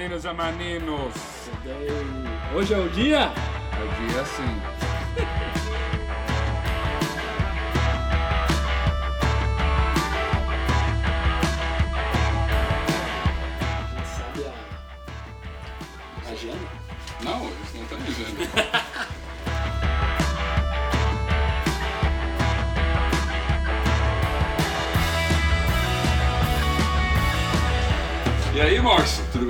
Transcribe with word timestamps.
Menino, 0.00 0.18
meninos 0.18 0.24
e 0.24 0.32
meninos. 0.32 1.14
Hoje 2.56 2.72
é 2.72 2.78
o 2.78 2.88
dia? 2.88 3.18
É 3.18 3.84
o 3.84 4.08
dia 4.08 4.24
sim. 4.24 4.79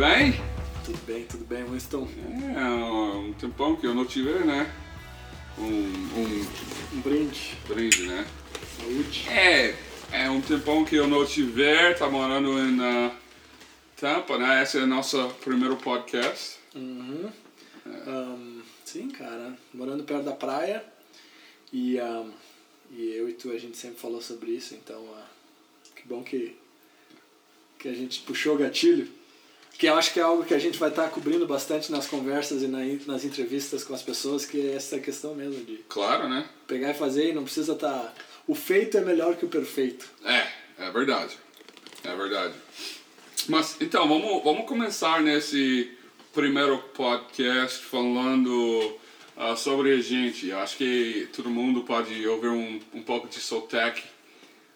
Bem? 0.01 0.33
Tudo 0.83 0.99
bem, 1.07 1.25
tudo 1.27 1.45
bem, 1.45 1.63
Winston. 1.63 2.09
É, 2.57 2.65
um 2.65 3.35
tempão 3.35 3.77
que 3.77 3.87
eu 3.87 3.95
não 3.95 4.07
te 4.07 4.23
né? 4.23 4.75
Um, 5.59 5.63
um 5.63 6.47
Um 6.95 7.01
brinde, 7.03 7.55
brinde, 7.69 8.07
né? 8.07 8.27
saúde. 8.79 9.29
É, 9.29 9.77
é 10.11 10.31
um 10.31 10.41
tempão 10.41 10.87
que 10.87 10.97
eu 10.97 11.07
não 11.07 11.27
te 11.27 11.43
tá 11.99 12.09
morando 12.09 12.59
em 12.59 12.81
uh, 12.81 13.13
Tampa, 13.95 14.39
né? 14.39 14.63
Esse 14.63 14.79
é 14.79 14.85
o 14.85 14.87
nosso 14.87 15.23
primeiro 15.45 15.77
podcast. 15.77 16.57
Uhum. 16.75 17.31
Ahn, 18.07 18.63
sim, 18.87 19.11
cara. 19.11 19.55
Morando 19.75 20.05
perto 20.05 20.25
da 20.25 20.33
praia. 20.33 20.83
E, 21.71 22.01
ahn, 22.01 22.31
e 22.91 23.07
eu 23.17 23.29
e 23.29 23.35
tu, 23.35 23.53
a 23.53 23.59
gente 23.59 23.77
sempre 23.77 24.01
falou 24.01 24.23
sobre 24.23 24.53
isso, 24.53 24.75
então 24.75 25.05
ah, 25.15 25.27
que 25.95 26.09
bom 26.09 26.23
que, 26.23 26.57
que 27.79 27.87
a 27.87 27.93
gente 27.93 28.23
puxou 28.23 28.55
o 28.55 28.59
gatilho. 28.59 29.20
Que 29.81 29.87
eu 29.87 29.95
acho 29.95 30.13
que 30.13 30.21
é 30.21 30.23
algo 30.23 30.45
que 30.45 30.53
a 30.53 30.59
gente 30.59 30.79
vai 30.79 30.91
estar 30.91 31.09
cobrindo 31.09 31.47
bastante 31.47 31.91
nas 31.91 32.07
conversas 32.07 32.63
e 32.63 32.67
na, 32.67 32.81
nas 33.07 33.25
entrevistas 33.25 33.83
com 33.83 33.95
as 33.95 34.03
pessoas, 34.03 34.45
que 34.45 34.61
é 34.61 34.75
essa 34.75 34.99
questão 34.99 35.35
mesmo 35.35 35.65
de 35.65 35.79
Claro, 35.89 36.29
né? 36.29 36.47
pegar 36.67 36.91
e 36.91 36.95
fazer 36.95 37.31
e 37.31 37.33
não 37.33 37.45
precisa 37.45 37.73
estar. 37.73 38.15
O 38.47 38.55
feito 38.55 38.99
é 38.99 39.01
melhor 39.01 39.37
que 39.37 39.47
o 39.47 39.49
perfeito. 39.49 40.07
É, 40.23 40.47
é 40.85 40.91
verdade. 40.91 41.39
É 42.05 42.15
verdade. 42.15 42.53
Mas 43.49 43.79
então, 43.81 44.07
vamos, 44.07 44.45
vamos 44.45 44.67
começar 44.67 45.23
nesse 45.23 45.91
primeiro 46.35 46.77
podcast 46.95 47.83
falando 47.83 48.99
ah, 49.35 49.57
sobre 49.57 49.95
a 49.95 50.03
gente. 50.03 50.53
Acho 50.53 50.77
que 50.77 51.27
todo 51.35 51.49
mundo 51.49 51.85
pode 51.85 52.29
ouvir 52.29 52.49
um, 52.49 52.79
um 52.93 53.03
pouco 53.03 53.29
de 53.29 53.41
sotaque 53.41 54.03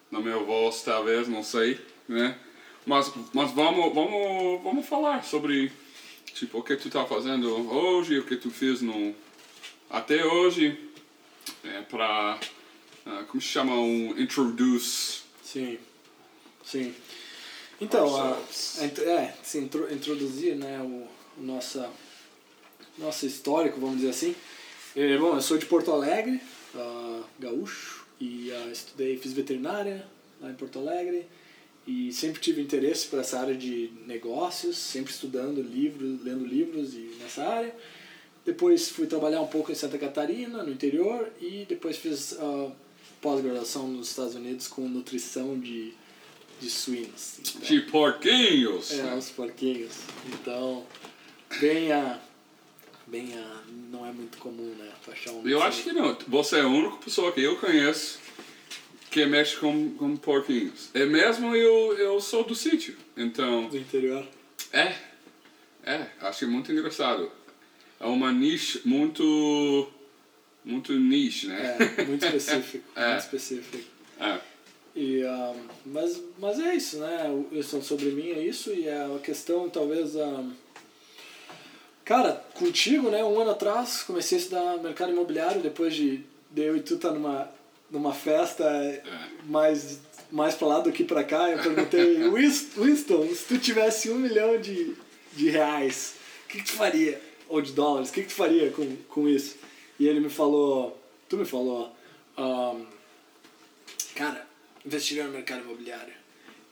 na 0.09 0.19
minha 0.19 0.39
voz, 0.39 0.81
talvez, 0.81 1.27
não 1.27 1.43
sei, 1.43 1.79
né? 2.09 2.39
Mas, 2.85 3.11
mas 3.33 3.51
vamos, 3.51 3.93
vamos, 3.93 4.61
vamos 4.63 4.85
falar 4.85 5.23
sobre 5.23 5.71
tipo, 6.33 6.59
o 6.59 6.63
que 6.63 6.75
tu 6.75 6.89
tá 6.89 7.05
fazendo 7.05 7.49
hoje, 7.71 8.19
o 8.19 8.25
que 8.25 8.35
tu 8.35 8.51
fez 8.51 8.81
no, 8.81 9.15
até 9.89 10.23
hoje, 10.25 10.77
é, 11.63 11.81
para, 11.81 12.39
como 13.29 13.41
se 13.41 13.47
chama, 13.47 13.73
um 13.73 14.17
introduce 14.19 15.23
Sim, 15.43 15.77
sim. 16.63 16.93
Então, 17.79 18.15
a, 18.15 18.37
a 18.79 18.85
int- 18.85 18.99
é, 18.99 19.33
se 19.43 19.57
intro, 19.59 19.91
introduzir 19.93 20.55
né, 20.55 20.79
o, 20.81 21.07
o 21.39 21.43
nossa, 21.43 21.89
nosso 22.97 23.25
histórico, 23.25 23.79
vamos 23.79 23.97
dizer 23.97 24.09
assim. 24.09 24.35
Eh, 24.95 25.17
bom, 25.17 25.35
eu 25.35 25.41
sou 25.41 25.57
de 25.57 25.65
Porto 25.65 25.91
Alegre, 25.91 26.39
ah, 26.75 27.21
gaúcho, 27.39 28.05
e 28.19 28.51
ah, 28.51 28.69
estudei, 28.71 29.17
fiz 29.17 29.33
veterinária 29.33 30.05
lá 30.41 30.49
em 30.49 30.55
Porto 30.55 30.79
Alegre, 30.79 31.25
e 31.87 32.11
sempre 32.11 32.41
tive 32.41 32.61
interesse 32.61 33.07
por 33.07 33.19
essa 33.19 33.39
área 33.39 33.55
de 33.55 33.91
negócios, 34.07 34.77
sempre 34.77 35.13
estudando 35.13 35.61
livros, 35.61 36.23
lendo 36.23 36.45
livros 36.45 36.93
e 36.93 37.15
nessa 37.19 37.43
área. 37.43 37.75
Depois 38.43 38.89
fui 38.89 39.07
trabalhar 39.07 39.41
um 39.41 39.47
pouco 39.47 39.71
em 39.71 39.75
Santa 39.75 39.97
Catarina, 39.97 40.63
no 40.63 40.71
interior, 40.71 41.31
e 41.39 41.65
depois 41.67 41.97
fiz 41.97 42.37
ah, 42.39 42.71
pós-graduação 43.21 43.87
nos 43.87 44.09
Estados 44.09 44.35
Unidos 44.35 44.67
com 44.67 44.87
nutrição 44.87 45.59
de, 45.59 45.93
de 46.59 46.69
suínos. 46.69 47.39
Então, 47.39 47.61
de 47.61 47.81
porquinhos. 47.81 48.91
é, 48.91 49.15
os 49.15 49.29
porquinhos. 49.29 49.93
Então, 50.27 50.85
bem 51.59 51.91
a. 51.91 52.19
Bem 53.07 53.37
a. 53.37 53.63
Não 53.91 54.05
é 54.05 54.11
muito 54.11 54.37
comum, 54.39 54.73
né? 54.77 54.91
achar 55.11 55.31
um. 55.31 55.47
Eu 55.47 55.61
acho 55.61 55.83
que 55.83 55.93
não. 55.93 56.17
Você 56.27 56.57
é 56.57 56.61
a 56.61 56.67
única 56.67 56.97
pessoa 56.97 57.31
que 57.31 57.41
eu 57.41 57.57
conheço 57.57 58.24
que 59.15 59.25
mexe 59.25 59.55
com, 59.55 59.91
com 59.91 60.17
porquinhos. 60.17 60.89
É 60.93 61.05
mesmo 61.05 61.55
eu, 61.55 61.97
eu 61.97 62.19
sou 62.19 62.43
do 62.43 62.53
sítio. 62.53 62.97
Então, 63.15 63.69
Do 63.69 63.77
interior. 63.77 64.27
é. 64.73 64.93
É, 65.85 66.07
acho 66.19 66.45
muito 66.49 66.69
engraçado. 66.69 67.31
É 67.97 68.05
uma 68.05 68.29
niche 68.33 68.81
muito. 68.83 69.87
Muito 70.65 70.91
niche, 70.91 71.47
né? 71.47 71.77
É, 71.97 72.03
muito 72.03 72.25
específico. 72.25 72.83
É. 72.93 73.09
Muito 73.11 73.19
específico. 73.19 73.77
É. 74.19 74.39
E, 74.93 75.23
ah, 75.23 75.53
mas, 75.85 76.21
mas 76.37 76.59
é 76.59 76.75
isso, 76.75 76.97
né? 76.97 77.43
Isso 77.53 77.81
sobre 77.83 78.07
mim 78.07 78.31
é 78.31 78.39
isso 78.39 78.73
e 78.73 78.85
é 78.85 79.05
a 79.15 79.19
questão 79.19 79.69
talvez 79.69 80.17
ah, 80.17 80.43
Cara, 82.03 82.33
contigo, 82.55 83.09
né? 83.09 83.23
Um 83.23 83.39
ano 83.39 83.51
atrás 83.51 84.03
comecei 84.03 84.37
a 84.37 84.41
estudar 84.41 84.77
mercado 84.79 85.11
imobiliário 85.11 85.61
depois 85.61 85.95
de, 85.95 86.21
de 86.51 86.61
eu 86.61 86.75
e 86.75 86.81
tu 86.81 86.95
estar 86.95 87.11
numa, 87.11 87.49
numa 87.95 88.13
festa 88.13 88.63
mais, 89.45 89.99
mais 90.31 90.55
pra 90.55 90.67
lá 90.67 90.79
do 90.79 90.91
que 90.91 91.03
pra 91.03 91.23
cá. 91.23 91.49
Eu 91.49 91.59
perguntei, 91.63 92.23
"Wins- 92.29 92.69
Winston, 92.77 93.27
se 93.33 93.45
tu 93.45 93.57
tivesse 93.57 94.09
um 94.09 94.15
milhão 94.19 94.59
de, 94.59 94.95
de 95.33 95.49
reais, 95.49 96.15
o 96.45 96.49
que, 96.49 96.57
que 96.59 96.65
tu 96.65 96.73
faria? 96.73 97.21
Ou 97.47 97.61
de 97.61 97.71
dólares, 97.73 98.09
o 98.09 98.13
que, 98.13 98.21
que 98.21 98.27
tu 98.29 98.33
faria 98.33 98.71
com, 98.71 98.95
com 99.09 99.27
isso? 99.29 99.55
E 99.99 100.07
ele 100.07 100.19
me 100.19 100.29
falou, 100.29 100.99
tu 101.29 101.37
me 101.37 101.45
falou, 101.45 101.91
ah, 102.37 102.75
cara, 104.15 104.45
investiria 104.85 105.23
no 105.25 105.31
mercado 105.31 105.61
imobiliário. 105.63 106.13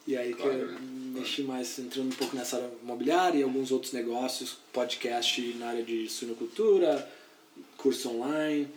E 0.06 0.18
aí 0.18 0.34
que 0.34 0.42
Claro, 0.42 0.58
eu 0.58 0.68
né? 0.72 0.78
mexi 0.82 1.44
mais 1.44 1.80
entrando 1.80 2.08
um 2.08 2.16
pouco 2.16 2.36
nessa 2.36 2.58
área 2.58 2.70
imobiliária 2.82 3.40
e 3.40 3.44
alguns 3.44 3.72
outros 3.72 3.94
negócios, 3.94 4.58
podcast 4.74 5.42
na 5.60 5.68
área 5.70 5.84
de 5.84 6.10
suinocultura, 6.10 7.08
curso 7.78 8.10
online, 8.10 8.68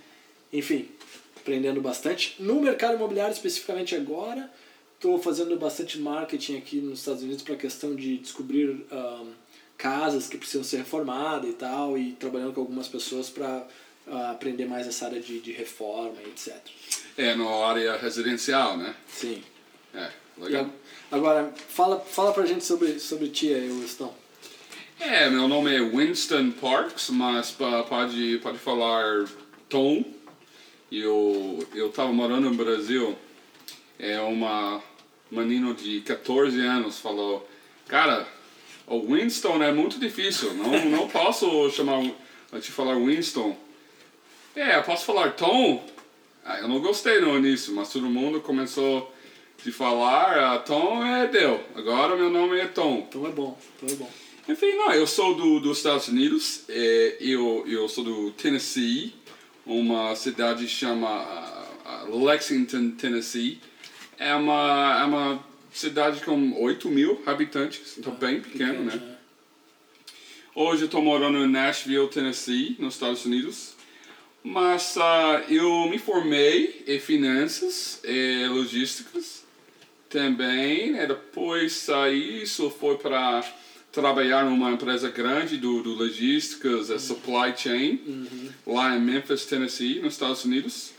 enfim, 0.59 0.89
aprendendo 1.37 1.81
bastante. 1.81 2.35
No 2.39 2.61
mercado 2.61 2.95
imobiliário 2.95 3.33
especificamente 3.33 3.95
agora, 3.95 4.51
estou 4.95 5.19
fazendo 5.21 5.57
bastante 5.57 5.99
marketing 5.99 6.57
aqui 6.57 6.77
nos 6.77 7.01
Estados 7.01 7.23
Unidos 7.23 7.43
para 7.43 7.55
a 7.55 7.59
questão 7.59 7.95
de 7.95 8.19
descobrir 8.19 8.85
ahn, 8.91 9.29
casas 9.77 10.27
que 10.29 10.39
precisam 10.39 10.65
ser 10.65 10.79
reformadas 10.79 11.51
e 11.51 11.53
tal, 11.53 11.97
e 11.97 12.13
trabalhando 12.13 12.55
com 12.55 12.61
algumas 12.61 12.89
pessoas 12.89 13.29
para 13.29 13.67
aprender 14.31 14.67
mais 14.67 14.87
essa 14.87 15.07
área 15.07 15.21
de, 15.21 15.41
de 15.41 15.53
reforma 15.53 16.17
e 16.25 16.29
etc. 16.29 16.55
É 17.17 17.35
na 17.35 17.49
área 17.67 17.97
residencial, 17.97 18.77
né? 18.77 18.95
Sim. 19.09 19.43
É, 19.95 20.11
legal. 20.39 20.71
agora, 21.11 21.53
fala, 21.69 22.01
fala 22.01 22.33
pra 22.33 22.47
gente 22.47 22.65
sobre, 22.65 22.99
sobre 22.99 23.29
ti 23.29 23.53
aí, 23.53 23.69
Winston. 23.69 24.15
É, 24.99 25.29
meu 25.29 25.47
nome 25.47 25.75
é 25.75 25.81
Winston 25.81 26.53
Parks, 26.53 27.11
mas 27.11 27.51
pode, 27.51 28.39
pode 28.43 28.59
falar 28.59 29.27
Tom. 29.69 30.16
Eu, 30.91 31.67
eu 31.75 31.91
tava 31.91 32.13
morando 32.13 32.49
no 32.51 32.57
Brasil, 32.57 33.17
é 33.99 34.21
uma 34.21 34.83
menino 35.31 35.75
de 35.75 36.01
14 36.03 36.61
anos 36.61 36.99
falou, 36.99 37.49
cara, 37.89 38.27
o 38.87 39.01
Winston 39.01 39.63
é 39.63 39.73
muito 39.73 39.99
difícil, 39.99 40.55
não, 40.55 40.85
não 40.87 41.09
posso 41.09 41.71
chamar, 41.71 42.03
te 42.61 42.71
falar 42.71 42.95
Winston. 42.97 43.57
É, 44.55 44.77
eu 44.77 44.83
posso 44.85 45.05
falar 45.05 45.33
Tom? 45.33 45.85
Ah, 46.45 46.61
eu 46.61 46.69
não 46.69 46.81
gostei 46.81 47.21
no 47.21 47.37
início, 47.37 47.75
mas 47.75 47.93
todo 47.93 48.07
mundo 48.07 48.41
começou 48.41 49.13
de 49.65 49.73
falar, 49.73 50.55
ah, 50.55 50.59
Tom 50.59 51.05
é 51.05 51.27
deu, 51.27 51.61
agora 51.75 52.17
meu 52.17 52.31
nome 52.31 52.59
é 52.59 52.67
Tom. 52.67 53.05
Então 53.09 53.27
é 53.27 53.31
bom, 53.31 53.59
então 53.77 53.89
é 53.89 53.99
bom. 53.99 54.11
Enfim, 54.49 54.77
não, 54.77 54.93
eu 54.93 55.09
sou 55.09 55.35
do, 55.35 55.59
dos 55.59 55.79
Estados 55.79 56.07
Unidos, 56.07 56.63
é, 56.69 57.17
eu, 57.19 57.65
eu 57.67 57.89
sou 57.89 58.05
do 58.05 58.31
Tennessee, 58.31 59.13
uma 59.67 60.15
cidade 60.15 60.69
chama 60.69 61.09
ah, 61.09 61.69
ah, 61.85 62.05
Lexington, 62.09 62.93
Tennessee. 62.93 63.61
É 64.19 64.35
uma, 64.35 65.01
é 65.01 65.05
uma 65.05 65.45
cidade 65.73 66.21
com 66.25 66.63
8 66.63 66.89
mil 66.89 67.23
habitantes, 67.27 67.99
então 67.99 68.15
bem 68.15 68.41
pequeno, 68.41 68.85
né? 68.85 69.17
Hoje 70.55 70.83
eu 70.83 70.87
estou 70.87 71.03
morando 71.03 71.37
em 71.39 71.49
Nashville, 71.49 72.09
Tennessee, 72.09 72.77
nos 72.79 72.95
Estados 72.95 73.27
Unidos. 73.27 73.75
Mas 74.43 74.97
ah, 74.97 75.45
eu 75.49 75.89
me 75.89 75.99
formei 75.99 76.85
em 76.87 77.01
finanças 77.01 78.01
e 78.05 78.47
logísticas 78.49 79.45
também. 80.09 80.93
Né? 80.93 81.07
Depois 81.07 81.73
saí, 81.73 82.45
isso 82.45 82.71
foi 82.71 82.97
para 82.97 83.45
trabalhar 84.01 84.45
numa 84.45 84.71
empresa 84.71 85.09
grande 85.11 85.57
do, 85.57 85.83
do 85.83 85.95
logísticas, 85.95 86.91
a 86.91 86.99
supply 86.99 87.55
chain, 87.57 87.99
lá 88.67 88.95
em 88.95 89.01
Memphis, 89.01 89.47
Tennessee, 89.47 90.01
nos 90.01 90.13
Estados 90.13 90.45
Unidos. 90.45 90.93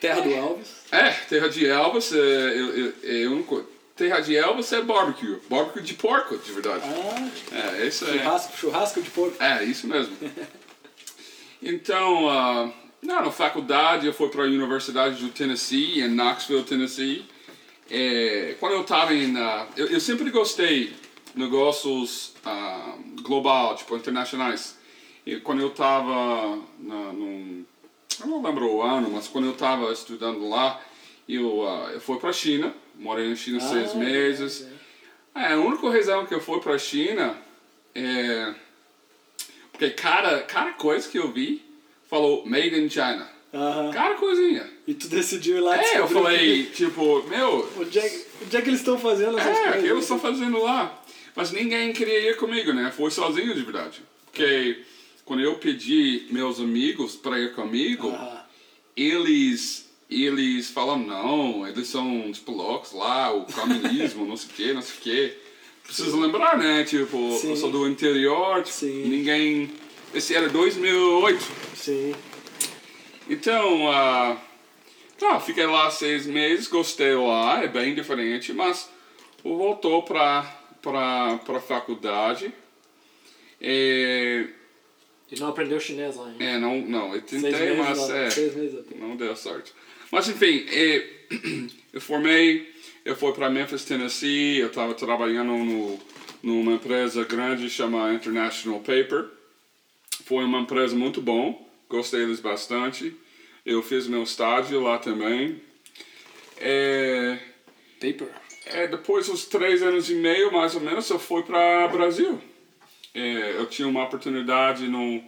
Terra 0.00 0.20
do 0.20 0.30
Elvis. 0.32 0.68
É, 0.90 1.10
Terra 1.10 1.48
de 1.48 1.66
Elvis, 1.66 2.12
é, 2.12 2.16
eu, 2.18 2.68
eu, 2.76 2.92
eu 3.02 3.30
não 3.30 3.42
co- 3.42 3.64
terra 3.96 4.20
de 4.20 4.36
Elvis 4.36 4.72
é 4.72 4.80
barbecue. 4.82 5.36
Barbecue 5.48 5.80
de 5.82 5.94
porco, 5.94 6.36
de 6.38 6.52
verdade. 6.52 6.82
Ah, 6.84 7.76
É, 7.80 7.86
isso 7.86 8.04
é. 8.04 8.12
churrasco, 8.18 8.56
churrasco 8.58 9.02
de 9.02 9.10
porco. 9.10 9.42
É, 9.42 9.62
isso 9.64 9.86
mesmo. 9.86 10.16
Então, 11.60 12.28
ah, 12.28 12.70
não, 13.02 13.24
na 13.24 13.30
faculdade 13.32 14.06
eu 14.06 14.12
fui 14.12 14.28
para 14.28 14.42
a 14.42 14.46
Universidade 14.46 15.20
do 15.22 15.28
Tennessee, 15.30 16.00
em 16.00 16.08
Knoxville, 16.08 16.62
Tennessee. 16.62 17.24
É, 17.90 18.54
quando 18.60 18.74
eu 18.74 18.82
estava 18.82 19.12
em... 19.14 19.36
ah, 19.36 19.66
eu, 19.76 19.86
eu 19.88 19.98
sempre 20.00 20.30
gostei 20.30 20.92
negócios 21.38 22.32
ah, 22.44 22.94
global, 23.22 23.74
tipo, 23.76 23.96
internacionais. 23.96 24.76
E 25.24 25.36
quando 25.40 25.60
eu 25.60 25.68
estava 25.68 26.58
num... 26.78 27.64
Eu 28.20 28.26
não 28.26 28.42
lembro 28.42 28.66
o 28.70 28.82
ano, 28.82 29.10
mas 29.10 29.28
quando 29.28 29.44
eu 29.46 29.52
estava 29.52 29.92
estudando 29.92 30.48
lá, 30.48 30.80
eu, 31.28 31.66
ah, 31.68 31.90
eu 31.92 32.00
fui 32.00 32.18
para 32.18 32.30
a 32.30 32.32
China. 32.32 32.74
Morei 32.96 33.28
na 33.28 33.36
China 33.36 33.60
seis 33.60 33.92
Ah, 33.92 33.94
meses. 33.98 34.62
ok. 34.62 34.78
É, 35.42 35.52
a 35.52 35.58
única 35.58 35.88
razão 35.88 36.26
que 36.26 36.34
eu 36.34 36.40
fui 36.40 36.58
pra 36.60 36.76
China 36.78 37.36
é. 37.94 38.54
Porque 39.70 39.90
cada, 39.90 40.42
cada 40.42 40.72
coisa 40.72 41.08
que 41.08 41.16
eu 41.18 41.30
vi 41.30 41.64
falou 42.10 42.44
Made 42.44 42.74
in 42.80 42.88
China. 42.90 43.28
Aham. 43.54 43.90
Cada 43.92 44.14
coisinha. 44.16 44.68
E 44.86 44.94
tu 44.94 45.06
decidiu 45.08 45.58
ir 45.58 45.60
lá 45.60 45.76
É, 45.80 45.98
eu 46.00 46.08
falei, 46.08 46.64
tipo, 46.66 47.22
meu, 47.28 47.60
o 47.60 47.62
que- 47.68 47.80
Onde 47.82 47.98
é, 48.00 48.08
que- 48.08 48.26
onde 48.44 48.56
é 48.56 48.60
que 48.62 48.68
eles 48.68 48.80
estão 48.80 48.98
fazendo 48.98 49.38
essas 49.38 49.56
é, 49.56 49.60
o 49.60 49.62
coisas? 49.64 49.82
que 49.82 49.88
eles 49.88 50.02
estão 50.02 50.18
fazendo 50.18 50.58
lá? 50.62 51.02
Mas 51.38 51.52
ninguém 51.52 51.92
queria 51.92 52.30
ir 52.30 52.36
comigo, 52.36 52.72
né? 52.72 52.90
Foi 52.90 53.12
sozinho 53.12 53.54
de 53.54 53.62
verdade. 53.62 54.02
Porque 54.24 54.78
quando 55.24 55.40
eu 55.40 55.54
pedi 55.54 56.26
meus 56.32 56.58
amigos 56.58 57.14
para 57.14 57.38
ir 57.38 57.54
comigo, 57.54 58.10
Ah, 58.10 58.44
eles 58.96 59.88
eles 60.10 60.68
falam 60.68 60.98
não, 60.98 61.64
eles 61.64 61.86
são 61.86 62.32
tipo 62.32 62.50
loucos 62.50 62.90
lá, 62.92 63.32
o 63.32 63.44
comunismo, 63.44 64.26
não 64.26 64.36
sei 64.36 64.48
o 64.50 64.52
que, 64.52 64.72
não 64.72 64.82
sei 64.82 64.96
o 64.96 65.00
que. 65.00 65.38
Preciso 65.84 66.18
lembrar, 66.18 66.58
né? 66.58 66.82
Tipo, 66.82 67.38
Sim. 67.38 67.50
eu 67.50 67.56
sou 67.56 67.70
do 67.70 67.86
interior, 67.86 68.56
tipo, 68.64 68.76
Sim. 68.76 69.04
ninguém. 69.06 69.70
Esse 70.12 70.34
era 70.34 70.48
2008. 70.48 71.44
sim. 71.76 72.16
Então, 73.30 73.92
ah, 73.92 74.36
tá, 75.16 75.38
fiquei 75.38 75.66
lá 75.66 75.88
seis 75.88 76.26
meses, 76.26 76.66
gostei 76.66 77.14
lá, 77.14 77.62
é 77.62 77.68
bem 77.68 77.94
diferente, 77.94 78.52
mas 78.52 78.90
voltou 79.44 80.02
pra, 80.02 80.57
pra, 80.82 81.38
pra 81.38 81.60
faculdade. 81.60 82.52
É, 83.60 84.46
E 85.30 85.38
não 85.40 85.48
aprendeu 85.48 85.80
chinês 85.80 86.16
lá 86.16 86.26
ainda. 86.26 86.42
é, 86.44 86.58
não, 86.58 86.80
não, 86.80 87.14
eu 87.14 87.22
Seis 87.26 87.42
tentei, 87.42 87.76
mas 87.76 87.98
lá, 87.98 88.16
é. 88.18 88.30
Seis 88.30 88.54
meses 88.54 88.78
até. 88.78 88.94
Não 88.96 89.16
deu 89.16 89.34
sorte. 89.36 89.72
Mas 90.10 90.28
enfim, 90.28 90.64
é, 90.68 91.06
eu 91.92 92.00
formei, 92.00 92.72
eu 93.04 93.14
fui 93.16 93.32
para 93.32 93.50
Memphis, 93.50 93.84
Tennessee, 93.84 94.58
eu 94.58 94.68
estava 94.68 94.94
trabalhando 94.94 95.52
no, 95.52 95.98
numa 96.42 96.72
empresa 96.72 97.24
grande 97.24 97.68
chamada 97.68 98.14
International 98.14 98.78
Paper. 98.80 99.26
Foi 100.24 100.44
uma 100.44 100.60
empresa 100.60 100.94
muito 100.94 101.20
bom, 101.20 101.68
gostei 101.88 102.20
deles 102.20 102.40
bastante. 102.40 103.14
Eu 103.66 103.82
fiz 103.82 104.06
meu 104.06 104.22
estágio 104.22 104.80
lá 104.80 104.98
também. 104.98 105.60
É, 106.58 107.38
Paper. 108.00 108.28
É, 108.72 108.86
depois 108.86 109.26
dos 109.26 109.44
três 109.44 109.82
anos 109.82 110.10
e 110.10 110.14
meio, 110.14 110.52
mais 110.52 110.74
ou 110.74 110.80
menos, 110.80 111.08
eu 111.10 111.18
fui 111.18 111.42
para 111.42 111.88
Brasil. 111.88 112.40
É, 113.14 113.54
eu 113.56 113.66
tinha 113.66 113.88
uma 113.88 114.04
oportunidade 114.04 114.86
no, 114.88 115.22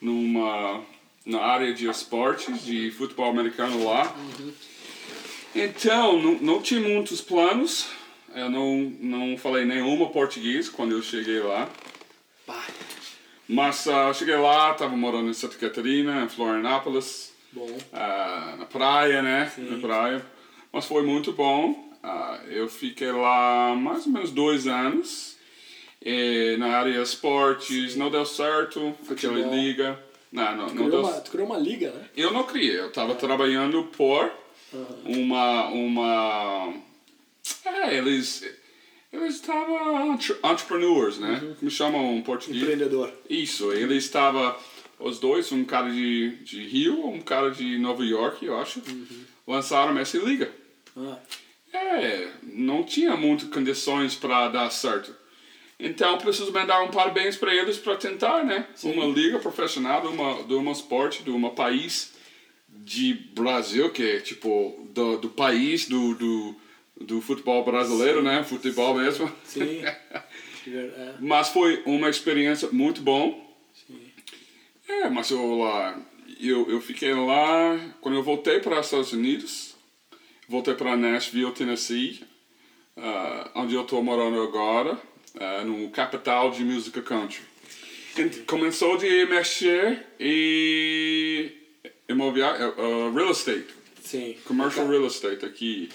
numa, 0.00 0.82
na 1.24 1.40
área 1.40 1.72
de 1.72 1.88
esportes, 1.88 2.64
de 2.64 2.90
futebol 2.90 3.30
americano 3.30 3.84
lá. 3.84 4.14
Então, 5.54 6.20
não, 6.20 6.34
não 6.34 6.62
tinha 6.62 6.80
muitos 6.80 7.20
planos. 7.20 7.88
Eu 8.34 8.48
não, 8.48 8.92
não 9.00 9.36
falei 9.36 9.64
nenhuma 9.64 10.10
português 10.10 10.68
quando 10.68 10.92
eu 10.92 11.02
cheguei 11.02 11.40
lá. 11.40 11.68
Mas 13.48 13.86
eu 13.86 14.14
cheguei 14.14 14.36
lá, 14.36 14.70
estava 14.70 14.96
morando 14.96 15.28
em 15.28 15.34
Santa 15.34 15.56
Catarina, 15.56 16.22
em 16.22 16.28
Florianópolis 16.28 17.32
bom. 17.52 17.78
ah, 17.92 18.54
na 18.58 18.66
praia, 18.66 19.22
né? 19.22 19.50
Sim. 19.52 19.68
Na 19.70 19.80
praia. 19.80 20.24
Mas 20.72 20.84
foi 20.86 21.02
muito 21.02 21.32
bom. 21.32 21.89
Ah, 22.02 22.40
eu 22.48 22.68
fiquei 22.68 23.10
lá 23.12 23.74
mais 23.76 24.06
ou 24.06 24.12
menos 24.12 24.30
dois 24.30 24.66
anos. 24.66 25.36
eh, 26.02 26.56
na 26.58 26.68
área 26.78 27.02
esportes, 27.02 27.94
não 27.94 28.10
deu 28.10 28.24
certo, 28.24 28.88
aquela 29.02 29.34
Futebol. 29.34 29.54
liga. 29.54 30.02
Não, 30.32 30.56
não, 30.56 30.66
Tu 30.68 30.74
não 30.74 30.84
criou, 30.86 30.90
deu 30.90 31.00
uma, 31.10 31.20
tu 31.20 31.30
criou 31.30 31.46
uma 31.46 31.58
liga, 31.58 31.90
né? 31.90 32.08
Eu 32.16 32.32
não 32.32 32.44
criei, 32.44 32.78
eu 32.78 32.88
estava 32.88 33.14
trabalhando 33.14 33.82
por 33.84 34.30
uma. 35.04 35.66
uma 35.68 36.72
é, 37.66 37.96
eles. 37.96 38.42
Eles 39.12 39.34
estavam 39.34 40.14
entre- 40.14 40.36
entrepreneurs, 40.44 41.18
né? 41.18 41.54
Como 41.58 41.68
chamam 41.70 42.14
em 42.16 42.22
português? 42.22 42.62
Empreendedor. 42.62 43.12
Isso, 43.28 43.72
ele 43.72 43.96
estava, 43.96 44.56
os 45.00 45.18
dois, 45.18 45.50
um 45.50 45.64
cara 45.64 45.90
de, 45.90 46.36
de 46.44 46.62
Rio, 46.68 47.08
um 47.08 47.20
cara 47.20 47.50
de 47.50 47.76
Nova 47.76 48.04
York, 48.04 48.46
eu 48.46 48.56
acho, 48.56 48.80
lançaram 49.46 49.98
essa 49.98 50.16
liga. 50.16 50.48
Ah, 50.96 51.18
É, 51.72 52.28
não 52.42 52.82
tinha 52.82 53.16
muitas 53.16 53.48
condições 53.48 54.14
para 54.14 54.48
dar 54.48 54.70
certo. 54.70 55.14
Então, 55.78 56.18
preciso 56.18 56.52
mandar 56.52 56.82
um 56.82 56.90
parabéns 56.90 57.36
para 57.36 57.54
eles 57.54 57.78
para 57.78 57.96
tentar, 57.96 58.44
né? 58.44 58.66
Uma 58.82 59.06
liga 59.06 59.38
profissional 59.38 60.02
de 60.02 60.08
uma, 60.08 60.42
de 60.42 60.54
uma 60.54 60.72
esporte, 60.72 61.22
de 61.22 61.30
um 61.30 61.48
país 61.50 62.12
de 62.68 63.14
Brasil, 63.34 63.90
que 63.90 64.02
é 64.02 64.20
tipo 64.20 64.86
do, 64.90 65.16
do 65.16 65.28
país 65.30 65.88
do, 65.88 66.14
do, 66.14 66.56
do 67.00 67.20
futebol 67.22 67.64
brasileiro, 67.64 68.22
né? 68.22 68.42
Futebol 68.44 68.94
mesmo. 68.94 69.32
sim. 69.44 69.82
é, 70.66 71.14
Mas 71.18 71.48
foi 71.48 71.82
uma 71.86 72.10
experiência 72.10 72.68
muito 72.70 73.00
bom. 73.00 73.56
sim. 73.74 74.10
É, 74.86 75.08
mas 75.08 75.30
eu 75.30 75.56
lá, 75.56 75.98
eu, 76.40 76.68
eu 76.70 76.80
fiquei 76.80 77.14
lá, 77.14 77.78
quando 78.00 78.16
eu 78.16 78.22
voltei 78.22 78.58
para 78.58 78.80
os 78.80 78.86
Estados 78.86 79.12
Unidos, 79.12 79.69
voltei 80.50 80.74
para 80.74 80.96
Nashville, 80.96 81.52
Tennessee, 81.52 82.20
ah, 82.96 83.52
onde 83.54 83.76
eu 83.76 83.82
estou 83.82 84.02
morando 84.02 84.42
agora, 84.42 85.00
ah, 85.38 85.62
no 85.64 85.88
capital 85.90 86.50
de 86.50 86.64
música 86.64 87.00
country. 87.00 87.40
E 88.18 88.28
começou 88.40 88.96
de 88.96 89.26
mexer 89.26 90.04
em 90.18 91.52
imobiliário, 92.08 92.74
ah, 92.76 93.12
real 93.14 93.30
estate, 93.30 93.68
Sim. 94.02 94.36
commercial 94.44 94.86
mercado, 94.86 94.90
real 94.90 95.06
estate 95.06 95.46
aqui, 95.46 95.88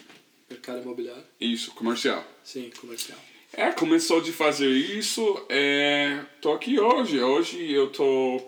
mercado 0.49 0.81
imobiliário. 0.81 1.23
isso, 1.39 1.71
comercial. 1.71 2.25
Sim, 2.41 2.71
comercial. 2.79 3.19
É, 3.51 3.71
começou 3.71 4.21
de 4.21 4.31
fazer 4.31 4.69
isso, 4.69 5.45
é, 5.49 6.21
tô 6.41 6.53
aqui 6.53 6.79
hoje. 6.79 7.19
Hoje 7.21 7.71
eu 7.73 7.89
tô 7.89 8.41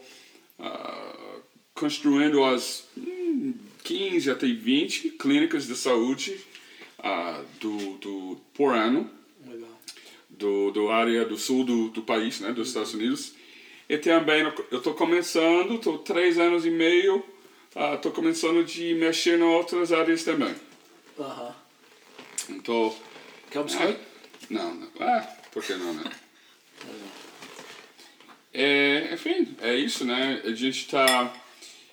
ah, 0.57 1.39
construindo 1.73 2.45
as 2.45 2.87
hum, 3.93 4.09
15 4.11 4.31
até 4.31 4.47
20 4.47 5.11
clínicas 5.11 5.67
de 5.67 5.75
saúde 5.75 6.39
ah, 6.99 7.43
do, 7.59 7.97
do, 7.97 8.41
por 8.53 8.73
ano, 8.73 9.09
Legal. 9.45 9.69
do, 10.29 10.71
do 10.71 10.89
área 10.89 11.25
do 11.25 11.37
sul 11.37 11.63
do, 11.63 11.89
do 11.89 12.01
país, 12.01 12.39
né, 12.39 12.51
dos 12.51 12.69
Estados 12.69 12.93
Unidos. 12.93 13.33
E 13.89 13.97
também 13.97 14.43
eu 14.71 14.81
tô 14.81 14.93
começando, 14.93 15.79
tô 15.79 15.97
três 15.99 16.37
anos 16.37 16.65
e 16.65 16.69
meio, 16.69 17.23
ah, 17.75 17.97
tô 17.97 18.11
começando 18.11 18.65
de 18.65 18.93
mexer 18.95 19.39
em 19.39 19.43
outras 19.43 19.91
áreas 19.91 20.23
também. 20.23 20.53
Aham. 21.19 21.55
Então, 22.49 22.95
Quer 23.49 23.59
um 23.59 23.63
biscoito? 23.63 23.99
Não, 24.49 24.73
não. 24.73 24.87
Ah, 24.99 25.21
por 25.51 25.63
que 25.63 25.73
não, 25.75 25.93
né? 25.93 26.03
É, 28.53 29.13
enfim, 29.13 29.55
é 29.61 29.75
isso, 29.75 30.03
né? 30.03 30.41
A 30.43 30.51
gente 30.51 30.87
tá. 30.87 31.31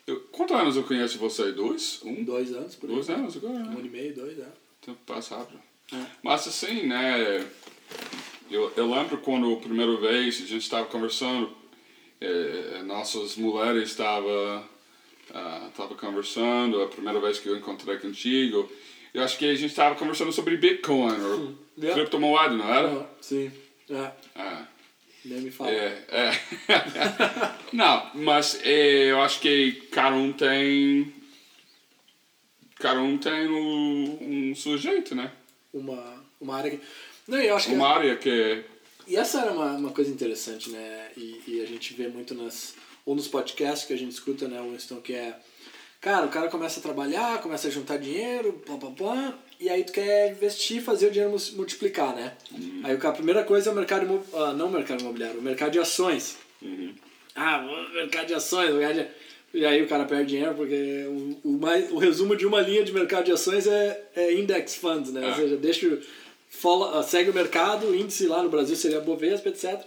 Eu, 0.07 0.21
quantos 0.33 0.55
anos 0.57 0.77
eu 0.77 0.83
conheço 0.85 1.19
você? 1.19 1.53
Dois? 1.53 2.01
Um? 2.05 2.25
Dois 2.25 2.53
anos, 2.53 2.75
por 2.75 2.89
aí. 2.89 2.95
Dois 2.95 3.09
anos 3.11 3.37
agora, 3.37 3.55
Um 3.55 3.65
né? 3.65 3.77
ano 3.79 3.87
e 3.87 3.91
meio, 3.91 4.15
dois, 4.15 4.39
é. 4.39 4.49
Tempo 4.83 4.99
passa 5.07 5.37
rápido. 5.37 5.61
É. 5.93 6.05
Mas 6.23 6.47
assim, 6.47 6.87
né? 6.87 7.47
Eu, 8.51 8.71
eu 8.77 8.91
lembro 8.91 9.19
quando 9.19 9.53
a 9.53 9.57
primeira 9.57 9.97
vez 9.97 10.37
a 10.43 10.47
gente 10.47 10.63
estava 10.63 10.87
conversando, 10.87 11.51
é, 12.21 12.83
nossas 12.85 13.37
mulheres 13.37 13.91
estavam 13.91 14.63
ah, 15.33 15.71
tava 15.77 15.95
conversando, 15.95 16.83
a 16.83 16.89
primeira 16.89 17.19
vez 17.21 17.39
que 17.39 17.49
eu 17.49 17.57
encontrei 17.57 17.97
contigo. 17.99 18.71
Eu 19.13 19.23
acho 19.23 19.39
que 19.39 19.49
a 19.49 19.55
gente 19.55 19.71
estava 19.71 19.95
conversando 19.95 20.33
sobre 20.33 20.57
Bitcoin, 20.57 21.21
ou 21.23 21.65
Yeah. 21.77 22.01
criptomoeda, 22.01 22.55
não 22.55 22.73
era? 22.73 22.89
Ah, 23.01 23.07
sim. 23.21 23.51
É. 23.91 24.13
Nem 25.25 25.41
me 25.41 25.51
fala. 25.51 25.71
É, 25.71 26.05
é. 26.11 26.33
Não, 27.73 28.11
mas 28.15 28.61
é, 28.63 29.11
eu 29.11 29.23
acho 29.23 29.41
que 29.41 29.73
cada 29.91 30.15
um 30.15 30.33
tem. 30.33 31.13
Cada 32.79 33.01
um 33.01 33.17
tem 33.17 33.49
um, 33.49 34.51
um 34.51 34.55
sujeito, 34.55 35.15
né? 35.15 35.33
Uma, 35.73 36.23
uma 36.41 36.57
área 36.57 36.71
que. 36.73 36.81
Não, 37.27 37.39
eu 37.41 37.57
acho 37.57 37.69
que. 37.69 37.75
Uma 37.75 37.89
área 37.89 38.17
que. 38.17 38.65
E 39.07 39.17
essa 39.17 39.41
era 39.41 39.53
uma, 39.53 39.73
uma 39.73 39.91
coisa 39.91 40.11
interessante, 40.11 40.71
né? 40.71 41.11
E, 41.17 41.43
e 41.47 41.61
a 41.63 41.67
gente 41.67 41.95
vê 41.95 42.09
muito 42.09 42.35
nas. 42.35 42.75
Ou 43.07 43.15
nos 43.15 43.29
podcasts 43.29 43.87
que 43.87 43.93
a 43.93 43.99
gente 43.99 44.13
escuta, 44.13 44.47
né, 44.47 44.61
Winston, 44.61 45.01
que 45.01 45.15
é. 45.15 45.39
Cara, 46.01 46.27
o 46.27 46.31
cara 46.31 46.49
começa 46.49 46.81
a 46.81 46.83
trabalhar, 46.83 47.41
começa 47.41 47.69
a 47.69 47.71
juntar 47.71 47.97
dinheiro, 47.97 48.63
pá, 48.67 48.77
pá, 48.77 48.91
pá, 48.91 49.39
e 49.61 49.69
aí 49.69 49.85
tu 49.85 49.93
quer 49.93 50.31
investir 50.33 50.83
fazer 50.83 51.07
o 51.07 51.11
dinheiro 51.11 51.35
multiplicar, 51.55 52.15
né? 52.15 52.33
Uhum. 52.53 52.81
Aí 52.85 52.99
a 53.01 53.13
primeira 53.13 53.43
coisa 53.45 53.71
é 53.71 53.73
o 53.73 53.77
mercado 53.77 54.23
ah, 54.35 54.53
não 54.53 54.67
o 54.69 54.73
mercado 54.73 55.01
imobiliário, 55.01 55.39
o 55.39 55.43
mercado 55.43 55.73
de 55.73 55.79
ações. 55.79 56.37
Uhum. 56.63 56.95
Ah, 57.35 57.63
mercado 57.95 58.27
de 58.27 58.35
ações, 58.35 58.73
mercado 58.75 58.95
de... 59.03 59.25
E 59.59 59.65
aí 59.65 59.83
o 59.83 59.87
cara 59.89 60.05
perde 60.05 60.31
dinheiro 60.31 60.55
porque 60.55 61.05
o, 61.07 61.39
o, 61.49 61.53
mais, 61.59 61.91
o 61.93 61.99
resumo 61.99 62.35
de 62.35 62.45
uma 62.45 62.61
linha 62.61 62.83
de 62.83 62.93
mercado 62.93 63.25
de 63.27 63.33
ações 63.33 63.67
é, 63.67 64.05
é 64.17 64.33
index 64.35 64.75
funds, 64.77 65.13
né? 65.13 65.21
Ou 65.25 65.29
Ah. 65.33 65.37
seja, 65.37 65.57
deixa, 65.57 65.99
follow, 66.51 66.93
ah, 66.99 67.03
segue 67.03 67.31
o 67.31 67.35
mercado, 67.35 67.87
o 67.87 67.95
índice 67.95 68.27
lá 68.27 68.43
no 68.43 68.51
Brasil 68.51 68.75
seria 68.77 69.01
Bovespa, 69.01 69.49
etc. 69.49 69.81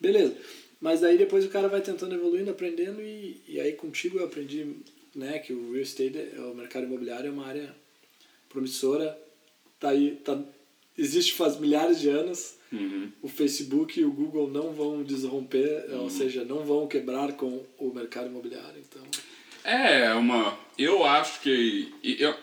Beleza. 0.00 0.34
Mas 0.80 1.00
daí 1.00 1.18
depois 1.18 1.44
o 1.44 1.50
cara 1.50 1.68
vai 1.68 1.82
tentando 1.82 2.14
evoluindo, 2.14 2.50
aprendendo 2.50 3.02
e, 3.02 3.36
e 3.46 3.60
aí 3.60 3.72
contigo 3.74 4.18
eu 4.18 4.24
aprendi 4.24 4.66
né, 5.14 5.38
que 5.38 5.52
o 5.52 5.72
real 5.72 5.82
estate, 5.82 6.16
é- 6.16 6.40
o 6.40 6.54
mercado 6.54 6.86
imobiliário 6.86 7.28
é 7.28 7.30
uma 7.30 7.46
área 7.46 7.74
promissora, 8.50 9.18
tá 9.78 9.90
aí, 9.90 10.16
tá, 10.16 10.38
existe 10.98 11.32
faz 11.32 11.58
milhares 11.58 11.98
de 11.98 12.10
anos. 12.10 12.54
Uhum. 12.70 13.10
O 13.22 13.28
Facebook 13.28 13.98
e 13.98 14.04
o 14.04 14.12
Google 14.12 14.48
não 14.48 14.72
vão 14.72 15.02
desromper, 15.02 15.86
ou 15.92 16.10
seja, 16.10 16.44
não 16.44 16.64
vão 16.64 16.86
quebrar 16.86 17.32
com 17.32 17.64
o 17.78 17.92
mercado 17.92 18.28
imobiliário. 18.28 18.78
Então, 18.78 19.02
É 19.64 20.12
uma. 20.14 20.56
Eu 20.78 21.04
acho 21.04 21.40
que. 21.40 21.92
Eu, 22.02 22.34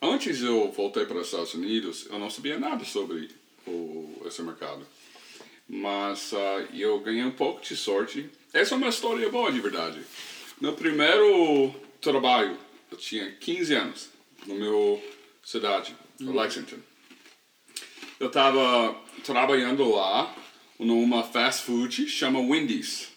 antes 0.00 0.42
eu 0.42 0.72
voltei 0.72 1.04
para 1.04 1.18
os 1.18 1.26
Estados 1.26 1.52
Unidos, 1.52 2.06
eu 2.10 2.18
não 2.18 2.30
sabia 2.30 2.58
nada 2.58 2.84
sobre 2.84 3.28
o, 3.66 4.22
esse 4.24 4.42
mercado. 4.42 4.86
Mas 5.68 6.32
ah, 6.32 6.68
eu 6.72 7.00
ganhei 7.00 7.24
um 7.24 7.32
pouco 7.32 7.60
de 7.60 7.76
sorte. 7.76 8.30
Essa 8.52 8.74
é 8.74 8.78
uma 8.78 8.88
história 8.88 9.28
boa, 9.28 9.52
de 9.52 9.60
verdade. 9.60 10.00
Meu 10.60 10.72
primeiro 10.72 11.74
trabalho, 12.00 12.56
eu 12.90 12.96
tinha 12.96 13.30
15 13.32 13.74
anos, 13.74 14.08
no 14.46 14.54
meu 14.54 15.02
cidade, 15.50 15.94
Lexington. 16.20 16.76
Eu 18.18 18.26
estava 18.26 18.96
trabalhando 19.24 19.88
lá 19.94 20.34
numa 20.78 21.22
fast 21.22 21.62
food 21.64 22.08
chama 22.08 22.40
Wendy's. 22.40 23.08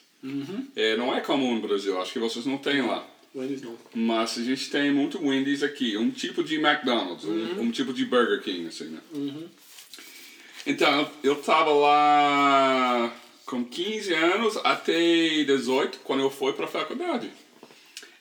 É, 0.75 0.95
não 0.97 1.15
é 1.15 1.21
comum 1.21 1.55
no 1.55 1.61
Brasil, 1.67 1.99
acho 2.01 2.13
que 2.13 2.19
vocês 2.19 2.45
não 2.45 2.57
têm 2.57 2.81
lá. 2.81 3.05
eles 3.33 3.61
não. 3.61 3.77
Mas 3.95 4.37
a 4.37 4.43
gente 4.43 4.69
tem 4.69 4.91
muito 4.91 5.23
Wendy's 5.25 5.63
aqui, 5.63 5.95
um 5.97 6.11
tipo 6.11 6.43
de 6.43 6.55
McDonald's, 6.55 7.25
um, 7.25 7.61
um 7.61 7.71
tipo 7.71 7.93
de 7.93 8.05
Burger 8.05 8.41
King, 8.41 8.67
assim, 8.67 8.85
né? 8.89 9.01
Então, 10.65 10.99
eu- 11.23 11.31
eu 11.31 11.35
tava 11.41 11.71
lá 11.71 13.13
com 13.45 13.63
15 13.63 14.13
anos 14.13 14.57
até 14.57 15.43
18, 15.45 15.99
quando 16.03 16.19
eu 16.21 16.29
fui 16.29 16.53
pra 16.53 16.67
faculdade. 16.67 17.31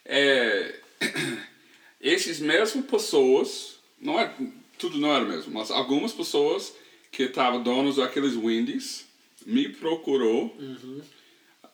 É, 0.05 0.81
esses 2.01 2.39
mesmos 2.39 2.87
pessoas, 2.87 3.78
não 4.01 4.19
é, 4.19 4.33
tudo 4.79 4.99
não 4.99 5.15
era 5.15 5.25
mesmo, 5.25 5.53
mas 5.53 5.71
algumas 5.71 6.13
pessoas 6.13 6.75
que 7.11 7.25
estavam 7.25 7.63
donos 7.63 7.97
daqueles 7.97 8.37
Wendy's 8.37 9.07
me 9.47 9.69
procurou 9.69 10.55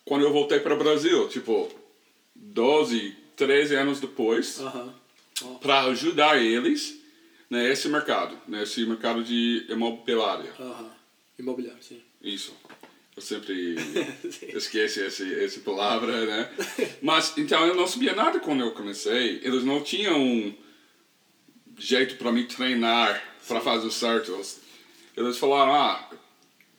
quando 0.04 0.22
eu 0.22 0.32
voltei 0.32 0.60
para 0.60 0.74
o 0.74 0.78
Brasil, 0.78 1.28
tipo, 1.28 1.70
12, 2.34 3.16
13 3.36 3.74
anos 3.74 4.00
depois, 4.00 4.60
Aham. 4.60 4.94
Ó. 5.42 5.54
para 5.54 5.82
ajudar 5.84 6.40
eles 6.40 7.00
nesse 7.50 7.88
mercado, 7.88 8.38
nesse 8.46 8.84
mercado 8.86 9.24
de 9.24 9.66
imobiliária. 9.68 10.52
Aham. 10.58 10.90
Imobiliário, 11.38 11.82
sim. 11.82 12.00
Isso. 12.22 12.54
Eu 13.16 13.22
sempre 13.22 13.76
esqueço 14.54 15.00
esse, 15.00 15.34
essa 15.42 15.60
palavra, 15.60 16.24
né? 16.26 16.50
Mas, 17.02 17.36
então, 17.36 17.66
eu 17.66 17.74
não 17.74 17.86
sabia 17.86 18.14
nada 18.14 18.40
quando 18.40 18.60
eu 18.60 18.72
comecei. 18.72 19.40
Eles 19.42 19.64
não 19.64 19.82
tinham 19.82 20.54
jeito 21.78 22.16
para 22.16 22.32
me 22.32 22.44
treinar 22.44 23.22
para 23.46 23.60
fazer 23.60 23.90
certo. 23.90 24.32
Eles- 25.16 25.38
falaram, 25.38 25.74
ah, 25.74 26.10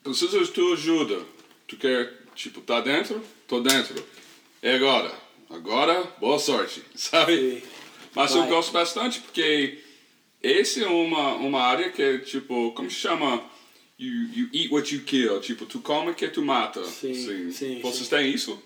preciso 0.04 0.44
de 0.44 0.52
tua 0.52 0.74
ajuda. 0.74 1.24
Tu 1.68 1.78
quer, 1.78 2.14
tipo, 2.36 2.62
tá 2.62 2.82
dentro? 2.82 3.22
Tô 3.48 3.60
dentro. 3.62 3.96
E 4.62 4.70
agora? 4.70 5.14
Agora, 5.50 6.04
boa 6.20 6.40
sorte, 6.40 6.82
sabe? 6.96 7.38
Sim. 7.62 7.68
Mas 8.14 8.32
eu 8.34 8.42
Vai. 8.42 8.50
gosto 8.50 8.72
bastante 8.72 9.20
porque 9.20 9.80
esse 10.42 10.84
é 10.84 10.88
uma, 10.88 11.34
uma 11.36 11.62
área 11.62 11.90
que 11.92 12.02
é 12.02 12.18
tipo, 12.20 12.72
como 12.72 12.90
se 12.90 12.98
chama? 12.98 13.44
You, 13.98 14.12
you 14.34 14.50
eat 14.54 14.72
what 14.74 14.94
you 14.94 15.02
kill. 15.04 15.40
Tipo, 15.40 15.66
tu 15.66 15.80
come 15.80 16.14
que 16.14 16.28
tu 16.28 16.42
mata. 16.42 16.84
Sim, 16.84 17.12
assim. 17.12 17.52
sim, 17.52 17.80
Vocês 17.82 18.08
sim. 18.08 18.10
têm 18.16 18.30
isso? 18.34 18.62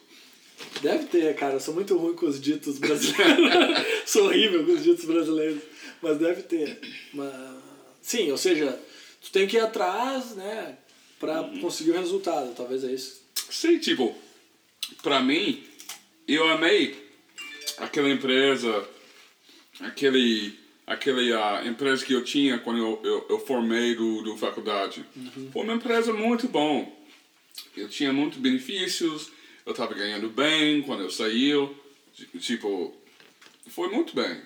Deve 0.81 1.05
ter, 1.05 1.35
cara. 1.35 1.55
Eu 1.55 1.59
sou 1.59 1.73
muito 1.73 1.97
ruim 1.97 2.15
com 2.15 2.25
os 2.25 2.39
ditos 2.39 2.77
brasileiros. 2.77 3.85
sou 4.05 4.25
horrível 4.25 4.65
com 4.65 4.73
os 4.73 4.83
ditos 4.83 5.05
brasileiros. 5.05 5.61
Mas 6.01 6.17
deve 6.17 6.43
ter. 6.43 6.79
Mas, 7.13 7.33
sim, 8.01 8.31
ou 8.31 8.37
seja, 8.37 8.79
tu 9.21 9.31
tem 9.31 9.47
que 9.47 9.57
ir 9.57 9.61
atrás, 9.61 10.35
né? 10.35 10.77
Pra 11.19 11.43
conseguir 11.61 11.91
o 11.91 11.99
resultado. 11.99 12.53
Talvez 12.55 12.83
é 12.83 12.91
isso. 12.91 13.21
Sim, 13.49 13.77
tipo, 13.79 14.15
pra 15.01 15.19
mim, 15.21 15.63
eu 16.27 16.47
amei 16.47 16.95
aquela 17.77 18.09
empresa, 18.09 18.87
aquele, 19.81 20.57
aquele 20.85 21.33
a 21.33 21.65
empresa 21.65 22.05
que 22.05 22.13
eu 22.13 22.23
tinha 22.23 22.59
quando 22.59 22.77
eu, 22.77 23.01
eu, 23.03 23.25
eu 23.29 23.39
formei 23.39 23.95
do, 23.95 24.21
do 24.21 24.37
faculdade. 24.37 25.03
Foi 25.51 25.63
uma 25.63 25.73
empresa 25.73 26.13
muito 26.13 26.47
bom. 26.47 26.97
Eu 27.75 27.89
tinha 27.89 28.13
muitos 28.13 28.39
benefícios, 28.39 29.31
eu 29.65 29.71
estava 29.71 29.93
ganhando 29.93 30.29
bem 30.29 30.81
quando 30.81 31.03
eu 31.03 31.11
saí. 31.11 31.53
Tipo, 32.39 32.95
foi 33.67 33.89
muito 33.89 34.15
bem. 34.15 34.41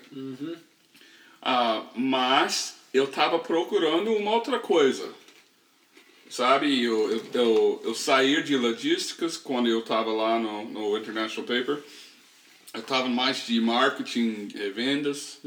Ah, 1.42 1.86
mas 1.96 2.78
eu 2.94 3.06
estava 3.06 3.40
procurando 3.40 4.12
uma 4.14 4.32
outra 4.32 4.60
coisa. 4.60 5.12
Sabe, 6.30 6.84
eu, 6.84 7.12
eu, 7.12 7.24
eu, 7.34 7.82
eu 7.86 7.96
saí 7.96 8.42
de 8.44 8.58
logísticas 8.58 9.38
quando 9.38 9.68
eu 9.70 9.80
estava 9.80 10.12
lá 10.12 10.40
no, 10.40 10.66
no 10.66 10.98
International 10.98 11.46
Paper. 11.46 11.84
Eu 12.74 12.80
estava 12.80 13.08
mais 13.08 13.46
de 13.46 13.62
marketing 13.62 14.48
e 14.56 14.70
vendas. 14.72 15.38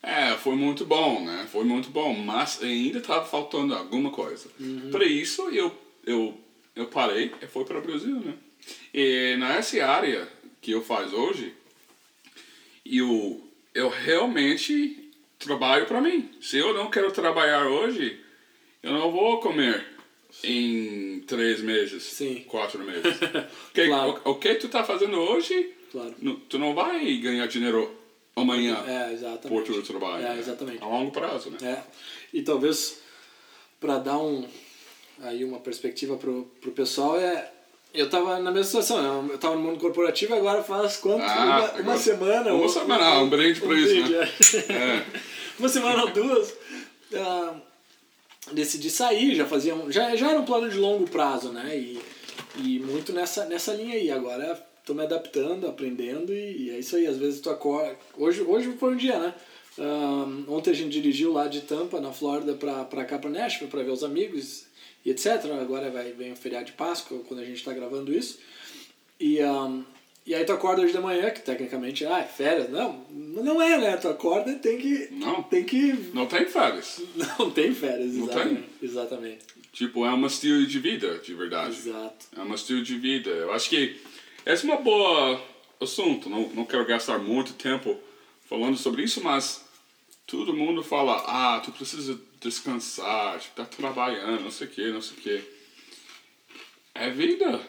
É, 0.00 0.36
foi 0.36 0.54
muito 0.54 0.84
bom, 0.84 1.24
né? 1.24 1.48
Foi 1.50 1.64
muito 1.64 1.90
bom, 1.90 2.14
mas 2.14 2.62
ainda 2.62 2.98
estava 2.98 3.24
faltando 3.26 3.74
alguma 3.74 4.10
coisa. 4.10 4.48
Por 4.92 5.02
isso 5.02 5.48
eu, 5.50 5.76
eu, 6.06 6.38
eu 6.76 6.86
parei 6.86 7.32
e 7.42 7.46
fui 7.48 7.64
para 7.64 7.78
o 7.78 7.82
Brasil, 7.82 8.20
né? 8.20 8.34
E 8.92 9.36
nessa 9.38 9.84
área 9.84 10.28
que 10.60 10.70
eu 10.72 10.82
faço 10.82 11.14
hoje, 11.16 11.54
eu, 12.84 13.40
eu 13.74 13.88
realmente 13.88 15.10
trabalho 15.38 15.86
para 15.86 16.00
mim. 16.00 16.30
Se 16.40 16.56
eu 16.58 16.72
não 16.74 16.90
quero 16.90 17.10
trabalhar 17.12 17.66
hoje, 17.66 18.20
eu 18.82 18.92
não 18.92 19.10
vou 19.10 19.40
comer 19.40 19.84
em 20.42 21.20
três 21.26 21.60
meses, 21.60 22.02
Sim. 22.02 22.44
quatro 22.48 22.82
meses. 22.84 23.02
Que- 23.74 23.86
Claro. 23.86 24.20
o, 24.24 24.30
o 24.30 24.34
que 24.36 24.54
tu 24.56 24.68
tá 24.68 24.84
fazendo 24.84 25.18
hoje, 25.18 25.74
Claro. 25.90 26.14
tu 26.48 26.58
não 26.58 26.74
vai 26.74 27.16
ganhar 27.18 27.46
dinheiro 27.46 27.96
amanhã 28.36 28.76
É, 28.86 29.12
exatamente. 29.12 29.48
por 29.48 29.64
teu 29.64 29.82
trabalho. 29.82 30.24
É, 30.24 30.34
né? 30.34 30.38
exatamente. 30.38 30.82
A 30.82 30.86
longo 30.86 31.10
prazo, 31.10 31.50
né? 31.50 31.58
É. 31.62 31.82
E 32.32 32.42
talvez 32.42 33.00
para 33.80 33.98
dar 33.98 34.18
um 34.18 34.46
aí 35.22 35.42
uma 35.44 35.58
perspectiva 35.60 36.16
pro, 36.16 36.44
pro 36.60 36.70
pessoal 36.72 37.18
é 37.18 37.50
eu 37.94 38.08
tava 38.10 38.38
na 38.38 38.50
mesma 38.50 38.64
situação, 38.64 39.22
né? 39.22 39.32
eu 39.32 39.38
tava 39.38 39.54
no 39.56 39.62
mundo 39.62 39.78
corporativo 39.80 40.34
agora 40.34 40.62
faz 40.62 40.96
quanto? 40.96 41.22
Ah, 41.22 41.72
uma, 41.74 41.82
uma 41.82 41.96
semana. 41.96 42.52
uma 42.52 42.62
ou- 42.62 42.68
semana, 42.68 43.04
ah, 43.04 43.22
um 43.22 43.28
brinde 43.28 43.60
pra 43.60 43.74
isso, 43.74 43.94
brinde, 43.94 44.12
né? 44.12 44.28
é. 44.68 44.72
É. 44.72 45.04
uma 45.58 45.68
semana 45.68 46.02
ou 46.04 46.10
duas. 46.10 46.54
ah, 47.14 47.54
decidi 48.52 48.90
sair, 48.90 49.34
já 49.34 49.46
fazia 49.46 49.74
um, 49.74 49.90
já, 49.90 50.14
já 50.16 50.30
era 50.30 50.38
um 50.40 50.44
plano 50.44 50.68
de 50.68 50.76
longo 50.78 51.08
prazo, 51.08 51.50
né? 51.50 51.76
E, 51.76 52.00
e 52.62 52.78
muito 52.80 53.12
nessa, 53.12 53.44
nessa 53.46 53.72
linha 53.74 53.94
aí. 53.94 54.10
Agora 54.10 54.62
tô 54.84 54.94
me 54.94 55.02
adaptando, 55.02 55.66
aprendendo 55.66 56.32
e, 56.32 56.66
e 56.66 56.70
é 56.70 56.78
isso 56.78 56.96
aí. 56.96 57.06
Às 57.06 57.16
vezes 57.18 57.40
tu 57.40 57.50
acorda. 57.50 57.96
Hoje, 58.16 58.42
hoje 58.42 58.72
foi 58.78 58.92
um 58.94 58.96
dia, 58.96 59.18
né? 59.18 59.34
Ahn, 59.78 60.44
ontem 60.48 60.70
a 60.70 60.74
gente 60.74 60.90
dirigiu 60.90 61.32
lá 61.32 61.46
de 61.46 61.60
Tampa, 61.60 62.00
na 62.00 62.12
Flórida, 62.12 62.54
pra, 62.54 62.84
pra 62.84 63.04
cá 63.04 63.18
pra 63.18 63.30
Nashville, 63.30 63.70
pra 63.70 63.82
ver 63.82 63.92
os 63.92 64.02
amigos 64.02 64.64
e 65.08 65.10
etc. 65.10 65.44
Agora 65.58 65.90
vai, 65.90 66.12
vem 66.12 66.32
o 66.32 66.36
feriado 66.36 66.66
de 66.66 66.72
Páscoa, 66.72 67.20
quando 67.26 67.40
a 67.40 67.44
gente 67.44 67.64
tá 67.64 67.72
gravando 67.72 68.12
isso. 68.12 68.38
E, 69.18 69.40
ahn, 69.40 69.82
e 70.26 70.34
aí 70.34 70.44
tu 70.44 70.52
acorda 70.52 70.82
hoje 70.82 70.92
de 70.92 71.00
manhã, 71.00 71.30
que 71.30 71.40
tecnicamente, 71.40 72.04
ah, 72.04 72.18
é 72.18 72.24
férias. 72.24 72.68
Não, 72.68 73.06
não 73.10 73.60
é, 73.60 73.78
né? 73.78 73.96
Tu 73.96 74.06
acorda 74.06 74.50
e 74.50 74.56
tem 74.56 74.76
que. 74.78 75.08
Não. 75.12 75.42
Tem 75.42 75.64
que. 75.64 76.10
Não 76.12 76.26
tem 76.26 76.44
férias. 76.44 77.00
Não 77.38 77.50
tem 77.50 77.74
férias, 77.74 78.12
Não 78.12 78.24
exatamente. 78.24 78.54
tem? 78.54 78.88
Exatamente. 78.88 79.44
Tipo, 79.72 80.04
é 80.04 80.12
um 80.12 80.26
estilo 80.26 80.66
de 80.66 80.78
vida, 80.78 81.18
de 81.18 81.34
verdade. 81.34 81.76
Exato. 81.76 82.26
É 82.36 82.40
um 82.42 82.54
estilo 82.54 82.82
de 82.82 82.98
vida. 82.98 83.30
Eu 83.30 83.52
acho 83.52 83.70
que 83.70 83.98
esse 84.44 84.68
é 84.68 84.72
uma 84.72 84.80
boa 84.80 85.40
assunto. 85.80 86.28
Não, 86.28 86.48
não 86.48 86.64
quero 86.66 86.84
gastar 86.84 87.18
muito 87.18 87.54
tempo 87.54 87.96
falando 88.46 88.76
sobre 88.76 89.02
isso, 89.02 89.22
mas 89.22 89.64
todo 90.26 90.54
mundo 90.54 90.82
fala, 90.82 91.22
ah, 91.26 91.60
tu 91.60 91.72
precisa 91.72 92.18
descansar, 92.40 93.38
tipo, 93.38 93.56
tá 93.56 93.64
trabalhando, 93.64 94.42
não 94.44 94.50
sei 94.50 94.66
o 94.66 94.70
que, 94.70 94.90
não 94.90 95.00
sei 95.02 95.16
o 95.16 95.20
que. 95.20 95.42
É 96.94 97.10
vida. 97.10 97.60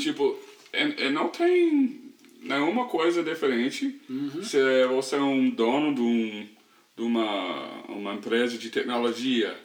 Tipo, 0.00 0.38
é, 0.72 1.06
é, 1.06 1.10
não 1.10 1.28
tem 1.28 2.12
nenhuma 2.42 2.86
coisa 2.86 3.22
diferente 3.22 4.00
se 4.42 4.86
você 4.86 5.16
é 5.16 5.20
um 5.20 5.50
dono 5.50 5.94
de 5.94 6.00
um 6.00 6.48
de 6.96 7.02
uma, 7.06 7.82
uma 7.88 8.12
empresa 8.14 8.58
de 8.58 8.68
tecnologia, 8.68 9.56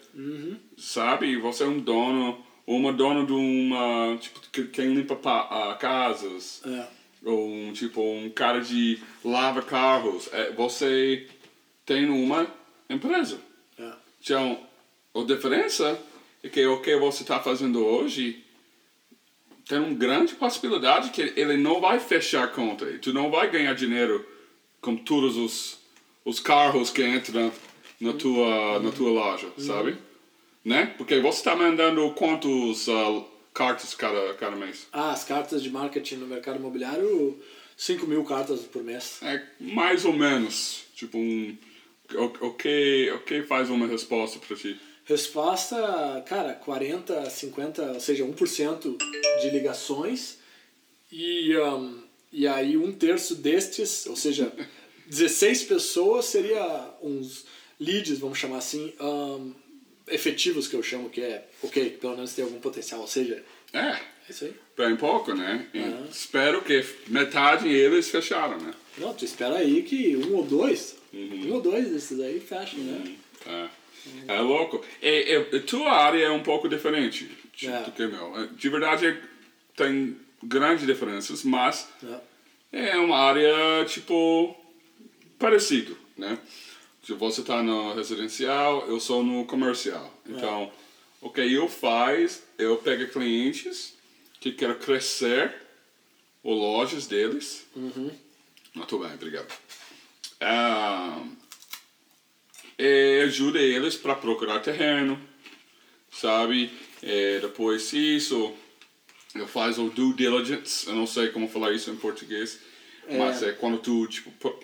sabe? 0.77 1.27
E 1.27 1.35
você 1.37 1.63
é 1.63 1.67
um 1.67 1.79
dono, 1.79 2.41
uma 2.65 2.93
dona 2.93 3.25
de 3.25 3.33
uma, 3.33 4.15
tipo, 4.21 4.39
que- 4.53 4.67
quem 4.67 4.93
limpa 4.93 5.17
pa, 5.17 5.41
ah, 5.51 5.75
casas, 5.75 6.61
É. 6.65 6.87
ou 7.25 7.49
um, 7.49 7.73
tipo, 7.73 8.01
um 8.01 8.29
cara 8.29 8.61
de 8.61 8.99
lava 9.23 9.61
carros. 9.61 10.29
É, 10.31 10.51
você 10.51 11.27
tem 11.85 12.09
uma 12.09 12.47
empresa. 12.89 13.37
Então, 14.25 14.59
a 15.13 15.23
diferença 15.23 16.01
é 16.41 16.49
que 16.49 16.65
o 16.65 16.81
que 16.81 16.97
você 16.97 17.21
está 17.21 17.39
fazendo 17.39 17.85
hoje 17.85 18.43
tem 19.67 19.77
uma 19.77 19.93
grande 19.93 20.33
possibilidade 20.33 21.11
que 21.11 21.21
ele 21.39 21.57
não 21.57 21.79
vai 21.79 21.99
fechar 21.99 22.43
a 22.43 22.47
conta. 22.47 22.85
E 22.89 22.97
tu 22.97 23.13
não 23.13 23.29
vai 23.29 23.51
ganhar 23.51 23.75
dinheiro 23.75 24.25
com 24.81 24.95
todos 24.95 25.37
os, 25.37 25.77
os 26.25 26.39
carros 26.39 26.89
que 26.89 27.05
entram 27.05 27.51
na 28.01 28.13
tua, 28.13 28.79
na 28.79 28.91
tua 28.91 29.11
loja, 29.11 29.47
sabe? 29.59 29.95
Né? 30.63 30.87
Porque 30.97 31.19
você 31.19 31.37
está 31.37 31.55
mandando 31.55 32.09
quantos 32.15 32.89
ah, 32.89 33.23
cartas 33.53 33.93
cada, 33.93 34.33
cada 34.33 34.55
mês? 34.55 34.87
Ah, 34.91 35.11
as 35.11 35.23
cartas 35.23 35.61
de 35.61 35.69
marketing 35.69 36.15
no 36.15 36.25
mercado 36.25 36.57
imobiliário, 36.57 37.39
5 37.77 38.07
mil 38.07 38.23
cartas 38.23 38.61
por 38.61 38.83
mês. 38.83 39.19
É 39.21 39.43
mais 39.59 40.03
ou 40.03 40.13
menos. 40.13 40.83
Tipo, 40.95 41.15
um, 41.19 41.55
o, 42.13 42.47
o, 42.47 42.53
que, 42.53 43.11
o 43.15 43.19
que 43.19 43.41
faz 43.43 43.69
uma 43.69 43.87
resposta 43.87 44.39
para 44.39 44.55
ti? 44.55 44.79
Resposta, 45.05 46.23
cara, 46.27 46.53
40, 46.53 47.29
50, 47.29 47.91
ou 47.93 47.99
seja, 47.99 48.23
1% 48.25 48.97
de 49.41 49.49
ligações 49.49 50.37
e, 51.11 51.55
um, 51.57 51.99
e 52.31 52.47
aí 52.47 52.75
um 52.75 52.91
terço 52.91 53.35
destes, 53.35 54.05
ou 54.07 54.15
seja, 54.15 54.51
16 55.07 55.63
pessoas 55.63 56.25
seria 56.25 56.63
uns 57.01 57.45
leads, 57.79 58.17
vamos 58.19 58.37
chamar 58.39 58.57
assim, 58.57 58.93
um, 58.99 59.53
efetivos 60.07 60.67
que 60.67 60.75
eu 60.75 60.83
chamo, 60.83 61.09
que 61.09 61.21
é, 61.21 61.47
ok, 61.63 61.91
pelo 62.01 62.15
menos 62.15 62.33
tem 62.33 62.43
algum 62.45 62.59
potencial, 62.59 63.01
ou 63.01 63.07
seja, 63.07 63.43
É, 63.73 63.79
é 63.79 63.99
isso 64.29 64.45
aí. 64.45 64.53
bem 64.77 64.95
pouco, 64.95 65.33
né? 65.33 65.67
Aham. 65.75 66.07
Espero 66.11 66.63
que 66.63 66.83
metade 67.07 67.67
eles 67.67 68.09
fecharam, 68.09 68.57
né? 68.59 68.73
Não, 68.97 69.13
tu 69.13 69.25
espera 69.25 69.57
aí 69.57 69.83
que 69.83 70.15
um 70.15 70.35
ou 70.35 70.43
dois, 70.43 70.95
um 71.15 71.53
ou 71.53 71.61
dois 71.61 71.89
desses 71.89 72.19
aí 72.19 72.39
fechem, 72.39 72.79
né? 72.79 73.15
É, 73.47 74.33
é 74.35 74.39
louco. 74.41 74.83
E, 75.01 75.33
e 75.53 75.59
tua 75.61 75.91
área 75.91 76.25
é 76.25 76.29
um 76.31 76.43
pouco 76.43 76.67
diferente 76.67 77.29
de- 77.55 77.67
É. 77.67 77.83
do 77.83 77.91
que 77.91 78.05
meu. 78.05 78.47
De 78.47 78.69
verdade, 78.69 79.17
tem 79.75 80.17
grandes 80.43 80.85
diferenças, 80.85 81.43
mas 81.43 81.87
É. 82.73 82.89
é 82.91 82.97
uma 82.97 83.17
área, 83.17 83.85
tipo, 83.87 84.55
parecido, 85.39 85.97
né? 86.17 86.37
Você 87.07 87.41
está 87.41 87.61
no 87.61 87.93
residencial, 87.93 88.87
eu 88.87 88.99
sou 88.99 89.23
no 89.23 89.45
comercial. 89.45 90.11
Então, 90.27 90.71
o 91.21 91.29
que 91.29 91.41
eu 91.41 91.69
faz, 91.69 92.41
eu 92.57 92.77
pego 92.77 93.07
clientes 93.11 93.93
que 94.39 94.51
querem 94.51 94.75
crescer 94.77 95.53
o 96.43 96.51
lojas 96.51 97.05
deles. 97.05 97.65
Muito 98.73 98.97
bem, 98.99 99.13
obrigado. 99.13 99.53
Ah, 100.47 101.23
e 102.77 103.21
ajuda 103.25 103.57
eles 103.59 103.95
para 103.95 104.13
procurar 104.15 104.59
terreno, 104.59 105.19
sabe? 106.11 106.69
E 107.01 107.39
depois 107.41 107.89
disso, 107.89 108.53
eu 109.33 109.47
faço 109.47 109.85
o 109.85 109.89
due 109.89 110.13
diligence, 110.13 110.87
eu 110.87 110.93
não 110.93 111.07
sei 111.07 111.29
como 111.29 111.47
falar 111.47 111.71
isso 111.73 111.89
em 111.89 111.95
português, 111.95 112.59
mas 113.09 113.41
é 113.41 113.53
quando 113.53 113.79
tu, 113.79 114.05
tipo, 114.07 114.29
pro- 114.33 114.59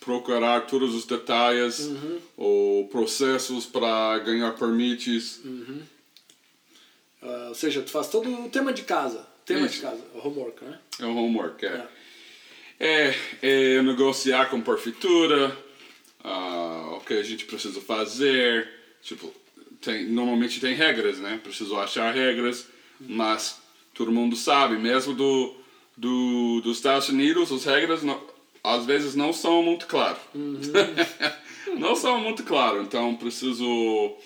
procurar 0.00 0.60
todos 0.66 0.94
os 0.94 1.04
detalhes, 1.06 1.90
ou 2.36 2.86
processos 2.88 3.66
para 3.66 4.18
ganhar 4.20 4.52
permites. 4.52 5.40
Ah, 7.20 7.46
ou 7.48 7.54
seja, 7.54 7.82
tu 7.82 7.90
faz 7.90 8.08
todo 8.08 8.30
o 8.44 8.48
tema 8.48 8.72
de 8.72 8.82
casa, 8.82 9.26
tema 9.44 9.66
de 9.66 9.74
Isso. 9.74 9.82
casa, 9.82 10.02
o 10.14 10.18
homework, 10.28 10.64
né? 10.64 10.78
É 11.00 11.04
o 11.06 11.16
homework, 11.16 11.64
é. 11.66 11.68
É, 11.70 11.88
é 12.78 13.82
negociar 13.82 14.46
com 14.46 14.60
prefeitura, 14.60 15.56
ah, 16.22 16.96
o 16.96 17.00
que 17.00 17.14
a 17.14 17.22
gente 17.22 17.44
precisa 17.44 17.80
fazer. 17.80 18.68
Tipo, 19.02 19.32
tem, 19.80 20.06
normalmente 20.06 20.60
tem 20.60 20.74
regras, 20.74 21.18
né? 21.18 21.40
Preciso 21.42 21.76
achar 21.76 22.12
regras, 22.12 22.68
mas 23.00 23.60
todo 23.94 24.12
mundo 24.12 24.34
sabe, 24.36 24.76
mesmo 24.76 25.14
do, 25.14 25.54
do, 25.96 26.60
dos 26.62 26.78
Estados 26.78 27.08
Unidos, 27.08 27.52
as 27.52 27.64
regras 27.64 28.02
não, 28.02 28.20
às 28.62 28.84
vezes 28.84 29.14
não 29.14 29.32
são 29.32 29.62
muito 29.62 29.86
claras. 29.86 30.18
não 31.78 31.94
são 31.94 32.20
muito 32.20 32.42
claras, 32.42 32.84
então 32.84 33.14
preciso 33.16 34.16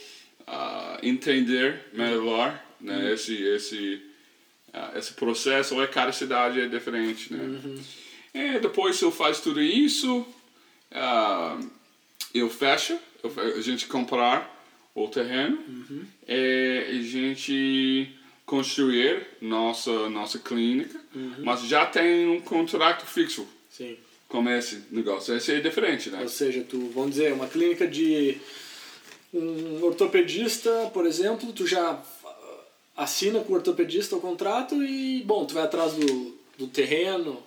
ah, 0.47 0.99
entender 1.03 1.87
melhor 1.93 2.59
né, 2.81 3.13
esse, 3.13 3.35
esse, 3.35 4.03
ah, 4.73 4.93
esse 4.97 5.13
processo, 5.13 5.81
é 5.83 5.87
cada 5.87 6.13
cidade 6.13 6.61
é 6.61 6.67
diferente, 6.67 7.33
né? 7.33 7.79
E 8.35 8.59
depois 8.59 8.99
que 8.99 9.05
eu 9.05 9.11
faço 9.11 9.43
tudo 9.43 9.61
isso, 9.61 10.27
ah, 10.93 11.59
eu 12.35 12.49
fecho, 12.49 12.99
eu 13.23 13.33
a 13.59 13.61
gente 13.61 13.87
comprar 13.87 14.59
o 14.95 15.09
terreno 15.09 15.59
e 16.27 16.87
a 16.89 17.03
gente 17.03 18.15
construir 18.45 19.27
nossa 19.41 20.09
nossa 20.09 20.39
clínica, 20.39 21.01
mas 21.39 21.63
já 21.63 21.87
tem 21.87 22.29
um 22.29 22.41
contrato 22.41 23.07
fixo 23.07 23.47
Sim. 23.71 23.97
com 24.29 24.49
esse 24.51 24.85
negócio. 24.91 25.37
Esse 25.37 25.53
é 25.53 25.61
diferente, 25.61 26.11
né? 26.11 26.23
Ou 26.23 26.29
seja, 26.29 26.65
tu, 26.69 26.91
vamos 26.95 27.11
dizer, 27.11 27.33
uma 27.33 27.47
clínica 27.47 27.87
de 27.87 28.39
um 29.33 29.85
ortopedista, 29.85 30.91
por 30.93 31.07
exemplo, 31.07 31.53
tu 31.53 31.67
já 31.67 31.91
ah, 31.93 32.59
assina 32.97 33.41
com 33.41 33.53
o 33.53 33.57
ortopedista 33.57 34.17
o 34.17 34.21
contrato 34.21 34.83
e, 34.83 35.23
bom, 35.23 35.45
tu 35.47 35.55
vai 35.55 35.63
atrás 35.63 35.93
do, 35.95 36.37
do 36.59 36.67
terreno, 36.67 37.41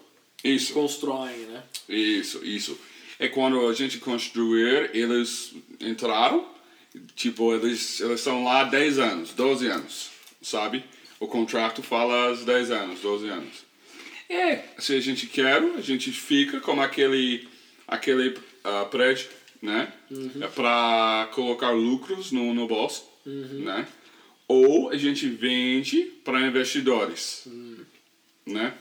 Isso. 0.43 0.73
constrói, 0.73 1.35
né? 1.45 1.63
Isso, 1.87 2.43
isso. 2.43 2.79
É 3.19 3.27
quando 3.27 3.67
a 3.67 3.73
gente 3.73 3.99
construir, 3.99 4.91
eles 4.93 5.53
entraram, 5.79 6.45
tipo, 7.15 7.53
eles, 7.53 7.99
eles 8.01 8.19
estão 8.19 8.43
lá 8.43 8.63
10 8.63 8.99
anos, 8.99 9.33
12 9.33 9.67
anos, 9.67 10.09
sabe? 10.41 10.83
O 11.19 11.27
contrato 11.27 11.81
fala 11.81 12.31
os 12.31 12.43
10 12.43 12.71
anos, 12.71 12.99
12 12.99 13.29
anos. 13.29 13.73
É, 14.29 14.63
se 14.79 14.95
a 14.95 14.99
gente 14.99 15.27
quer, 15.27 15.61
a 15.61 15.81
gente 15.81 16.11
fica 16.11 16.59
como 16.59 16.81
aquele, 16.81 17.47
aquele 17.87 18.35
ah, 18.63 18.85
prédio, 18.85 19.27
né? 19.61 19.93
É 20.41 20.47
para 20.47 21.29
colocar 21.33 21.71
lucros 21.71 22.31
no, 22.31 22.53
no 22.53 22.67
bolso, 22.67 23.07
né? 23.25 23.87
Ou 24.47 24.89
a 24.89 24.97
gente 24.97 25.27
vende 25.27 26.01
para 26.23 26.41
investidores, 26.41 27.47
né? 28.45 28.73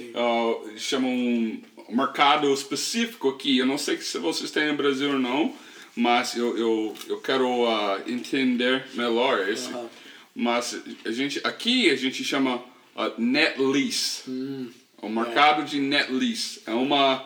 Uh, 0.00 0.78
chamam 0.78 1.10
um 1.10 1.62
mercado 1.96 2.52
específico 2.52 3.28
aqui. 3.28 3.58
Eu 3.58 3.66
não 3.66 3.78
sei 3.78 3.98
se 3.98 4.18
vocês 4.18 4.50
têm 4.50 4.68
no 4.68 4.76
Brasil 4.76 5.12
ou 5.12 5.18
não, 5.18 5.54
mas 5.96 6.36
eu, 6.36 6.56
eu, 6.56 6.94
eu 7.08 7.20
quero 7.20 7.46
uh, 7.46 8.02
entender 8.06 8.84
melhor 8.94 9.48
esse. 9.48 9.68
Aham. 9.68 9.88
Mas 10.34 10.80
a 11.04 11.12
gente, 11.12 11.40
aqui 11.44 11.90
a 11.90 11.96
gente 11.96 12.24
chama 12.24 12.56
uh, 12.56 13.12
net 13.18 13.60
lease. 13.60 14.22
O 15.00 15.08
mercado 15.08 15.64
de 15.64 15.78
net 15.78 16.10
lease. 16.10 16.60
É 16.66 16.72
uma, 16.72 17.24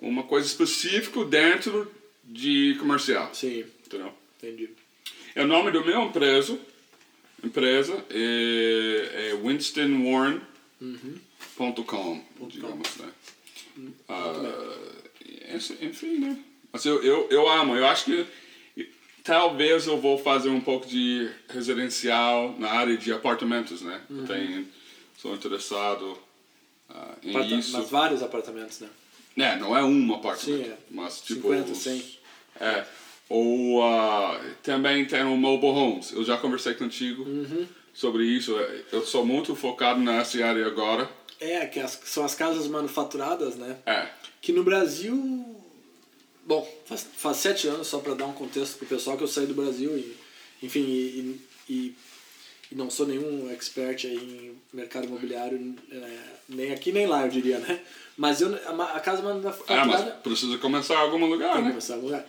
uma 0.00 0.24
coisa 0.24 0.46
específica 0.46 1.24
dentro 1.24 1.90
de 2.24 2.76
comercial. 2.80 3.30
Sim, 3.32 3.64
Entendeu? 3.86 4.12
entendi. 4.38 4.70
É 5.34 5.44
o 5.44 5.46
nome 5.46 5.70
do 5.70 5.84
meu 5.84 6.02
empresa, 6.02 6.58
empresa 7.44 8.04
é, 8.10 9.30
é 9.30 9.34
winstonwarren.com, 11.58 12.20
digamos, 12.48 12.96
né? 12.96 13.08
Ah, 14.08 14.32
esse- 15.54 15.78
enfim, 15.82 16.18
né? 16.18 16.36
Mas 16.72 16.84
eu, 16.84 17.02
eu, 17.02 17.28
eu 17.30 17.48
amo, 17.48 17.76
eu 17.76 17.86
acho 17.86 18.04
que 18.06 18.26
talvez 19.22 19.86
eu 19.86 20.00
vou 20.00 20.18
fazer 20.18 20.48
um 20.48 20.60
pouco 20.60 20.86
de 20.86 21.30
residencial 21.48 22.54
na 22.58 22.70
área 22.70 22.96
de 22.96 23.12
apartamentos, 23.12 23.82
né? 23.82 24.00
Eu 24.10 24.26
tenho, 24.26 24.66
sou 25.18 25.34
interessado 25.34 26.18
ah, 26.90 27.14
em 27.22 27.30
Aparta- 27.30 27.54
isso. 27.54 27.72
Mas 27.72 27.90
vários 27.90 28.22
apartamentos, 28.22 28.80
né? 28.80 28.88
É, 29.36 29.56
não 29.56 29.74
é 29.76 29.82
um 29.82 30.14
apartamento, 30.14 30.64
Sim, 30.64 30.70
é. 30.70 30.76
mas 30.90 31.20
tipo... 31.22 31.48
50, 31.48 31.72
os- 31.72 31.78
100. 31.78 32.18
É. 32.60 32.84
Ou 33.30 33.82
ah, 33.82 34.38
também 34.62 35.06
tem 35.06 35.22
o 35.22 35.36
mobile 35.36 35.72
homes. 35.72 36.12
Eu 36.12 36.22
já 36.22 36.36
conversei 36.36 36.74
contigo 36.74 37.22
Uhum. 37.22 37.66
sobre 37.94 38.24
isso. 38.24 38.52
Eu 38.92 39.06
sou 39.06 39.24
muito 39.24 39.54
focado 39.56 39.98
nessa 40.00 40.44
área 40.44 40.66
agora. 40.66 41.10
É, 41.42 41.66
que 41.66 41.80
as- 41.80 41.98
são 42.04 42.24
as 42.24 42.34
casas 42.34 42.66
manufaturadas, 42.68 43.56
né? 43.56 43.76
É. 43.86 44.06
Que 44.40 44.52
no 44.52 44.62
Brasil. 44.62 45.44
Bom, 46.44 46.68
faz, 46.86 47.06
faz 47.16 47.36
sete 47.38 47.66
anos, 47.68 47.86
só 47.86 47.98
para 47.98 48.14
dar 48.14 48.26
um 48.26 48.32
contexto 48.32 48.76
pro 48.78 48.86
pessoal, 48.86 49.16
que 49.16 49.22
eu 49.22 49.28
saí 49.28 49.46
do 49.46 49.54
Brasil 49.54 49.96
e, 49.96 50.16
enfim, 50.62 50.80
e, 50.80 51.40
e, 51.68 51.94
e 52.70 52.74
não 52.74 52.90
sou 52.90 53.06
nenhum 53.06 53.48
expert 53.50 54.04
aí 54.06 54.16
em 54.16 54.76
mercado 54.76 55.06
imobiliário, 55.06 55.74
é, 55.90 56.18
nem 56.48 56.72
aqui 56.72 56.90
nem 56.90 57.06
lá, 57.06 57.22
eu 57.24 57.28
diria, 57.28 57.58
né? 57.60 57.80
Mas 58.16 58.40
eu, 58.40 58.52
a, 58.54 58.96
a 58.96 59.00
casa 59.00 59.20
Ah, 59.20 59.24
mas 59.24 59.42
manufaturada. 59.44 60.10
precisa 60.22 60.58
começar 60.58 60.94
em 60.94 60.98
algum 60.98 61.24
lugar, 61.26 61.62
né? 61.62 61.68
começar 61.70 61.94
a 61.94 61.98
mudar. 61.98 62.28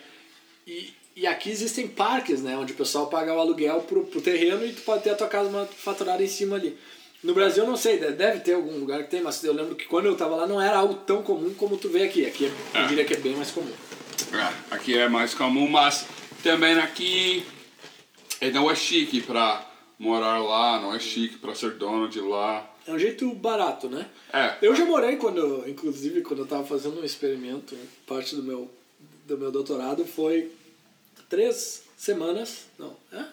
E, 0.68 0.94
e 1.16 1.26
aqui 1.28 1.50
existem 1.50 1.88
parques, 1.88 2.42
né? 2.42 2.56
Onde 2.56 2.74
o 2.74 2.76
pessoal 2.76 3.08
paga 3.08 3.34
o 3.34 3.40
aluguel 3.40 3.82
pro, 3.82 4.06
pro 4.06 4.22
terreno 4.22 4.66
e 4.66 4.74
tu 4.74 4.82
pode 4.84 5.04
ter 5.04 5.10
a 5.10 5.16
tua 5.16 5.28
casa 5.28 5.50
manufaturada 5.50 6.24
em 6.24 6.28
cima 6.28 6.56
ali. 6.56 6.78
No 7.24 7.34
Brasil 7.34 7.64
eu 7.64 7.70
não 7.70 7.78
sei, 7.78 7.98
deve 7.98 8.42
ter 8.42 8.54
algum 8.54 8.78
lugar 8.78 9.02
que 9.04 9.10
tem, 9.10 9.22
mas 9.22 9.42
eu 9.46 9.54
lembro 9.54 9.76
que 9.76 9.86
quando 9.86 10.08
eu 10.08 10.16
tava 10.16 10.36
lá 10.36 10.46
não 10.46 10.62
era 10.62 10.78
algo 10.78 10.96
tão 10.96 11.24
comum 11.24 11.54
como 11.54 11.78
tu 11.78 11.88
vê 11.88 12.04
aqui. 12.04 12.26
Aqui 12.26 12.52
é, 12.74 12.84
eu 12.84 12.88
diria 12.88 13.06
que 13.06 13.14
é 13.14 13.18
bem 13.18 13.36
mais 13.36 13.50
comum. 13.50 13.72
É, 14.34 14.76
aqui 14.76 14.98
é 14.98 15.08
mais 15.08 15.34
comum, 15.34 15.68
mas 15.70 16.06
também 16.44 16.78
aqui 16.78 17.46
é, 18.42 18.52
não 18.52 18.70
é 18.70 18.76
chique 18.76 19.22
pra 19.22 19.66
morar 19.98 20.40
lá, 20.40 20.82
não 20.82 20.94
é 20.94 21.00
chique 21.00 21.38
pra 21.38 21.56
ser 21.56 21.72
dono 21.76 22.10
de 22.10 22.20
lá. 22.20 22.70
É 22.86 22.92
um 22.92 23.00
jeito 23.00 23.34
barato, 23.36 23.88
né? 23.88 24.06
É. 24.34 24.58
Eu 24.62 24.76
já 24.76 24.84
morei 24.84 25.16
quando, 25.16 25.64
inclusive, 25.66 26.22
quando 26.22 26.40
eu 26.40 26.46
tava 26.46 26.66
fazendo 26.66 27.00
um 27.00 27.06
experimento, 27.06 27.78
parte 28.06 28.36
do 28.36 28.44
meu, 28.44 28.70
do 29.26 29.38
meu 29.38 29.50
doutorado 29.50 30.04
foi 30.06 30.52
três 31.30 31.84
semanas, 31.96 32.66
não, 32.78 32.94
é? 33.14 33.24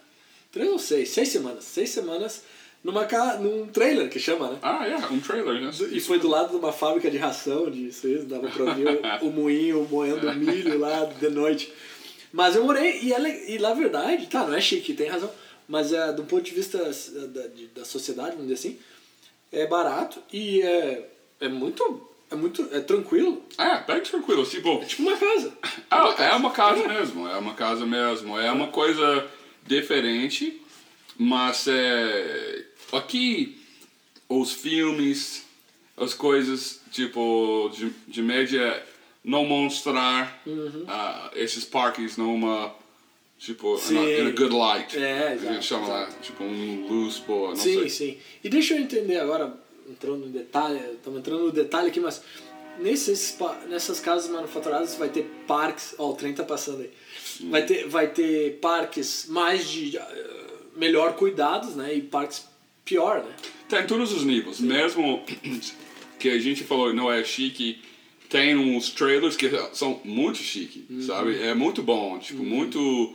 Três 0.52 0.68
ou 0.68 0.78
seis? 0.78 1.10
Seis 1.10 1.28
semanas. 1.28 1.64
Seis 1.64 1.90
semanas 1.90 2.42
numa 2.82 3.04
ca... 3.04 3.36
num 3.36 3.66
trailer 3.66 4.08
que 4.08 4.18
chama, 4.18 4.50
né? 4.50 4.58
Ah, 4.62 4.86
é, 4.86 4.96
um 5.12 5.20
trailer, 5.20 5.60
né? 5.60 5.70
E 5.90 6.00
foi 6.00 6.18
do 6.18 6.28
lado 6.28 6.50
de 6.50 6.56
uma 6.56 6.72
fábrica 6.72 7.10
de 7.10 7.18
ração 7.18 7.70
de 7.70 7.92
Suíça, 7.92 8.24
dava 8.24 8.48
pra 8.48 8.64
ouvir 8.64 9.00
o, 9.22 9.30
moinho 9.30 9.86
moendo 9.90 10.32
milho 10.34 10.78
lá 10.78 11.04
de 11.04 11.28
noite. 11.28 11.72
Mas 12.32 12.56
eu 12.56 12.64
morei, 12.64 13.00
e, 13.02 13.12
ela, 13.12 13.28
e 13.28 13.58
na 13.58 13.74
verdade, 13.74 14.26
tá, 14.26 14.46
não 14.46 14.54
é 14.54 14.60
chique, 14.60 14.94
tem 14.94 15.08
razão, 15.08 15.30
mas 15.68 15.92
é, 15.92 16.12
do 16.12 16.24
ponto 16.24 16.42
de 16.42 16.52
vista 16.52 16.78
da, 16.78 17.46
de, 17.48 17.66
da 17.68 17.84
sociedade, 17.84 18.36
vamos 18.36 18.48
dizer 18.48 18.54
assim, 18.54 18.78
é 19.52 19.66
barato 19.66 20.22
e 20.32 20.62
é, 20.62 21.08
é 21.40 21.48
muito. 21.48 22.08
É 22.30 22.36
muito. 22.36 22.68
É 22.72 22.80
tranquilo. 22.80 23.42
É, 23.58 23.82
bem 23.82 24.00
tranquilo. 24.02 24.46
Tipo, 24.46 24.80
É 24.82 24.84
tipo 24.84 25.02
uma 25.02 25.16
casa. 25.16 25.52
Ah, 25.90 26.14
é 26.18 26.32
uma 26.34 26.52
casa 26.52 26.86
mesmo, 26.86 27.26
é 27.26 27.36
uma 27.36 27.54
casa 27.54 27.84
mesmo. 27.84 28.38
É 28.38 28.52
uma 28.52 28.68
coisa 28.68 29.28
diferente, 29.66 30.62
mas 31.18 31.66
é, 31.66 32.64
aqui 32.96 33.58
os 34.28 34.52
filmes, 34.52 35.44
as 35.96 36.14
coisas 36.14 36.80
tipo 36.90 37.70
de, 37.74 37.90
de 38.08 38.22
média 38.22 38.82
não 39.24 39.44
mostrar 39.44 40.42
ah, 40.88 41.30
esses 41.34 41.64
parques 41.64 42.16
numa 42.16 42.74
tipo 43.38 43.78
Sim. 43.78 43.96
in 43.96 44.26
a 44.26 44.30
good 44.30 44.54
light. 44.54 44.96
É, 44.96 45.28
a 45.28 45.34
exato, 45.34 45.54
gente 45.54 45.66
chama 45.66 45.88
lá, 45.88 46.10
tipo 46.22 46.44
um 46.44 46.86
luz 46.86 47.18
boa, 47.18 47.50
não 47.50 47.56
sim, 47.56 47.80
sei. 47.80 47.88
sim. 47.88 48.18
E 48.44 48.48
deixa 48.48 48.74
eu 48.74 48.80
entender 48.80 49.18
agora, 49.18 49.54
entrando 49.88 50.26
no 50.26 50.28
detalhe, 50.28 50.78
estamos 50.92 51.18
entrando 51.20 51.44
no 51.44 51.52
detalhe 51.52 51.88
aqui, 51.88 52.00
mas 52.00 52.22
nesses, 52.78 53.36
nessas 53.68 53.98
casas 53.98 54.30
manufaturadas 54.30 54.94
vai 54.96 55.08
ter 55.08 55.24
parques, 55.46 55.94
ó, 55.98 56.10
o 56.10 56.14
trem 56.14 56.34
tá 56.34 56.44
passando 56.44 56.82
aí. 56.82 56.90
Vai 57.48 57.64
ter, 57.64 57.88
vai 57.88 58.08
ter 58.08 58.58
parques 58.60 59.26
mais 59.28 59.66
de 59.66 59.96
eh, 59.96 60.46
melhor 60.76 61.16
cuidados, 61.16 61.74
né? 61.74 61.94
E 61.94 62.02
parques 62.02 62.44
pior, 62.84 63.24
né? 63.24 63.34
Tem 63.68 63.86
todos 63.86 64.12
os 64.12 64.24
níveis, 64.24 64.60
mesmo 64.60 65.24
que 66.18 66.28
a 66.28 66.38
gente 66.38 66.64
falou 66.64 66.92
não 66.92 67.10
é 67.10 67.22
chique, 67.24 67.80
tem 68.28 68.56
uns 68.56 68.90
trailers 68.90 69.36
que 69.36 69.50
são 69.72 70.00
muito 70.04 70.38
chique, 70.38 70.86
sabe? 71.06 71.40
É 71.42 71.54
muito 71.54 71.82
bom, 71.82 72.18
tipo, 72.18 72.42
muito 72.42 73.14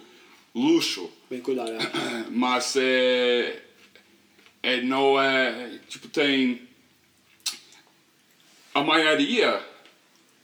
luxo, 0.53 1.11
Bem 1.29 1.41
cuidado. 1.41 1.71
mas 2.31 2.75
é, 2.77 3.61
é 4.63 4.81
não 4.81 5.19
é, 5.19 5.79
tipo, 5.89 6.07
tem 6.07 6.61
a 8.73 8.83
maioria 8.83 9.63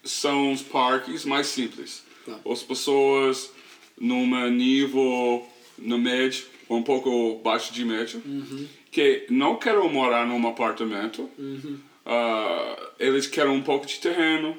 são 0.03 0.51
os 0.51 0.61
parques 0.61 1.25
mais 1.25 1.47
simples. 1.47 2.03
Tá. 2.25 2.39
As 2.49 2.63
pessoas 2.63 3.51
num 3.99 4.49
nível 4.49 5.47
no 5.77 5.97
médio, 5.97 6.45
um 6.69 6.81
pouco 6.81 7.39
baixo 7.43 7.73
de 7.73 7.83
médio, 7.83 8.21
que 8.91 9.25
não 9.29 9.55
querem 9.55 9.89
morar 9.89 10.25
num 10.27 10.45
apartamento, 10.47 11.29
ah, 12.05 12.75
eles 12.99 13.25
querem 13.27 13.51
um 13.51 13.61
pouco 13.61 13.85
de 13.85 13.99
terreno, 13.99 14.55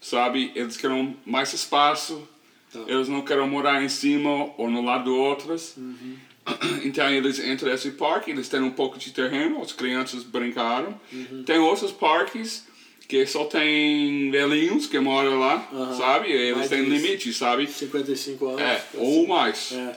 sabe? 0.00 0.50
Eles 0.54 0.76
querem 0.76 1.16
mais 1.24 1.52
espaço, 1.52 2.28
Tá. 2.72 2.80
eles 2.86 3.06
não 3.08 3.20
querem 3.22 3.46
morar 3.46 3.82
em 3.84 3.88
cima 3.88 4.50
ou 4.56 4.68
no 4.70 4.82
lado 4.82 5.04
do 5.04 5.16
outros. 5.16 5.76
Então 6.82 7.08
eles 7.08 7.38
entram 7.38 7.70
nesse 7.70 7.92
parque, 7.92 8.32
eles 8.32 8.48
têm 8.48 8.60
um 8.60 8.70
pouco 8.70 8.98
de 8.98 9.12
terreno, 9.12 9.62
as 9.62 9.70
crianças 9.72 10.24
brincaram. 10.24 10.98
Tem 11.46 11.56
outros 11.60 11.92
parques 11.92 12.66
que 13.06 13.24
só 13.26 13.44
tem 13.44 14.28
velhinhos 14.28 14.86
que 14.88 14.98
moram 14.98 15.38
lá, 15.38 15.68
Aham. 15.72 15.96
sabe? 15.96 16.32
Eles 16.32 16.56
Mais 16.56 16.68
têm 16.68 16.82
de 16.82 16.90
limite, 16.90 17.32
sabe? 17.32 17.68
55 17.68 18.46
anos. 18.48 18.60
É, 18.60 18.84
ou 18.94 19.24
mais. 19.28 19.70
É. 19.72 19.96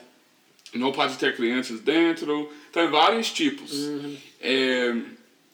Não 0.78 0.92
pode 0.92 1.18
ter 1.18 1.36
crianças 1.36 1.80
dentro. 1.80 2.52
Tem 2.72 2.88
vários 2.90 3.32
tipos. 3.32 3.72
É, 4.42 4.96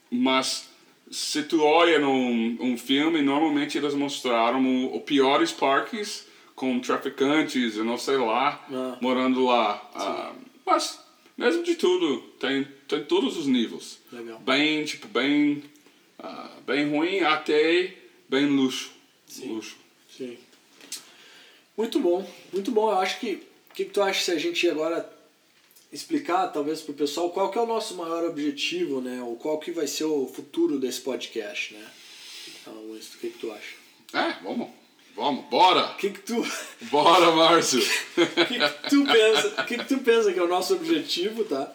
mas 0.10 0.70
se 1.10 1.44
tu 1.44 1.62
olha 1.64 2.00
num 2.00 2.58
um 2.60 2.78
filme, 2.78 3.22
normalmente 3.22 3.78
eles 3.78 3.94
mostraram 3.94 4.64
o- 4.66 4.98
os 4.98 5.04
piores 5.04 5.52
parques 5.52 6.26
com 6.56 6.80
traficantes, 6.80 7.76
eu 7.78 7.84
não 7.84 7.98
sei 7.98 8.18
lá, 8.18 8.66
Ah. 8.72 8.98
morando 9.02 9.46
lá. 9.46 9.90
Ah, 9.96 10.34
mas, 10.66 11.00
mesmo 11.38 11.64
de 11.64 11.76
tudo, 11.76 12.20
tem, 12.40 12.64
tem 12.88 13.04
todos 13.04 13.38
os 13.38 13.48
níveis. 13.48 14.00
Legal. 14.12 14.40
Bem, 14.40 14.84
tipo, 14.86 15.08
bem, 15.08 15.64
ah, 16.20 16.52
bem 16.66 16.90
ruim 16.90 17.20
até 17.22 17.94
bem 18.30 18.46
luxo. 18.46 18.92
Luxo. 19.44 19.76
Sim. 20.10 20.38
Muito 21.78 22.00
bom, 22.00 22.30
muito 22.54 22.70
bom. 22.72 22.92
Eu 22.92 23.00
acho 23.00 23.20
que. 23.20 23.42
O 23.72 23.74
que, 23.74 23.86
que 23.86 23.92
tu 23.92 24.02
acha 24.02 24.22
se 24.22 24.32
a 24.32 24.38
gente 24.38 24.70
agora 24.70 25.10
explicar, 25.92 26.48
talvez, 26.50 26.82
pro 26.82 26.94
pessoal, 26.94 27.30
qual 27.30 27.50
que 27.50 27.58
é 27.58 27.62
o 27.62 27.66
nosso 27.66 27.96
maior 27.96 28.26
objetivo, 28.26 29.02
né? 29.02 29.22
Ou 29.24 29.38
qual 29.38 29.60
que 29.60 29.72
vai 29.72 29.88
ser 29.88 30.04
o 30.04 30.28
futuro 30.28 30.78
desse 30.78 31.02
podcast, 31.02 31.74
né? 31.74 31.86
Então, 32.62 32.74
Winston, 32.92 33.18
o 33.18 33.20
que, 33.20 33.30
que 33.30 33.40
tu 33.40 33.52
acha? 33.52 33.76
É, 34.14 34.44
vamos. 34.44 34.70
Vamos, 35.16 35.46
bora! 35.50 35.92
O 35.92 35.96
que, 35.96 36.10
que 36.10 36.20
tu. 36.20 36.46
Bora, 36.84 37.32
Márcio! 37.32 37.80
O 37.80 38.26
que, 38.46 38.60
que 38.60 38.90
tu 38.90 39.06
pensa? 39.06 39.64
Que, 39.64 39.78
que 39.78 39.86
tu 39.86 39.98
pensa 40.00 40.32
que 40.32 40.40
é 40.40 40.44
o 40.44 40.48
nosso 40.48 40.74
objetivo, 40.76 41.44
tá? 41.44 41.74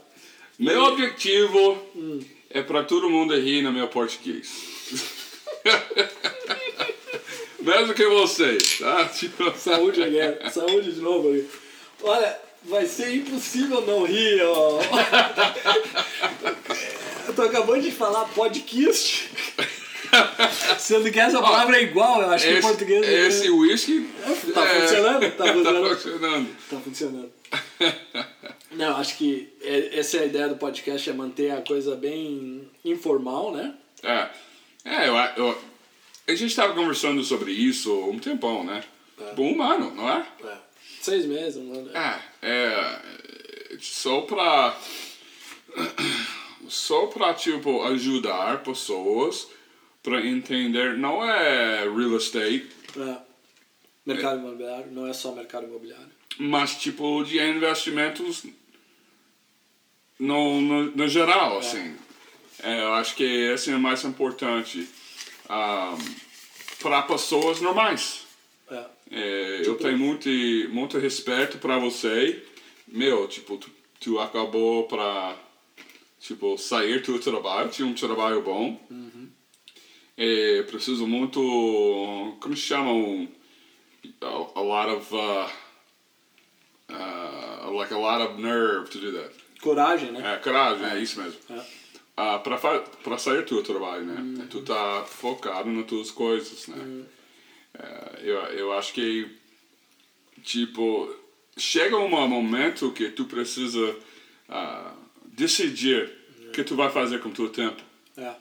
Meu 0.59 0.85
objetivo 0.85 2.23
é 2.49 2.63
pra 2.63 2.83
todo 2.83 3.11
mundo 3.11 3.39
rir 3.39 3.63
no 3.63 3.73
meu 3.73 3.89
português. 3.89 4.51
Mesmo 7.61 7.95
que 7.95 8.07
vocês, 8.07 8.79
tá? 8.79 9.11
Saúde, 9.57 10.03
again. 10.03 10.51
Saúde 10.51 10.93
de 10.93 11.01
novo 11.01 11.29
ali. 11.29 11.47
Olha, 12.03 12.39
vai 12.65 12.87
ser 12.87 13.15
impossível 13.15 13.81
não 13.83 14.05
rir, 14.05 14.41
ó. 14.43 14.81
Eu 17.27 17.35
tô 17.35 17.43
acabando 17.43 17.83
de 17.83 17.91
falar 17.91 18.25
podcast. 18.27 19.31
Sendo 20.79 21.11
que 21.11 21.19
essa 21.19 21.41
palavra 21.41 21.79
é 21.79 21.83
igual, 21.83 22.23
eu 22.23 22.31
acho 22.31 22.45
que 22.45 22.51
em 22.53 22.59
esse, 22.59 22.67
português 22.69 23.07
é- 23.07 23.27
esse 23.27 23.51
whisky 23.51 24.09
Tá 24.55 24.65
é, 24.65 24.81
funcionando? 24.81 25.31
Tá 25.37 25.53
funcionando. 25.53 25.89
funcionando. 25.97 26.57
Tá 26.71 26.77
funcionando. 26.81 27.33
Não, 28.73 28.97
acho 28.97 29.17
que 29.17 29.53
é- 29.61 29.99
essa 29.99 30.19
é 30.19 30.21
a 30.21 30.27
ideia 30.27 30.49
do 30.49 30.57
podcast, 30.57 31.11
é 31.11 31.13
manter 31.13 31.51
a 31.51 31.61
coisa 31.61 31.97
bem 31.97 32.71
informal, 32.85 33.53
né? 33.53 33.75
É, 34.03 34.29
é 34.85 35.09
eu, 35.09 35.15
eu, 35.45 35.59
a 36.29 36.31
gente 36.33 36.51
estava 36.51 36.73
conversando 36.75 37.23
sobre 37.25 37.53
isso 37.53 37.91
há 37.91 38.07
um 38.07 38.19
tempão, 38.19 38.63
né? 38.65 38.85
Tipo, 39.19 39.43
um 39.43 39.63
ano, 39.63 39.93
não 39.95 40.09
é? 40.09 40.27
É. 40.45 40.66
Seis 41.07 41.25
meses, 41.25 41.57
um 41.57 41.73
ano. 41.73 41.91
É, 41.97 42.21
é 42.43 43.01
só 43.81 44.23
pra 44.23 44.77
só 46.69 47.07
pra 47.07 47.33
tipo 47.33 47.85
ajudar 47.85 48.65
pessoas 48.65 49.47
pra 50.03 50.21
entender 50.27 50.99
não 50.99 51.25
é 51.25 51.85
real 51.85 52.17
estate, 52.17 52.69
É. 52.97 53.19
Mercado 54.05 54.41
imobiliário, 54.41 54.91
não 54.91 55.07
é 55.07 55.13
só 55.13 55.33
mercado 55.33 55.67
imobiliário. 55.67 56.11
mas 56.41 56.75
tipo 56.77 57.23
de 57.23 57.41
investimentos 57.41 58.45
no, 60.19 60.61
no, 60.61 60.85
no 60.91 61.09
geral, 61.09 61.59
assim. 61.59 61.97
É, 62.65 62.81
eu 62.83 62.95
acho 62.95 63.15
que 63.15 63.23
esse 63.23 63.71
é 63.71 63.77
mais 63.77 64.03
importante 64.03 64.89
para 66.83 67.03
pessoas 67.03 67.61
normais. 67.61 68.27
É. 68.71 68.96
É, 69.11 69.63
eu 69.65 69.77
tenho 69.77 69.99
muito, 69.99 70.29
muito 70.71 70.99
respeito 70.99 71.59
pra 71.59 71.79
você. 71.79 72.43
Meu, 72.89 73.27
tipo, 73.29 73.57
tu, 73.57 73.71
tu 74.01 74.19
acabou 74.19 74.85
pra, 74.89 75.37
tipo, 76.21 76.57
sair 76.59 77.03
do 77.03 77.19
trabalho, 77.19 77.71
tinha 77.71 77.87
um 77.87 77.95
trabalho 77.95 78.43
bom. 78.43 78.81
É, 80.17 80.63
preciso 80.63 81.07
muito, 81.07 81.41
como 82.41 82.57
se 82.57 82.63
chama, 82.63 82.91
um, 82.91 83.29
a, 84.23 84.27
a 84.27 84.61
lot 84.63 84.91
of, 84.97 85.15
uh, 85.15 85.47
uh, 86.91 87.71
like 87.77 87.93
a 87.93 87.99
lot 87.99 88.21
of 88.23 88.41
nerve 88.41 88.89
to 88.91 88.99
do 88.99 89.13
that. 89.13 89.35
Coragem, 89.61 90.13
né? 90.13 90.35
É, 90.35 90.37
coragem, 90.39 90.87
é 90.87 90.99
isso 91.01 91.21
mesmo. 91.21 91.39
É. 91.51 91.61
Ah, 92.17 92.39
pra, 92.39 92.57
fa- 92.57 92.81
pra 93.03 93.19
sair 93.19 93.45
do 93.45 93.63
trabalho, 93.63 94.05
né? 94.05 94.47
Tu 94.51 94.63
tá 94.63 95.05
focado 95.05 95.71
nas 95.71 95.87
tuas 95.87 96.11
coisas, 96.11 96.67
né? 96.69 97.05
É, 97.79 98.21
eu, 98.23 98.37
eu 98.37 98.73
acho 98.73 98.93
que 98.93 99.29
tipo, 100.43 101.15
chega 101.57 101.97
um 101.97 102.09
momento 102.29 102.91
que 102.93 103.09
tu 103.11 103.25
precisa 103.25 103.97
ah, 104.49 104.93
decidir 105.25 106.11
o 106.49 106.51
que 106.53 106.63
tu 106.65 106.77
vai 106.77 106.91
fazer 106.91 107.21
com 107.21 107.29
o 107.29 107.33
teu 107.33 107.49
tempo. 107.49 107.83
É, 108.17 108.33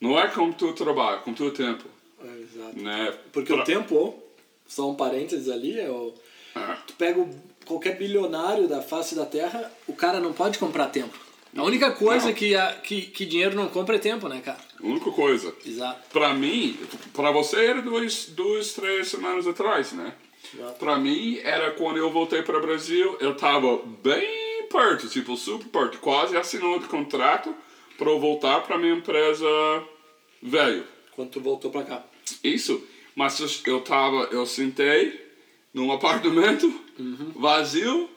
Não 0.00 0.18
é 0.18 0.28
com 0.28 0.48
o 0.48 0.54
teu 0.54 0.72
trabalho, 0.72 1.20
com 1.22 1.30
o 1.30 1.34
teu 1.34 1.50
tempo. 1.52 1.84
é, 2.24 2.40
exato. 2.40 2.78
Né? 2.82 3.14
Porque 3.32 3.52
Pra- 3.52 3.62
o 3.62 3.64
tempo, 3.64 4.22
só 4.66 4.90
um 4.90 4.94
parênteses 4.94 5.48
ali, 5.48 5.78
é 5.78 5.88
o, 5.90 6.14
Ah, 6.54 6.78
tu 6.86 6.94
pega 6.94 7.20
o- 7.20 7.42
qualquer 7.66 7.98
bilionário 7.98 8.66
da 8.66 8.80
face 8.80 9.14
da 9.14 9.26
Terra, 9.26 9.70
o 9.86 9.92
cara 9.92 10.20
não 10.20 10.32
pode 10.32 10.58
comprar 10.58 10.86
tempo. 10.88 11.14
A 11.54 11.62
única 11.62 11.90
coisa 11.92 12.26
Não. 12.28 12.34
que, 12.34 12.54
a, 12.54 12.72
que, 12.74 13.02
que 13.02 13.26
dinheiro 13.26 13.54
não 13.54 13.68
compra 13.68 13.96
é 13.96 13.98
tempo, 13.98 14.26
né, 14.28 14.40
cara? 14.42 14.58
A 14.82 14.86
única 14.86 15.10
coisa. 15.10 15.54
Exato. 15.64 16.10
Pra 16.10 16.32
mim, 16.34 16.78
pra 17.12 17.30
você 17.30 17.64
era 17.66 17.82
dois, 17.82 18.26
duas, 18.26 18.72
três 18.74 19.08
semanas 19.08 19.46
atrás, 19.46 19.92
né? 19.92 20.14
Pra 20.78 20.96
mim, 20.98 21.38
era 21.42 21.72
quando 21.72 21.96
eu 21.96 22.10
voltei 22.10 22.42
para 22.42 22.58
o 22.58 22.60
Brasil, 22.60 23.16
eu 23.20 23.34
tava 23.36 23.78
bem 24.02 24.66
perto, 24.70 25.08
tipo, 25.08 25.36
super 25.36 25.66
perto, 25.68 25.98
quase 25.98 26.36
assinou 26.36 26.76
o 26.76 26.88
contrato 26.88 27.54
para 27.98 28.10
eu 28.10 28.20
voltar 28.20 28.60
para 28.60 28.78
minha 28.78 28.94
empresa 28.94 29.46
velho. 30.42 30.84
Quando 31.12 31.30
tu 31.30 31.40
voltou 31.40 31.70
pra 31.70 31.82
cá. 31.82 32.04
Isso, 32.44 32.82
mas 33.14 33.62
eu- 33.66 33.80
tava, 33.80 34.24
eu 34.30 34.44
sentei 34.46 35.24
num 35.72 35.90
apartamento 35.92 36.72
vazio, 37.34 38.08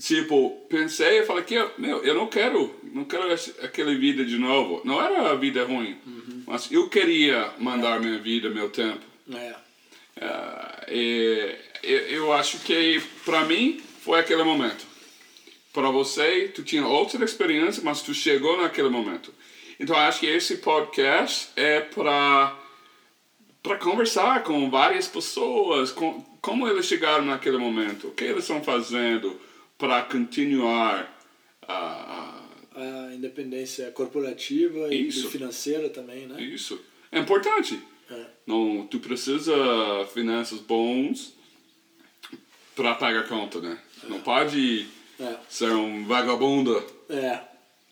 tipo, 0.00 0.50
pensei, 0.68 1.20
eu 1.20 1.26
falei 1.26 1.44
que, 1.44 1.56
meu, 1.76 2.02
eu 2.04 2.14
não 2.14 2.28
quero, 2.28 2.74
não 2.92 3.04
quero 3.04 3.32
aquela 3.62 3.94
vida 3.94 4.24
de 4.24 4.38
novo. 4.38 4.80
Não 4.84 5.02
era 5.02 5.30
a 5.30 5.34
vida 5.34 5.64
ruim, 5.64 5.98
mas 6.46 6.70
eu 6.70 6.88
queria 6.88 7.52
mandar 7.58 8.00
minha 8.00 8.18
vida, 8.18 8.48
meu 8.48 8.70
tempo. 8.70 9.04
É. 9.32 9.54
Ah, 10.20 10.84
e, 10.88 11.56
eu, 11.82 11.98
eu 11.98 12.32
acho 12.32 12.58
que 12.60 13.02
para 13.24 13.44
mim 13.44 13.80
foi 14.02 14.20
aquele 14.20 14.42
momento. 14.42 14.86
Para 15.72 15.90
você, 15.90 16.50
tu 16.54 16.62
tinha 16.62 16.86
outra 16.86 17.24
experiência, 17.24 17.82
mas 17.84 18.02
tu 18.02 18.14
chegou 18.14 18.60
naquele 18.60 18.88
momento. 18.88 19.32
Então 19.78 19.94
acho 19.96 20.20
que 20.20 20.26
esse 20.26 20.56
podcast 20.56 21.50
é 21.56 21.80
para 21.80 22.56
para 23.62 23.76
conversar 23.76 24.44
com 24.44 24.70
várias 24.70 25.08
pessoas, 25.08 25.90
com, 25.90 26.24
como 26.40 26.66
eles 26.66 26.86
chegaram 26.86 27.24
naquele 27.24 27.58
momento, 27.58 28.08
o 28.08 28.12
que 28.12 28.24
eles 28.24 28.44
estão 28.44 28.62
fazendo 28.62 29.38
para 29.78 30.02
continuar 30.02 31.16
a 31.66 32.34
A 32.74 33.12
independência 33.14 33.90
corporativa 33.90 34.92
e 34.94 35.08
Isso. 35.08 35.28
financeira 35.30 35.88
também, 35.88 36.26
né? 36.28 36.40
isso. 36.40 36.80
É 37.10 37.18
importante. 37.18 37.80
É. 38.10 38.24
Não, 38.46 38.86
tu 38.86 39.00
precisa 39.00 39.52
finanças 40.14 40.60
bons 40.60 41.34
para 42.76 42.94
pagar 42.94 43.26
conta, 43.26 43.60
né? 43.60 43.76
Não 44.04 44.20
pode 44.20 44.86
É. 45.18 45.36
ser 45.48 45.70
um 45.72 46.04
vagabundo 46.06 46.80
É. 47.08 47.40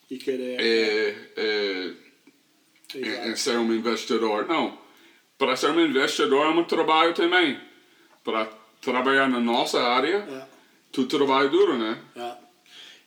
E 0.09 0.17
querer. 0.19 0.61
e, 0.61 1.15
e, 1.37 1.97
Exato. 2.99 3.29
e 3.29 3.37
ser 3.37 3.59
um 3.59 3.75
investidor. 3.75 4.47
Não. 4.47 4.79
Para 5.37 5.57
ser 5.57 5.71
um 5.71 5.81
investidor 5.85 6.47
é 6.47 6.51
um 6.51 6.63
trabalho 6.65 7.13
também. 7.13 7.59
Para 8.23 8.47
trabalhar 8.81 9.29
na 9.29 9.41
nossa 9.41 9.83
área, 9.83 10.19
É. 10.19 10.46
tu 11.05 11.19
trabalha 11.19 11.49
duro, 11.49 11.77
né? 11.77 12.01
É. 12.17 12.33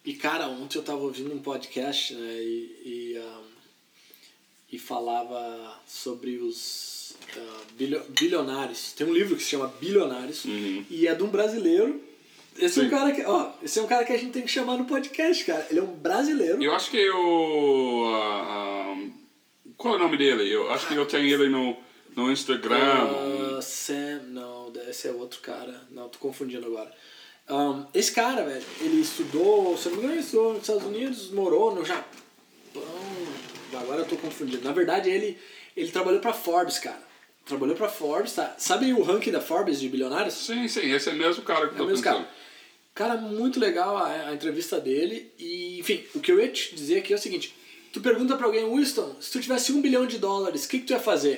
E 0.06 0.14
cara, 0.14 0.48
ontem 0.48 0.78
eu 0.78 0.84
tava 0.84 1.00
ouvindo 1.02 1.34
um 1.34 1.40
podcast, 1.40 2.14
né, 2.14 2.34
e, 2.42 2.82
e, 2.86 3.18
ah, 3.18 3.42
e 4.72 4.80
falava 4.80 5.76
sobre 5.88 6.38
os 6.38 7.14
bilio- 7.78 8.04
bilionários. 8.10 8.94
Tem 8.94 9.06
um 9.06 9.14
livro 9.14 9.36
que 9.36 9.44
se 9.44 9.50
chama 9.50 9.68
Bilionários 9.80 10.46
Uhum. 10.46 10.86
e 10.90 11.08
é 11.08 11.14
de 11.14 11.24
um 11.24 11.28
brasileiro. 11.30 12.02
Esse 12.58 12.82
é 12.82 12.84
um 12.84 12.90
cara 12.90 13.12
que, 13.12 13.24
ó, 13.24 13.52
esse 13.64 13.80
é 13.80 13.82
um 13.82 13.88
cara 13.88 14.04
que 14.06 14.12
a 14.14 14.18
gente 14.18 14.32
tem 14.34 14.42
que 14.42 14.48
chamar 14.52 14.78
no 14.78 14.86
podcast, 14.86 15.46
cara. 15.46 15.66
Ele 15.70 15.80
é 15.80 15.84
um 15.84 15.94
brasileiro. 15.96 16.62
Eu 16.62 16.74
acho 16.74 16.90
que 16.92 16.98
eu. 16.98 18.06
ah, 18.16 18.98
qual 19.78 19.94
é 19.94 19.98
o 19.98 20.00
nome 20.00 20.18
dele? 20.18 20.50
Eu 20.52 20.70
acho 20.72 20.88
que 20.88 20.96
eu 20.96 21.06
tenho 21.06 21.26
ele 21.26 21.50
no, 21.50 21.76
no 22.16 22.32
Instagram. 22.32 22.78
Ah, 22.78 23.62
Sam, 23.62 24.24
não, 24.30 24.74
esse 24.90 25.08
é 25.08 25.12
outro 25.12 25.40
cara. 25.42 25.88
Não, 25.92 26.10
tô 26.10 26.18
confundindo 26.20 26.66
agora. 26.68 26.92
Um, 27.50 27.86
esse 27.94 28.12
cara, 28.12 28.44
velho, 28.44 28.64
ele 28.80 29.02
estudou, 29.02 29.76
se 29.78 29.86
não 29.90 29.96
me 29.96 30.00
engano, 30.04 30.14
ele 30.14 30.22
estudou 30.22 30.54
nos 30.54 30.62
Estados 30.62 30.84
Unidos, 30.86 31.32
morou 31.32 31.74
no 31.74 31.84
Japão. 31.84 32.20
Agora 33.74 34.02
eu 34.02 34.06
tô 34.08 34.16
confundindo. 34.18 34.64
Na 34.64 34.72
verdade, 34.72 35.10
ele, 35.10 35.38
ele 35.76 35.92
trabalhou 35.92 36.20
pra 36.20 36.34
Forbes, 36.34 36.80
cara. 36.80 37.02
Trabalhou 37.46 37.76
pra 37.76 37.90
Forbes, 37.90 38.34
tá? 38.34 38.56
Sabe 38.58 38.94
o 38.94 39.02
ranking 39.02 39.32
da 39.32 39.42
Forbes 39.42 39.80
de 39.80 39.90
bilionários? 39.90 40.34
Sim, 40.36 40.68
sim, 40.68 40.92
esse 40.92 41.10
é 41.10 41.14
o 41.14 41.16
mesmo 41.16 41.44
cara 41.44 41.68
que 41.68 41.74
É 41.74 41.76
eu 41.76 41.78
tô 41.78 41.86
mesmo 41.86 42.04
pensando. 42.04 42.24
cara. 42.24 42.40
Cara, 42.94 43.18
muito 43.18 43.60
legal 43.60 43.98
a, 43.98 44.28
a 44.30 44.34
entrevista 44.34 44.80
dele. 44.80 45.32
E, 45.40 45.80
enfim, 45.80 46.04
o 46.14 46.20
que 46.20 46.32
eu 46.32 46.40
ia 46.40 46.50
te 46.50 46.76
dizer 46.76 47.00
aqui 47.00 47.14
é 47.14 47.16
o 47.16 47.20
seguinte: 47.20 47.56
tu 47.94 48.02
pergunta 48.02 48.36
pra 48.36 48.46
alguém, 48.46 48.70
Winston, 48.70 49.16
se 49.22 49.32
tu 49.32 49.40
tivesse 49.40 49.72
um 49.72 49.82
bilhão 49.82 50.06
de 50.06 50.18
dólares, 50.20 50.66
o 50.66 50.70
que, 50.70 50.80
que 50.80 50.86
tu 50.86 50.94
ia 50.94 51.00
fazer? 51.00 51.38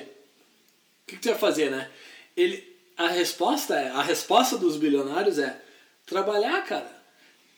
O 1.04 1.06
que, 1.06 1.16
que 1.16 1.22
tu 1.22 1.28
ia 1.28 1.36
fazer, 1.36 1.70
né? 1.70 1.88
Ele, 2.36 2.62
a 2.96 3.08
resposta 3.08 3.74
é: 3.78 3.88
a 3.90 4.02
resposta 4.02 4.58
dos 4.58 4.76
bilionários 4.76 5.38
é 5.38 5.56
trabalhar, 6.06 6.64
cara. 6.64 6.90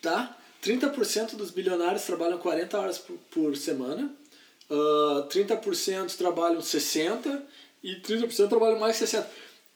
Tá? 0.00 0.36
30% 0.62 1.36
dos 1.36 1.50
bilionários 1.50 2.04
trabalham 2.04 2.38
40 2.38 2.78
horas 2.78 2.98
por, 2.98 3.16
por 3.30 3.56
semana, 3.56 4.10
ah, 4.70 5.26
30% 5.30 6.16
trabalham 6.16 6.60
60% 6.60 7.42
e 7.82 7.96
30% 7.96 8.48
trabalham 8.48 8.78
mais 8.78 8.96
60%. 8.96 9.26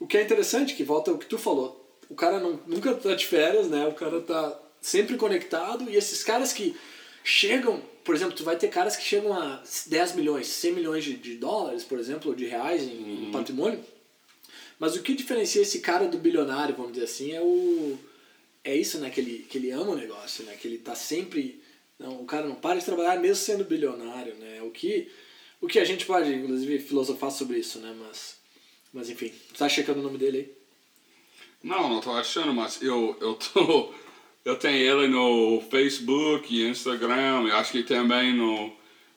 O 0.00 0.07
que 0.07 0.16
é 0.16 0.22
interessante, 0.22 0.74
que 0.74 0.85
volta 0.85 1.11
ao 1.11 1.18
que 1.18 1.26
tu 1.26 1.37
falou, 1.37 1.98
o 2.09 2.14
cara 2.14 2.38
não, 2.38 2.59
nunca 2.66 2.94
tá 2.94 3.14
de 3.14 3.26
férias, 3.26 3.68
né? 3.68 3.87
O 3.87 3.94
cara 3.94 4.20
tá 4.20 4.59
sempre 4.81 5.16
conectado 5.16 5.90
e 5.90 5.96
esses 5.96 6.22
caras 6.22 6.52
que 6.52 6.76
chegam, 7.24 7.83
por 8.04 8.14
exemplo, 8.14 8.35
tu 8.35 8.44
vai 8.44 8.57
ter 8.57 8.68
caras 8.68 8.96
que 8.96 9.04
chegam 9.04 9.35
a 9.35 9.62
10 9.87 10.14
milhões, 10.14 10.46
100 10.46 10.72
milhões 10.72 11.04
de, 11.04 11.16
de 11.16 11.37
dólares, 11.37 11.85
por 11.85 11.98
exemplo, 11.98 12.31
ou 12.31 12.37
de 12.37 12.46
reais 12.46 12.83
em, 12.83 13.28
em 13.28 13.33
patrimônio. 13.33 13.85
Mas 14.78 14.94
o 14.94 15.02
que 15.02 15.14
diferencia 15.14 15.62
esse 15.62 15.81
cara 15.81 16.07
do 16.07 16.16
bilionário, 16.16 16.76
vamos 16.76 16.92
dizer 16.92 17.04
assim, 17.04 17.33
é 17.33 17.40
o 17.40 17.98
é 18.68 18.76
isso, 18.76 18.98
né, 18.98 19.11
que 19.11 19.20
ele, 19.20 19.46
que 19.48 19.59
ele 19.59 19.70
ama 19.70 19.92
o 19.92 19.96
negócio, 19.96 20.44
né, 20.44 20.54
que 20.54 20.68
ele 20.68 20.78
tá 20.78 20.94
sempre 20.94 21.62
não, 21.98 22.20
o 22.20 22.24
cara 22.24 22.46
não 22.46 22.54
para 22.54 22.78
de 22.78 22.85
trabalhar 22.85 23.18
mesmo 23.18 23.37
sendo 23.37 23.64
bilionário, 23.64 24.35
né? 24.37 24.62
O 24.62 24.70
que 24.70 25.11
o 25.61 25.66
que 25.66 25.81
a 25.81 25.85
gente 25.85 26.07
pode 26.07 26.33
inclusive 26.33 26.78
filosofar 26.78 27.31
sobre 27.31 27.59
isso, 27.59 27.78
né, 27.81 27.94
mas 27.98 28.38
mas 28.92 29.11
enfim, 29.11 29.33
tu 29.52 29.59
tá 29.59 29.68
checando 29.68 30.00
o 30.00 30.02
nome 30.02 30.18
dele 30.18 30.38
aí? 30.38 30.59
Não, 31.62 31.88
não 31.88 32.00
tô 32.00 32.12
achando, 32.12 32.54
mas 32.54 32.81
eu, 32.83 33.16
eu 33.20 33.35
tô. 33.35 33.92
Eu 34.44 34.57
tenho 34.57 34.76
ele 34.76 35.09
no 35.09 35.61
Facebook 35.68 36.54
e 36.54 36.66
Instagram, 36.66 37.48
e 37.48 37.50
acho 37.50 37.72
que 37.72 37.83
também 37.83 38.33
no, 38.33 38.72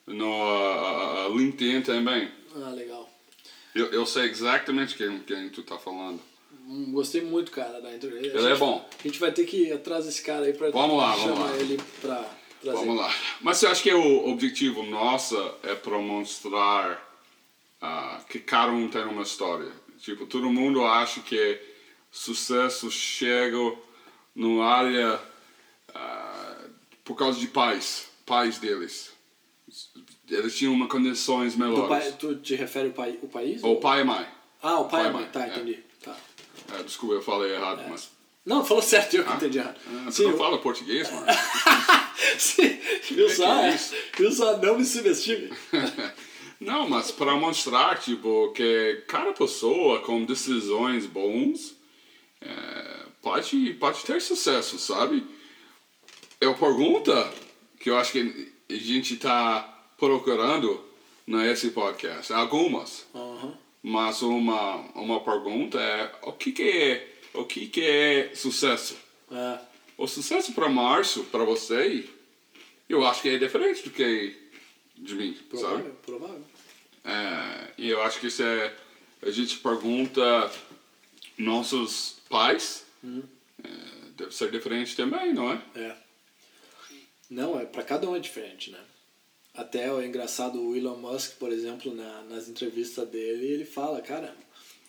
no 0.06 0.42
ah, 0.42 1.28
LinkedIn 1.34 1.82
também. 1.82 2.30
Ah, 2.54 2.70
legal. 2.70 3.08
Eu, 3.74 3.86
eu 3.86 4.04
sei 4.04 4.24
exatamente 4.24 4.94
quem, 4.94 5.20
quem 5.20 5.48
tu 5.48 5.62
tá 5.62 5.78
falando. 5.78 6.20
Hum, 6.72 6.90
Gostei 6.90 7.20
muito, 7.20 7.52
cara, 7.52 7.82
da 7.82 7.94
entrevista. 7.94 8.38
Ele 8.38 8.52
é 8.52 8.56
bom. 8.56 8.88
A 8.98 9.06
gente 9.06 9.20
vai 9.20 9.30
ter 9.30 9.44
que 9.44 9.64
ir 9.64 9.72
atrás 9.72 10.06
desse 10.06 10.22
cara 10.22 10.46
aí 10.46 10.54
pra 10.54 10.70
Vamos 10.70 10.96
lá, 10.96 11.14
vamos 11.14 11.36
chamar 11.36 11.50
lá. 11.50 11.56
ele 11.58 11.78
pra 12.00 12.30
trazer. 12.62 12.78
Vamos 12.78 12.96
lá. 12.96 13.14
Mas 13.42 13.62
eu 13.62 13.70
acho 13.70 13.82
que 13.82 13.92
o 13.92 14.30
objetivo 14.30 14.82
nosso 14.82 15.36
é 15.62 15.74
para 15.74 15.98
mostrar 15.98 17.20
ah, 17.78 18.22
que 18.26 18.38
cada 18.38 18.72
um 18.72 18.88
tem 18.88 19.04
uma 19.04 19.22
história. 19.22 19.70
Tipo, 19.98 20.24
todo 20.26 20.50
mundo 20.50 20.82
acha 20.82 21.20
que 21.20 21.60
sucesso 22.10 22.90
chega 22.90 23.58
numa 24.34 24.64
área 24.64 25.20
ah, 25.94 26.56
por 27.04 27.16
causa 27.16 27.38
de 27.38 27.48
pais, 27.48 28.08
pais 28.24 28.58
deles. 28.58 29.12
Eles 30.26 30.56
tinham 30.56 30.72
uma 30.72 30.88
condições 30.88 31.54
melhores. 31.54 31.88
pai, 31.88 32.12
tu 32.18 32.36
te 32.36 32.54
refere 32.54 32.88
ao 32.88 32.94
pai, 32.94 33.18
o 33.22 33.28
país? 33.28 33.62
Ou 33.62 33.78
pai 33.78 34.00
e 34.00 34.04
mãe. 34.04 34.26
Ah, 34.62 34.80
o 34.80 34.88
pai, 34.88 35.02
pai 35.02 35.10
e 35.10 35.12
mãe. 35.12 35.26
Tá, 35.26 35.46
é. 35.46 35.48
entendi. 35.50 35.74
Tá. 35.74 35.91
É, 36.78 36.82
desculpa, 36.82 37.14
eu 37.14 37.22
falei 37.22 37.54
errado, 37.54 37.82
mas... 37.88 38.10
Não, 38.44 38.64
falou 38.64 38.82
certo, 38.82 39.14
eu 39.14 39.24
que 39.24 39.32
entendi 39.32 39.58
errado. 39.58 39.78
Ah, 39.86 40.04
tu 40.06 40.12
Sim, 40.12 40.24
não 40.24 40.30
eu- 40.32 40.38
fala 40.38 40.58
português, 40.58 41.10
mano? 41.10 41.26
Sim, 42.38 42.78
viu 43.10 43.28
só? 43.30 43.62
é 43.62 43.70
é? 43.74 43.78
Viu 44.16 44.32
só? 44.32 44.56
Não 44.58 44.78
me 44.78 44.84
subestime. 44.84 45.52
Não, 46.60 46.88
mas 46.88 47.10
para 47.10 47.34
mostrar 47.34 47.98
tipo 47.98 48.52
que 48.52 49.02
cada 49.08 49.32
pessoa 49.32 50.00
com 50.00 50.24
decisões 50.24 51.06
bons 51.06 51.74
é, 52.40 53.04
pode 53.20 53.74
pode 53.74 54.04
ter 54.04 54.20
sucesso, 54.22 54.78
sabe? 54.78 55.26
Eu 56.40 56.54
pergunta 56.54 57.32
que 57.80 57.90
eu 57.90 57.96
acho 57.98 58.12
que 58.12 58.52
a 58.70 58.74
gente 58.74 59.14
está 59.14 59.76
procurando 59.98 60.80
nesse 61.26 61.70
podcast, 61.70 62.32
algumas, 62.32 63.06
Aham. 63.12 63.54
Mas 63.82 64.22
uma 64.22 64.76
uma 64.94 65.20
pergunta 65.20 65.80
é 65.80 66.12
o 66.22 66.32
que 66.32 66.52
que 66.52 66.62
é 66.62 67.08
o 67.34 67.44
que 67.44 67.66
que 67.66 67.84
é 67.84 68.34
sucesso? 68.34 68.96
É. 69.30 69.58
O 69.96 70.06
sucesso 70.06 70.52
para 70.52 70.68
Márcio, 70.68 71.24
para 71.24 71.44
você, 71.44 72.08
eu 72.88 73.06
acho 73.06 73.22
que 73.22 73.28
é 73.28 73.38
diferente 73.38 73.82
do 73.82 73.90
que 73.90 74.36
de 74.96 75.14
mim, 75.14 75.34
sabe? 75.34 75.48
Provável, 75.50 75.96
provável. 76.06 76.44
É, 77.04 77.72
e 77.78 77.88
eu 77.88 78.02
acho 78.02 78.20
que 78.20 78.28
isso 78.28 78.42
é. 78.42 78.74
A 79.22 79.30
gente 79.30 79.58
pergunta 79.58 80.50
nossos 81.38 82.16
pais, 82.28 82.84
deve 84.16 84.34
ser 84.34 84.50
diferente 84.50 84.96
também, 84.96 85.32
não 85.32 85.52
é? 85.52 85.62
É. 85.76 85.96
Não, 87.30 87.58
é 87.58 87.64
para 87.64 87.82
cada 87.82 88.08
um 88.08 88.16
é 88.16 88.18
diferente, 88.18 88.70
né? 88.70 88.80
Até 89.54 89.84
é 89.86 90.06
engraçado 90.06 90.60
o 90.60 90.74
Elon 90.76 90.96
Musk, 90.96 91.36
por 91.38 91.52
exemplo, 91.52 91.94
na, 91.94 92.22
nas 92.22 92.48
entrevistas 92.48 93.06
dele, 93.08 93.46
ele 93.46 93.64
fala, 93.66 94.00
cara, 94.00 94.34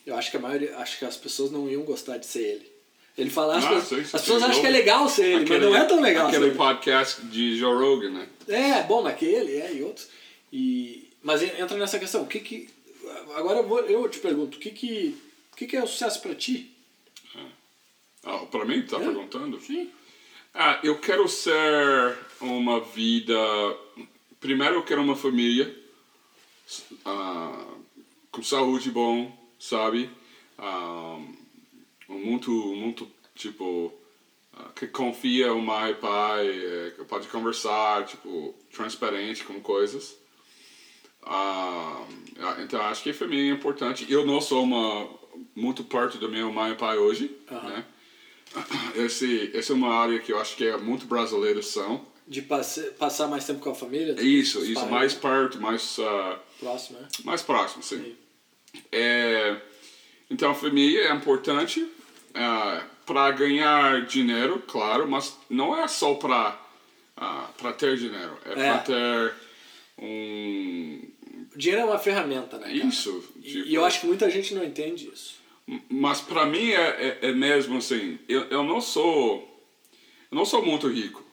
eu 0.06 0.16
acho 0.16 0.30
que 0.30 0.36
a 0.38 0.40
maioria, 0.40 0.76
acho 0.78 0.98
que 0.98 1.04
as 1.04 1.16
pessoas 1.18 1.50
não 1.50 1.68
iam 1.68 1.82
gostar 1.82 2.16
de 2.16 2.24
ser 2.26 2.40
ele. 2.42 2.72
Ele 3.16 3.30
fala, 3.30 3.58
as, 3.58 3.64
Ah, 3.64 3.68
pessoas, 3.74 4.14
as 4.14 4.20
pessoas 4.22 4.42
acham 4.42 4.60
que 4.60 4.66
é 4.66 4.70
legal 4.70 5.08
ser 5.08 5.26
ele, 5.26 5.46
mas 5.48 5.60
não 5.62 5.76
é 5.76 5.84
tão 5.84 6.00
legal 6.00 6.30
ser 6.30 6.36
Aquele 6.36 6.50
ele. 6.50 6.56
podcast 6.58 7.22
de 7.26 7.56
Joe 7.58 7.74
Rogan, 7.76 8.10
né? 8.10 8.28
É, 8.48 8.82
bom, 8.84 9.02
naquele, 9.02 9.56
é, 9.56 9.72
e 9.74 9.82
outros. 9.82 10.08
E, 10.52 11.10
mas 11.22 11.42
en- 11.42 11.60
entra 11.60 11.76
nessa 11.76 11.98
questão, 11.98 12.22
o 12.22 12.26
que 12.26 12.40
que... 12.40 12.68
Agora 13.36 13.58
eu, 13.58 13.68
vou, 13.68 13.80
eu 13.80 14.08
te 14.08 14.18
pergunto, 14.18 14.56
o 14.56 14.60
que 14.60 14.70
que, 14.70 15.14
o 15.52 15.56
que 15.56 15.66
que 15.66 15.76
é 15.76 15.82
o 15.82 15.86
sucesso 15.86 16.20
para 16.22 16.34
ti? 16.34 16.70
Ah, 18.24 18.38
pra 18.50 18.64
mim, 18.64 18.82
tá 18.82 18.96
É. 18.96 19.00
perguntando? 19.00 19.60
Sim. 19.60 19.90
Ah, 20.54 20.80
eu 20.82 20.98
quero 20.98 21.28
ser 21.28 22.16
uma 22.40 22.80
vida. 22.80 23.36
Primeiro, 24.44 24.74
eu 24.74 24.82
quero 24.82 25.00
uma 25.00 25.16
família 25.16 25.74
ah, 27.02 27.66
com 28.30 28.42
saúde 28.42 28.90
bom, 28.90 29.34
sabe? 29.58 30.10
Ah, 30.58 31.18
muito, 32.06 32.50
muito 32.50 33.10
tipo 33.34 33.90
ah, 34.52 34.68
que 34.76 34.86
confia 34.86 35.50
o 35.54 35.62
mãe 35.62 35.92
e 35.92 35.94
pai, 35.94 36.46
que 36.94 37.04
pode 37.04 37.26
conversar, 37.28 38.04
tipo 38.04 38.54
transparente 38.70 39.44
com 39.44 39.58
coisas. 39.62 40.14
Ah, 41.22 42.06
então 42.62 42.82
acho 42.82 43.02
que 43.02 43.10
a 43.12 43.14
família 43.14 43.50
é 43.50 43.54
importante. 43.54 44.04
Eu 44.12 44.26
não 44.26 44.42
sou 44.42 44.64
uma 44.64 45.08
muito 45.56 45.82
perto 45.84 46.18
do 46.18 46.28
meu 46.28 46.52
mãe 46.52 46.72
e 46.72 46.76
pai 46.76 46.98
hoje, 46.98 47.34
Aham. 47.50 47.68
né? 47.70 47.84
Esse, 49.06 49.50
essa 49.54 49.72
é 49.72 49.74
uma 49.74 49.94
área 49.94 50.18
que 50.18 50.30
eu 50.30 50.38
acho 50.38 50.54
que 50.54 50.66
é 50.66 50.76
muito 50.76 51.06
brasileiros 51.06 51.68
são. 51.68 52.12
De 52.26 52.40
passe, 52.42 52.80
passar 52.92 53.26
mais 53.28 53.44
tempo 53.46 53.60
com 53.60 53.70
a 53.70 53.74
família? 53.74 54.14
Isso, 54.20 54.64
isso, 54.64 54.86
mais 54.86 55.12
perto, 55.12 55.60
mais, 55.60 55.98
ah, 56.00 56.38
Próximo, 56.58 56.98
né? 57.00 57.08
mais 57.24 57.42
próximo, 57.42 57.82
sim. 57.82 58.16
É, 58.90 59.56
então 60.30 60.50
a 60.50 60.54
família 60.54 61.08
é 61.08 61.12
importante 61.14 61.86
para 63.04 63.30
ganhar 63.32 64.06
dinheiro, 64.06 64.62
claro, 64.66 65.06
mas 65.08 65.36
não 65.50 65.78
é 65.78 65.86
só 65.86 66.14
para 66.14 66.60
para 67.58 67.72
ter 67.74 67.96
dinheiro, 67.96 68.36
é, 68.44 68.50
É. 68.52 68.54
para 68.54 68.78
ter 68.78 69.34
um 69.98 71.00
O 71.54 71.58
dinheiro 71.58 71.82
é 71.82 71.84
uma 71.84 71.98
ferramenta, 71.98 72.56
né? 72.58 72.64
cara? 72.64 72.74
isso. 72.74 73.22
E, 73.36 73.42
tipo, 73.42 73.68
e 73.68 73.74
eu 73.74 73.84
acho 73.84 74.00
que 74.00 74.06
muita 74.06 74.28
gente 74.30 74.54
não 74.54 74.64
entende 74.64 75.08
isso. 75.12 75.36
Mas 75.88 76.20
para 76.20 76.44
mim 76.46 76.70
é, 76.72 77.18
é, 77.22 77.28
é 77.28 77.32
mesmo 77.32 77.78
assim, 77.78 78.18
eu, 78.28 78.42
eu 78.44 78.64
não 78.64 78.80
sou 78.80 79.50
eu 80.30 80.36
não 80.36 80.44
sou 80.44 80.64
muito 80.64 80.88
rico, 80.88 81.23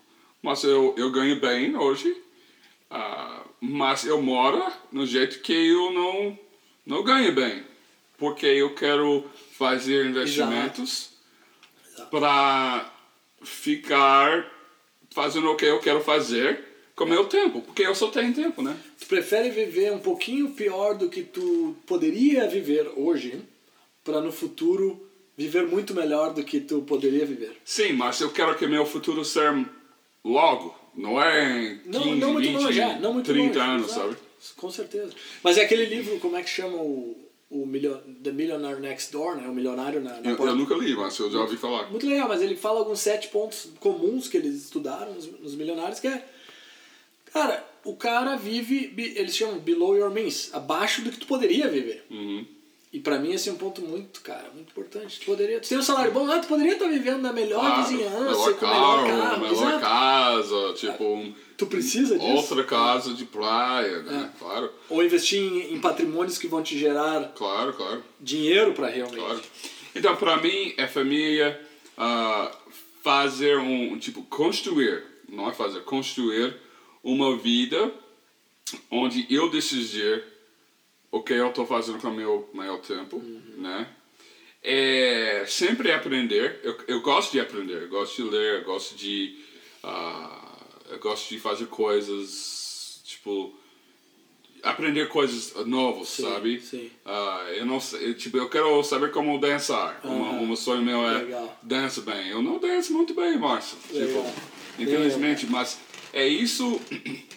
mas 0.42 0.64
eu, 0.64 0.96
eu 0.98 1.12
ganho 1.12 1.40
bem 1.40 1.76
hoje, 1.76 2.16
ah, 2.90 3.44
mas 3.60 4.06
eu 4.06 4.22
moro 4.22 4.72
no 4.92 5.06
jeito 5.06 5.40
que 5.40 5.54
eu 5.54 5.92
não 5.92 6.40
não 6.86 7.04
ganho 7.04 7.34
bem, 7.34 7.64
porque 8.18 8.46
eu 8.46 8.74
quero 8.74 9.24
fazer 9.54 10.08
investimentos 10.08 11.12
para 12.10 12.92
ficar 13.44 14.52
fazendo 15.12 15.50
o 15.52 15.56
que 15.56 15.66
eu 15.66 15.80
quero 15.80 16.02
fazer 16.02 16.64
com 16.96 17.04
o 17.04 17.08
meu 17.08 17.26
tempo, 17.26 17.62
porque 17.62 17.84
eu 17.84 17.96
só 17.96 18.08
tenho 18.08 18.34
tempo, 18.34 18.62
né? 18.62 18.78
Tu 19.00 19.06
prefere 19.06 19.50
viver 19.50 19.92
um 19.92 20.00
pouquinho 20.00 20.52
pior 20.52 20.96
do 20.96 21.10
que 21.10 21.24
tu 21.24 21.76
poderia 21.86 22.48
viver 22.48 22.92
hoje, 22.96 23.42
para 24.04 24.22
no 24.22 24.32
futuro 24.32 25.08
viver 25.38 25.68
muito 25.68 25.94
melhor 25.94 26.34
do 26.34 26.44
que 26.44 26.60
tu 26.60 26.82
poderia 26.82 27.26
viver. 27.26 27.58
Sim, 27.64 27.94
mas 27.94 28.20
eu 28.22 28.32
quero 28.32 28.56
que 28.58 28.68
meu 28.68 28.86
futuro 28.86 29.24
seja 29.24 29.66
logo, 30.24 30.76
não 30.96 31.22
é 31.22 31.74
em 31.74 31.78
15, 31.80 31.90
Não, 31.90 32.16
não 32.16 32.34
muito 32.34 32.48
20, 32.50 32.62
longe, 32.62 32.80
é, 32.82 33.00
não 33.00 33.14
muito 33.14 33.26
30 33.32 33.48
longe, 33.48 33.60
anos, 33.60 33.92
exato. 33.92 34.02
sabe? 34.10 34.18
Com 34.58 34.72
certeza. 34.72 35.14
Mas 35.44 35.58
é 35.58 35.64
aquele 35.64 35.86
livro, 35.86 36.20
como 36.20 36.36
é 36.36 36.42
que 36.44 36.50
chama 36.50 36.78
o, 36.78 37.16
o 37.50 37.66
Million, 37.66 37.98
The 38.24 38.32
Millionaire 38.32 38.80
Next 38.80 39.12
Door, 39.12 39.36
né? 39.38 39.48
O 39.48 39.54
milionário 39.54 40.02
na, 40.02 40.20
na 40.20 40.30
Eu, 40.32 40.36
porta. 40.36 40.54
eu 40.54 40.56
nunca 40.56 40.74
li, 40.76 40.96
mas 40.96 41.18
eu 41.20 41.30
já 41.30 41.40
ouvi 41.40 41.58
falar. 41.58 41.90
Muito 41.92 42.08
legal, 42.08 42.28
mas 42.28 42.42
ele 42.42 42.56
fala 42.56 42.80
alguns 42.80 43.00
sete 43.00 43.28
pontos 43.28 43.70
comuns 43.80 44.28
que 44.28 44.38
eles 44.38 44.56
estudaram 44.64 45.14
nos, 45.14 45.28
nos 45.40 45.56
milionários, 45.56 46.00
que 46.00 46.08
é... 46.08 46.26
Cara, 47.32 47.66
o 47.86 47.96
cara 47.96 48.36
vive, 48.36 48.94
eles 49.16 49.36
chamam 49.36 49.60
below 49.60 49.96
your 49.96 50.12
means, 50.12 50.50
abaixo 50.54 51.02
do 51.02 51.12
que 51.12 51.18
tu 51.20 51.26
poderia 51.28 51.68
viver. 51.68 52.06
Uhum. 52.10 52.46
E 52.94 53.00
pra 53.00 53.18
mim 53.18 53.32
esse 53.32 53.48
é 53.48 53.54
um 53.54 53.56
ponto 53.56 53.82
muito, 53.82 54.20
cara, 54.20 54.50
muito 54.54 54.72
importante. 54.72 55.22
Tu 55.22 55.26
poderia, 55.26 55.62
tu 55.62 55.70
tem 55.70 55.78
um 55.78 55.82
salário 55.82 56.12
bom, 56.12 56.30
ah, 56.30 56.40
tu 56.40 56.48
poderia 56.48 56.74
estar 56.74 56.88
vivendo 56.90 57.22
na 57.22 57.32
melhor 57.32 57.62
Claro, 57.62 57.84
vizinhança, 57.84 58.20
melhor 58.20 58.54
com 58.58 58.66
o 58.66 58.70
melhor 58.70 59.08
carro, 59.08 59.42
melhor 59.42 59.54
exato. 59.54 59.80
casa, 59.80 60.74
tipo, 60.74 61.04
um, 61.06 61.34
Tu 61.58 61.66
precisa 61.68 62.20
disso? 62.20 62.28
outra 62.28 62.64
casa 62.66 63.14
de 63.14 63.24
praia, 63.24 64.04
né? 64.04 64.30
É. 64.34 64.38
Claro, 64.40 64.70
Ou 64.90 65.02
investir 65.04 65.42
em, 65.42 65.74
em 65.74 65.80
patrimônios 65.80 66.38
que 66.38 66.48
vão 66.48 66.62
te 66.62 66.78
gerar 66.78 67.32
claro, 67.34 67.72
claro. 67.74 68.04
dinheiro 68.20 68.74
pra 68.74 68.88
realmente. 68.88 69.20
Claro. 69.20 69.42
Então, 69.96 70.16
para 70.18 70.38
mim, 70.38 70.74
é 70.78 70.86
família 70.86 71.62
ah, 71.98 72.52
fazer 73.02 73.58
um, 73.58 73.98
tipo, 74.00 74.22
construir, 74.24 75.02
não 75.30 75.50
é 75.50 75.54
fazer, 75.54 75.82
construir 75.84 76.56
uma 77.02 77.38
vida 77.38 77.90
onde 78.90 79.26
eu 79.30 79.50
decidir 79.50 80.24
o 81.12 81.22
que 81.22 81.34
eu 81.34 81.50
estou 81.50 81.66
fazendo 81.66 82.00
com 82.00 82.08
o 82.08 82.14
meu, 82.14 82.50
meu 82.54 82.78
tempo, 82.80 83.22
né? 83.58 83.88
É 84.64 85.44
sempre 85.48 85.92
aprender. 85.92 86.60
Eu, 86.64 86.78
eu 86.88 87.02
gosto 87.02 87.32
de 87.32 87.40
aprender, 87.40 87.84
eu 87.84 87.90
gosto 87.90 88.24
de 88.24 88.30
ler, 88.30 88.60
eu 88.60 88.64
gosto 88.64 88.96
de 88.96 89.38
ah, 89.84 90.58
eu 90.90 91.00
gosto 91.00 91.30
de 91.30 91.40
fazer 91.40 91.66
coisas 91.68 93.02
tipo 93.04 93.58
aprender 94.64 95.08
coisas 95.08 95.54
novas, 95.66 96.10
Sim, 96.10 96.24
sim. 96.24 96.60
sim. 96.60 96.92
Ah, 97.04 97.48
eu 97.56 97.66
não 97.66 97.80
sei, 97.80 98.14
tipo, 98.14 98.38
eu 98.38 98.48
quero 98.48 98.84
saber 98.84 99.12
como 99.12 99.40
dançar. 99.40 100.00
Uma, 100.04 100.30
Aham. 100.30 100.42
uma 100.44 100.56
sonho 100.56 100.84
meu 100.84 101.04
é 101.08 101.18
Legal. 101.24 101.58
dança 101.64 102.02
bem. 102.02 102.30
Eu 102.30 102.44
não 102.44 102.60
danço 102.60 102.94
muito 102.94 103.14
bem, 103.16 103.38
Márcio. 103.40 103.78
Legal. 103.92 104.24
Tipo, 104.24 104.84
infelizmente, 104.84 105.48
mas 105.48 105.80
é 106.14 106.28
isso. 106.28 106.80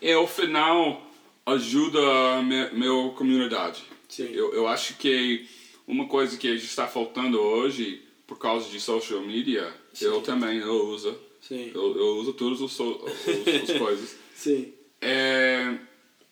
É 0.00 0.16
o 0.16 0.28
final 0.28 1.07
ajuda 1.48 1.98
a 2.38 2.42
me, 2.42 2.70
meu 2.70 3.10
comunidade. 3.16 3.82
Sim. 4.08 4.28
Eu, 4.32 4.54
eu 4.54 4.66
acho 4.66 4.94
que 4.96 5.46
uma 5.86 6.06
coisa 6.06 6.36
que 6.36 6.48
está 6.48 6.86
faltando 6.86 7.38
hoje 7.40 8.02
por 8.26 8.38
causa 8.38 8.68
de 8.68 8.80
social 8.80 9.20
media, 9.20 9.72
eu 10.00 10.20
também 10.20 10.58
eu 10.58 10.86
uso. 10.88 11.16
Sim. 11.40 11.70
Eu, 11.74 11.96
eu 11.96 12.16
uso 12.18 12.32
todas 12.34 12.60
as 12.60 12.76
coisas 13.78 14.16
Sim. 14.34 14.72
é 15.00 15.76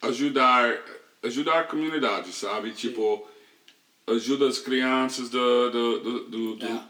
ajudar 0.03 0.79
ajudar 1.23 1.61
a 1.61 1.65
comunidade, 1.65 2.33
sabe? 2.33 2.71
Tipo, 2.73 3.27
ajuda 4.07 4.47
as 4.47 4.59
crianças 4.59 5.29
da 5.31 5.39
do, 5.71 6.21
do, 6.29 6.65
É. 6.65 6.81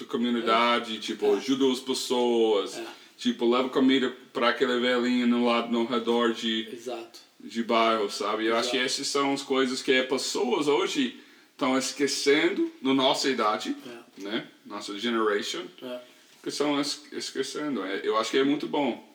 da 0.00 0.04
comunidade, 0.06 0.98
tipo, 0.98 1.32
ajuda 1.34 1.70
as 1.70 1.80
pessoas, 1.80 2.76
É. 2.76 2.86
tipo, 3.16 3.48
leva 3.48 3.68
comida 3.68 4.14
para 4.32 4.48
aquele 4.50 4.78
velhinho 4.80 5.26
no 5.26 5.46
lado 5.46 5.70
no 5.72 5.84
redor 5.86 6.34
de, 6.34 6.68
Exato. 6.72 7.20
De 7.44 7.62
bairro, 7.62 8.10
sabe? 8.10 8.46
Eu 8.46 8.56
acho 8.56 8.70
que 8.70 8.76
Exato. 8.76 8.92
essas 8.94 9.06
são 9.08 9.32
as 9.32 9.42
coisas 9.42 9.82
que 9.82 9.92
as 9.98 10.06
pessoas 10.08 10.68
hoje 10.68 11.18
estão 11.52 11.76
esquecendo 11.78 12.70
na 12.80 12.94
nossa 12.94 13.28
idade, 13.28 13.74
É. 14.18 14.22
né? 14.22 14.46
Nossa 14.66 14.98
generation 14.98 15.62
É. 15.82 16.00
que 16.42 16.48
estão 16.48 16.80
es- 16.80 17.02
esquecendo. 17.12 17.84
É, 17.84 18.00
Eu 18.04 18.16
acho 18.18 18.30
que 18.30 18.38
é 18.38 18.44
muito 18.44 18.66
bom 18.66 19.06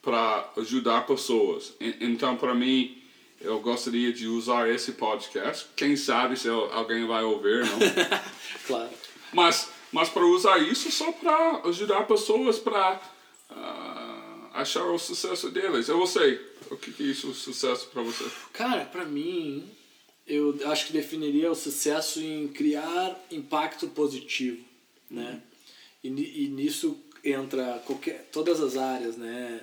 para 0.00 0.50
ajudar 0.58 1.06
pessoas. 1.06 1.74
Então, 2.00 2.36
para 2.36 2.54
mim, 2.54 3.00
eu 3.40 3.60
gostaria 3.60 4.12
de 4.12 4.26
usar 4.26 4.68
esse 4.68 4.92
podcast. 4.92 5.66
Quem 5.76 5.96
sabe 5.96 6.36
se 6.36 6.48
alguém 6.48 7.06
vai 7.06 7.22
ouvir, 7.24 7.64
não? 7.66 7.78
Claro. 8.66 8.90
mas 9.32 9.68
mas 9.92 10.08
para 10.08 10.24
usar 10.24 10.58
isso 10.58 10.90
só 10.90 11.12
para 11.12 11.60
ajudar 11.68 12.06
pessoas 12.06 12.58
para 12.58 12.98
achar 14.54 14.84
o 14.84 14.98
sucesso 14.98 15.50
deles. 15.50 15.88
Eu 15.88 16.06
sei. 16.06 16.40
O 16.72 16.76
que, 16.76 16.90
que 16.92 17.02
é 17.02 17.06
isso, 17.06 17.32
sucesso 17.34 17.88
para 17.88 18.02
você? 18.02 18.24
Cara, 18.52 18.84
pra 18.86 19.04
mim, 19.04 19.68
eu 20.26 20.58
acho 20.66 20.86
que 20.86 20.92
definiria 20.92 21.50
o 21.50 21.54
sucesso 21.54 22.20
em 22.20 22.48
criar 22.48 23.18
impacto 23.30 23.88
positivo, 23.88 24.62
né? 25.10 25.40
E, 26.02 26.08
e 26.08 26.48
nisso 26.48 26.98
entra 27.24 27.82
qualquer, 27.86 28.28
todas 28.32 28.60
as 28.60 28.76
áreas, 28.76 29.16
né? 29.16 29.60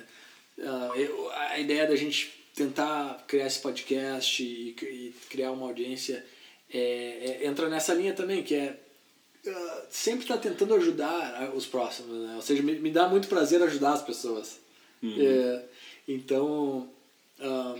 Ah, 0.60 0.92
eu- 0.96 1.30
a 1.32 1.58
ideia 1.58 1.86
da 1.86 1.96
gente 1.96 2.32
tentar 2.54 3.24
criar 3.26 3.46
esse 3.46 3.58
podcast 3.60 4.42
e, 4.42 4.70
e 4.82 5.14
criar 5.28 5.50
uma 5.52 5.66
audiência 5.66 6.24
é, 6.72 7.40
é- 7.42 7.46
entra 7.46 7.68
nessa 7.68 7.92
linha 7.94 8.12
também, 8.14 8.42
que 8.42 8.54
é 8.54 8.78
ah, 9.48 9.86
sempre 9.90 10.22
estar 10.24 10.38
tentando 10.38 10.74
ajudar 10.74 11.34
ah, 11.42 11.50
os 11.56 11.66
próximos, 11.66 12.16
né? 12.26 12.36
Ou 12.36 12.42
seja, 12.42 12.62
me, 12.62 12.78
me 12.78 12.90
dá 12.90 13.08
muito 13.08 13.26
prazer 13.28 13.60
ajudar 13.62 13.94
as 13.94 14.02
pessoas. 14.02 14.58
É, 15.02 15.64
então, 16.06 16.88
ah, 17.40 17.76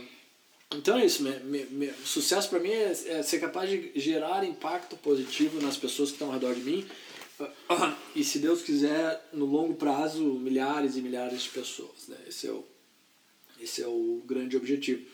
então 0.75 0.99
é 0.99 1.05
isso. 1.05 1.23
Me, 1.23 1.39
me, 1.41 1.65
me- 1.67 1.93
sucesso 2.05 2.49
para 2.49 2.61
mim 2.61 2.71
é, 2.71 2.91
é 2.91 3.23
ser 3.23 3.41
capaz 3.41 3.69
de 3.69 3.93
gerar 3.97 4.45
impacto 4.45 4.97
positivo 4.97 5.61
nas 5.61 5.77
pessoas 5.77 6.11
que 6.11 6.15
estão 6.17 6.29
ao 6.29 6.35
redor 6.35 6.55
de 6.55 6.63
mim, 6.63 6.87
E 8.15 8.25
se 8.25 8.39
Deus 8.39 8.63
quiser, 8.63 9.29
no 9.33 9.47
longo 9.47 9.75
prazo, 9.75 10.23
milhares 10.35 10.97
e 10.97 11.03
milhares 11.03 11.43
de 11.43 11.49
pessoas. 11.51 12.09
Né? 12.09 12.17
Esse, 12.29 12.49
é 12.49 12.53
o, 12.53 12.65
esse 13.61 13.83
é 13.83 13.87
o 13.87 14.23
grande 14.27 14.57
objetivo. 14.57 15.05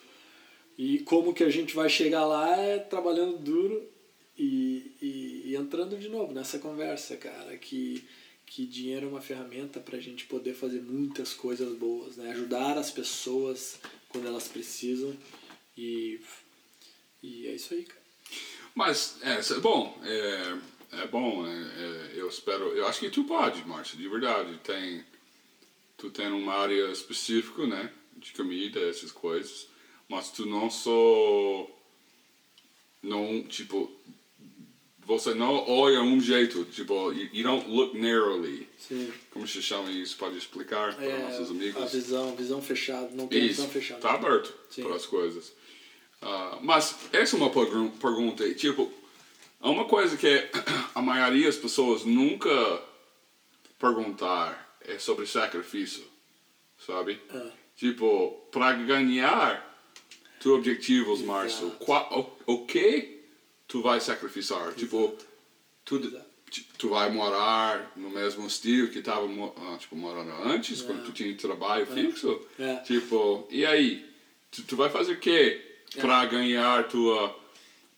E 0.79 0.99
como 1.01 1.33
que 1.33 1.45
a 1.45 1.51
gente 1.51 1.75
vai 1.75 1.89
chegar 1.89 2.27
lá 2.27 2.57
é 2.57 2.79
trabalhando 2.79 3.39
duro 3.39 3.89
e, 4.37 4.93
e, 5.01 5.43
e 5.47 5.57
entrando 5.57 5.97
de 5.99 6.09
novo 6.09 6.35
nessa 6.35 6.59
conversa, 6.59 7.17
cara, 7.17 7.57
que, 7.57 8.05
que 8.45 8.67
dinheiro 8.67 9.07
é 9.07 9.09
uma 9.09 9.23
ferramenta 9.23 9.81
para 9.81 9.97
a 9.97 10.01
gente 10.01 10.27
poder 10.27 10.53
fazer 10.55 10.83
muitas 10.83 11.33
coisas 11.33 11.75
boas, 11.77 12.17
né? 12.17 12.31
Ajudar 12.33 12.77
as 12.77 12.91
pessoas 12.91 13.79
quando 14.17 14.29
elas 14.29 14.49
precisam 14.49 15.15
e, 15.77 16.19
e 17.23 17.47
é 17.49 17.55
isso 17.55 17.75
aí, 17.75 17.85
cara. 17.85 18.01
Mas, 18.75 19.19
é, 19.23 19.61
bom, 19.61 19.99
é, 20.03 20.59
é 21.03 21.07
bom, 21.07 21.47
é, 21.47 21.53
é, 21.53 22.13
eu 22.15 22.27
espero, 22.29 22.69
eu 22.69 22.87
acho 22.87 23.01
que 23.01 23.11
tu 23.11 23.25
pode, 23.25 23.63
Márcio, 23.67 23.99
de 23.99 24.09
verdade, 24.09 24.59
tem, 24.65 25.05
tu 25.99 26.11
tem 26.11 26.29
uma 26.29 26.55
área 26.55 26.91
específica, 26.91 27.67
né, 27.67 27.93
de 28.17 28.33
comida, 28.33 28.81
essas 28.81 29.13
coisas, 29.13 29.69
mas 30.09 30.31
tu 30.31 30.47
não 30.47 30.71
só, 30.71 31.71
não, 33.03 33.43
tipo, 33.45 33.95
você 35.07 35.33
não 35.35 35.69
olha 35.69 36.03
um 36.03 36.21
jeito, 36.21 36.65
tipo, 36.65 37.13
you, 37.13 37.29
you 37.33 37.43
don't 37.45 37.69
look 37.71 37.97
narrowly. 37.97 38.69
Sim. 38.77 39.13
Como 39.31 39.47
se 39.47 39.63
chama 39.63 39.91
isso? 39.91 40.17
Pode 40.17 40.37
explicar 40.37 40.95
para 40.95 41.05
É, 41.05 41.23
nossos 41.23 41.51
amigos? 41.51 41.81
a 41.83 41.87
visão, 41.87 42.35
visão 42.37 42.61
fechada, 42.61 43.09
não 43.13 43.29
tem 43.29 43.39
Isso, 43.45 43.49
visão 43.63 43.69
fechada. 43.69 44.01
tá 44.01 44.15
aberto 44.15 44.53
Sim. 44.69 44.83
para 44.83 44.97
as 44.97 45.07
coisas. 45.07 45.53
Ah, 46.21 46.59
mas 46.61 46.97
essa 47.13 47.37
é 47.37 47.39
uma 47.39 47.51
pergun- 47.51 47.91
pergunta, 47.91 48.53
tipo, 48.55 48.93
é 49.63 49.67
uma 49.69 49.85
coisa 49.85 50.17
que 50.17 50.27
a 50.95 51.01
maioria 51.01 51.47
das 51.47 51.57
pessoas 51.57 52.05
nunca 52.05 52.83
perguntar 53.79 54.77
é 54.81 54.99
sobre 54.99 55.27
sacrifício, 55.27 56.05
sabe? 56.87 57.21
Ah. 57.31 57.51
Tipo, 57.77 58.31
para 58.51 58.73
ganhar 58.73 59.63
teus 60.41 60.57
objetivos, 60.59 61.21
qual- 61.79 62.39
o, 62.47 62.53
o 62.55 62.67
que 62.67 63.16
tu 63.69 63.83
vai 63.83 64.01
sacrificar? 64.01 64.73
Tipo, 64.75 65.15
tu, 65.85 65.97
Exato. 65.97 66.25
tu 66.79 66.89
vai 66.89 67.11
morar 67.11 67.93
no 67.97 68.11
mesmo 68.11 68.47
estilo 68.47 68.89
que 68.89 69.03
tava 69.03 69.27
ah, 69.57 69.77
tipo, 69.79 69.97
morando 69.97 70.31
antes, 70.45 70.83
quando 70.83 71.05
tu 71.05 71.13
tinha 71.13 71.35
trabalho 71.37 71.87
fixo? 71.87 72.41
É. 72.59 72.77
Tipo, 72.77 73.47
e 73.51 73.65
aí? 73.67 74.05
Tu, 74.51 74.63
tu 74.63 74.77
vai 74.77 74.89
fazer 74.91 75.13
o 75.13 75.21
quê 75.21 75.63
É. 75.97 76.01
para 76.01 76.25
ganhar 76.27 76.89
tua 76.89 77.35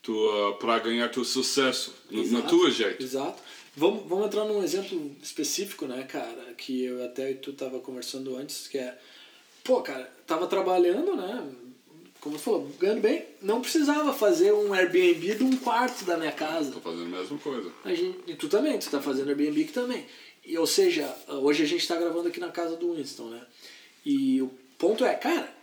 tua 0.01 0.57
para 0.57 0.79
ganhar 0.79 1.09
teu 1.09 1.23
sucesso 1.25 1.93
no 2.09 2.21
Exato, 2.21 2.47
teu 2.47 2.71
jeito? 2.71 3.03
Exato. 3.03 3.41
Vamos, 3.75 4.07
vamos 4.07 4.25
entrar 4.25 4.45
num 4.45 4.63
exemplo 4.63 5.15
específico, 5.21 5.85
né, 5.85 6.03
cara, 6.03 6.53
que 6.57 6.83
eu 6.83 7.03
até 7.05 7.33
tu 7.33 7.53
tava 7.53 7.79
conversando 7.79 8.35
antes, 8.35 8.67
que 8.67 8.77
é, 8.77 8.97
pô, 9.63 9.81
cara, 9.81 10.03
tava 10.25 10.47
trabalhando, 10.47 11.15
né, 11.15 11.49
como 12.21 12.37
você 12.37 12.43
falou, 12.45 12.69
ganhando 12.79 13.01
bem, 13.01 13.25
não 13.41 13.61
precisava 13.61 14.13
fazer 14.13 14.51
um 14.53 14.73
Airbnb 14.73 15.35
de 15.35 15.43
um 15.43 15.55
quarto 15.57 16.03
da 16.05 16.17
minha 16.17 16.31
casa. 16.31 16.71
Tô 16.71 16.79
fazendo 16.81 17.05
a 17.15 17.19
mesma 17.19 17.37
coisa. 17.37 17.71
A 17.85 17.93
gente, 17.93 18.19
e 18.27 18.35
tu 18.35 18.47
também, 18.49 18.77
tu 18.77 18.89
tá 18.89 19.01
fazendo 19.01 19.29
Airbnb 19.29 19.63
aqui 19.63 19.71
também. 19.71 20.05
E, 20.45 20.57
ou 20.57 20.67
seja, 20.67 21.15
hoje 21.27 21.63
a 21.63 21.65
gente 21.65 21.87
tá 21.87 21.95
gravando 21.95 22.27
aqui 22.27 22.39
na 22.39 22.49
casa 22.49 22.75
do 22.75 22.93
Winston, 22.95 23.29
né? 23.29 23.41
E 24.05 24.41
o 24.41 24.49
ponto 24.77 25.05
é, 25.05 25.13
cara, 25.13 25.53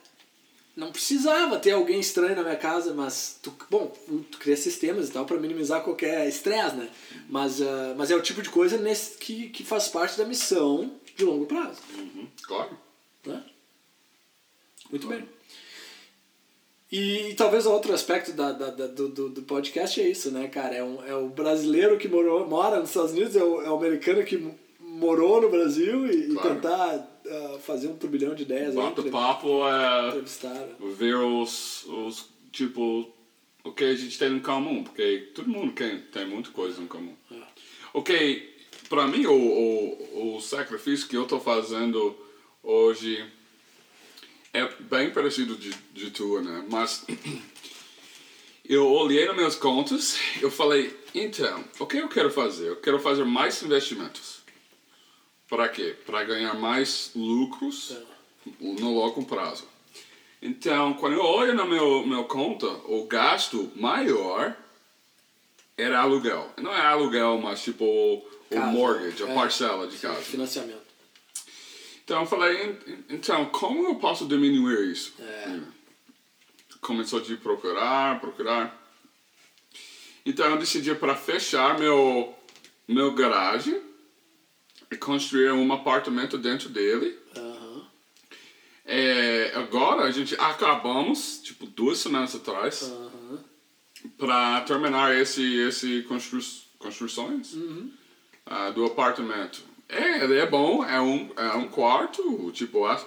não 0.76 0.92
precisava 0.92 1.58
ter 1.58 1.72
alguém 1.72 1.98
estranho 1.98 2.36
na 2.36 2.42
minha 2.42 2.56
casa, 2.56 2.92
mas 2.94 3.38
tu, 3.42 3.52
bom, 3.70 3.86
tu 4.30 4.38
cria 4.38 4.56
sistemas 4.56 5.08
e 5.08 5.12
tal 5.12 5.24
para 5.24 5.38
minimizar 5.38 5.82
qualquer 5.82 6.28
estresse, 6.28 6.76
né? 6.76 6.90
Mas, 7.28 7.60
ah, 7.62 7.94
mas 7.96 8.10
é 8.10 8.16
o 8.16 8.22
tipo 8.22 8.42
de 8.42 8.50
coisa 8.50 8.76
nesse, 8.76 9.16
que, 9.18 9.48
que 9.48 9.64
faz 9.64 9.88
parte 9.88 10.16
da 10.18 10.24
missão 10.24 10.92
de 11.16 11.24
longo 11.24 11.46
prazo, 11.46 11.80
Uhum, 11.96 12.26
claro. 12.42 12.78
né? 13.24 13.42
Muito 14.90 15.08
bem. 15.08 15.26
E, 16.98 17.34
talvez 17.34 17.66
outro 17.66 17.92
aspecto 17.92 18.32
da, 18.32 18.52
da, 18.52 18.70
da- 18.70 18.86
do, 18.86 19.08
do, 19.28 19.42
podcast 19.42 20.00
é 20.00 20.08
isso, 20.08 20.30
né, 20.30 20.48
cara? 20.48 20.74
É, 20.74 20.82
um, 20.84 21.04
é 21.04 21.14
o 21.14 21.28
brasileiro 21.28 21.98
que 21.98 22.08
morou, 22.08 22.46
mora 22.48 22.78
nos 22.80 22.88
Estados 22.90 23.12
Unidos, 23.12 23.36
é 23.36 23.42
o, 23.44 23.60
é 23.62 23.70
o 23.70 23.76
americano 23.76 24.24
que 24.24 24.42
morou 24.80 25.40
no 25.42 25.48
Brasil 25.50 26.06
e, 26.06 26.30
e 26.30 26.34
Claro. 26.34 26.54
tentar 26.54 27.20
ah, 27.28 27.58
fazer 27.60 27.88
um 27.88 27.96
turbilhão 27.96 28.34
de 28.34 28.42
ideias. 28.44 28.68
aí, 28.70 28.74
Bota 28.74 29.00
entre- 29.00 29.10
papo 29.10 29.66
é 29.68 30.08
entrevistar. 30.08 30.68
ver 30.96 31.16
os, 31.16 31.84
os 31.86 32.28
tipo 32.52 33.12
o 33.64 33.72
que 33.72 33.84
a 33.84 33.94
gente 33.94 34.16
tem 34.18 34.32
em 34.32 34.38
comum, 34.40 34.84
porque 34.84 35.28
todo 35.34 35.48
mundo 35.50 35.72
tem, 35.72 35.98
tem 36.00 36.24
muita 36.26 36.50
coisa 36.50 36.80
em 36.80 36.86
comum. 36.86 37.12
É. 37.32 37.34
Ok, 37.92 38.54
para 38.88 39.06
mim 39.08 39.26
o, 39.26 39.32
o, 39.34 40.36
o 40.36 40.40
sacrifício 40.40 41.08
que 41.08 41.16
eu 41.16 41.26
tô 41.26 41.40
fazendo 41.40 42.16
hoje 42.62 43.22
bem 45.06 45.10
parecido 45.10 45.56
de, 45.56 45.72
de 45.92 46.10
tua, 46.10 46.42
né? 46.42 46.64
Mas 46.68 47.04
eu 48.68 48.86
olhei 48.90 49.26
nas 49.26 49.36
minhas 49.36 49.54
contas, 49.54 50.18
eu 50.40 50.50
falei, 50.50 50.96
então, 51.14 51.64
o 51.78 51.86
que 51.86 51.98
eu 51.98 52.08
quero 52.08 52.30
fazer? 52.30 52.68
Eu 52.68 52.76
quero 52.76 52.98
fazer 52.98 53.24
mais 53.24 53.62
investimentos. 53.62 54.40
Para 55.48 55.68
quê? 55.68 55.94
Para 56.04 56.24
ganhar 56.24 56.54
mais 56.54 57.12
lucros 57.14 57.96
no 58.60 58.94
longo 58.94 59.24
prazo. 59.24 59.64
Então, 60.42 60.94
quando 60.94 61.14
eu 61.14 61.24
olho 61.24 61.54
na 61.54 61.64
meu, 61.64 62.04
meu 62.06 62.24
conta, 62.24 62.66
o 62.66 63.06
gasto 63.06 63.70
maior 63.76 64.56
era 65.76 66.00
aluguel. 66.00 66.50
Não 66.60 66.74
é 66.74 66.80
aluguel, 66.80 67.38
mas 67.38 67.62
tipo 67.62 67.84
o 67.84 68.24
Casa, 68.50 68.66
mortgage, 68.66 69.22
a 69.22 69.28
é. 69.28 69.34
parcela 69.34 69.86
de 69.86 69.96
casa. 69.98 70.20
Financiamento. 70.20 70.85
Então 72.06 72.20
eu 72.20 72.26
falei, 72.26 72.78
"En- 72.86 73.04
então, 73.16 73.46
como 73.46 73.88
eu 73.88 73.96
posso 73.96 74.28
diminuir 74.28 74.92
isso? 74.92 75.12
É. 75.18 75.58
Começou 76.80 77.20
de 77.20 77.36
procurar, 77.36 78.20
procurar. 78.20 78.80
Então 80.24 80.46
eu 80.50 80.56
decidi 80.56 80.94
para 80.94 81.16
fechar 81.16 81.76
meu, 81.80 82.32
meu 82.86 83.12
garagem 83.12 83.82
e 84.88 84.96
construir 84.96 85.50
um 85.50 85.72
apartamento 85.72 86.38
dentro 86.38 86.68
dele. 86.68 87.18
É, 88.84 89.50
agora 89.56 90.04
a 90.04 90.12
gente 90.12 90.36
acabamos, 90.36 91.40
tipo, 91.42 91.66
duas 91.66 91.98
semanas 91.98 92.36
atrás, 92.36 92.88
para 94.16 94.60
terminar 94.60 95.12
esse, 95.16 95.42
esse 95.58 96.02
constru, 96.04 96.38
construções 96.78 97.52
ah, 98.46 98.70
do 98.70 98.84
apartamento. 98.84 99.60
É, 99.88 100.24
ele 100.24 100.38
é 100.38 100.46
bom, 100.46 100.84
é 100.84 101.00
um, 101.00 101.30
é 101.36 101.52
um 101.54 101.68
quarto, 101.68 102.50
tipo, 102.52 102.84
acho- 102.86 103.06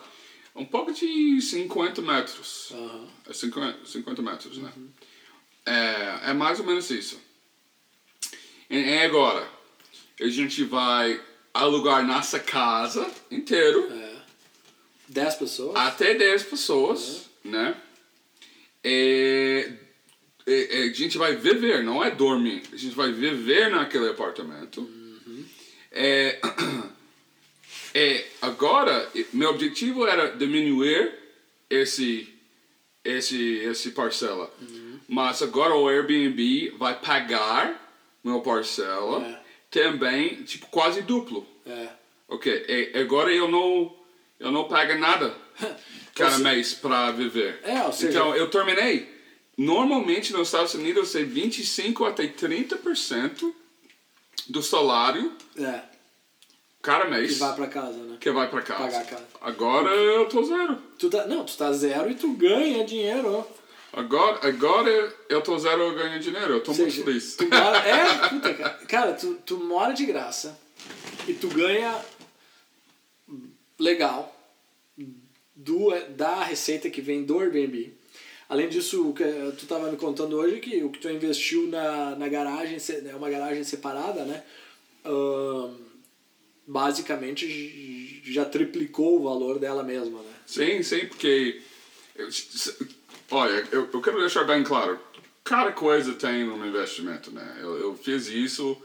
um 0.55 0.65
pouco 0.65 0.91
de 0.93 1.41
50 1.41 2.01
metros. 2.01 2.69
Aham. 2.71 3.07
É 3.29 3.33
50, 3.33 3.85
50 3.85 4.21
metros, 4.21 4.57
né? 4.57 4.71
É, 5.65 6.29
é 6.29 6.33
mais 6.33 6.59
ou 6.59 6.65
menos 6.65 6.89
isso. 6.89 7.19
E, 8.69 8.77
e 8.77 8.99
agora, 9.03 9.47
a 10.21 10.27
gente 10.27 10.63
vai 10.63 11.21
alugar 11.53 12.05
nossa 12.05 12.39
casa 12.39 13.09
inteiro 13.31 13.87
É. 13.91 14.15
Dez 15.07 15.35
pessoas? 15.35 15.75
até 15.75 16.13
10 16.13 16.43
pessoas, 16.43 17.25
né? 17.43 17.75
É, 18.83 19.73
é, 20.45 20.79
é, 20.79 20.83
a 20.89 20.93
gente 20.93 21.17
vai 21.17 21.35
viver, 21.35 21.83
não 21.83 22.03
é 22.03 22.09
dormir. 22.11 22.63
A 22.71 22.75
gente 22.77 22.95
vai 22.95 23.11
viver 23.11 23.69
naquele 23.69 24.09
apartamento. 24.09 24.87
É, 25.91 26.39
é, 27.93 28.25
agora, 28.41 29.09
meu 29.33 29.49
objetivo 29.49 30.05
era 30.07 30.27
diminuir 30.35 31.13
esse, 31.69 32.27
esse, 33.03 33.55
esse 33.57 33.91
parcela. 33.91 34.51
Mas 35.07 35.41
agora 35.41 35.73
o 35.75 35.87
Airbnb 35.87 36.71
vai 36.77 36.99
pagar 36.99 37.87
meu 38.23 38.41
parcela 38.41 39.25
É. 39.25 39.39
também, 39.71 40.43
tipo, 40.43 40.67
quase 40.67 41.01
duplo. 41.01 41.47
É. 41.65 41.89
Ok, 42.27 42.65
e 42.67 42.97
agora 42.99 43.33
eu 43.33 43.47
não, 43.49 43.95
eu 44.39 44.51
não 44.51 44.65
pago 44.65 44.93
nada 44.99 45.35
cada 46.13 46.35
se- 46.37 46.43
mês 46.43 46.73
para 46.75 47.11
viver. 47.11 47.59
É, 47.63 47.91
seja- 47.91 48.09
então 48.09 48.35
eu 48.35 48.47
terminei. 48.49 49.17
Normalmente 49.57 50.31
nos 50.31 50.47
Estados 50.49 50.73
Unidos 50.75 51.15
é 51.15 51.23
25 51.23 52.05
até 52.05 52.27
30% 52.27 53.51
do 54.47 54.61
salário 54.63 55.33
É. 55.57 55.81
cada 56.81 57.05
E 57.05 57.09
mês 57.09 57.37
vai 57.39 57.55
pra 57.55 57.67
casa, 57.67 57.97
né? 57.97 58.17
que 58.19 58.31
vai 58.31 58.49
para 58.49 58.61
casa. 58.61 58.83
Pagar 58.83 59.01
a 59.01 59.05
casa. 59.05 59.25
Agora 59.41 59.89
eu 59.95 60.27
tô 60.29 60.43
zero. 60.43 60.77
Tu 60.97 61.09
tá, 61.09 61.25
não, 61.27 61.43
tu 61.45 61.57
tá 61.57 61.71
zero 61.73 62.09
e 62.09 62.15
tu 62.15 62.31
ganha 62.33 62.83
dinheiro, 62.85 63.33
ó. 63.33 63.59
Agora, 63.91 64.47
agora 64.47 64.89
eu 65.29 65.41
tô 65.41 65.57
zero 65.57 65.81
eu 65.81 65.95
ganho 65.95 66.19
dinheiro. 66.19 66.53
Eu 66.53 66.63
tô 66.63 66.71
Ou 66.71 66.77
muito 66.77 66.91
seja, 66.91 67.03
feliz. 67.03 67.35
Tu 67.35 67.45
mora, 67.49 67.77
é, 67.87 68.27
puta, 68.29 68.53
cara. 68.53 68.73
Cara, 68.87 69.13
tu, 69.13 69.33
tu 69.45 69.57
mora 69.57 69.93
de 69.93 70.05
graça 70.05 70.59
e 71.27 71.33
tu 71.33 71.47
ganha 71.47 71.99
legal 73.79 74.35
do, 75.55 75.89
da 76.09 76.43
receita 76.43 76.89
que 76.89 77.01
vem 77.01 77.23
do 77.23 77.39
Airbnb. 77.39 77.97
Além 78.49 78.67
disso, 78.67 79.09
o 79.09 79.13
que 79.13 79.23
tu 79.59 79.67
tava 79.67 79.91
me 79.91 79.95
contando 79.95 80.35
hoje 80.35 80.59
que 80.59 80.83
o 80.83 80.89
que 80.89 80.97
tu 80.97 81.07
investiu 81.07 81.67
na, 81.67 82.15
na 82.15 82.27
garagem, 82.27 82.77
é 83.07 83.15
uma 83.15 83.29
garagem 83.29 83.63
separada, 83.63 84.25
né? 84.25 84.43
ahn, 85.05 85.75
basicamente 86.65 88.21
já 88.23 88.45
triplicou 88.45 89.19
o 89.19 89.23
valor 89.23 89.59
dela 89.59 89.83
mesma, 89.83 90.21
né? 90.23 90.33
Sim, 90.47 90.81
sim, 90.81 91.05
porque. 91.05 91.61
eu- 92.15 92.27
Olha, 93.31 93.67
eu, 93.71 93.87
eu 93.93 94.01
quero 94.01 94.19
deixar 94.19 94.43
bem 94.43 94.63
claro: 94.63 94.99
cada 95.43 95.71
coisa 95.71 96.15
tem 96.15 96.49
um 96.49 96.65
investimento, 96.65 97.29
né? 97.31 97.59
Eu, 97.61 97.77
eu 97.77 97.95
fiz 97.95 98.27
isso, 98.27 98.75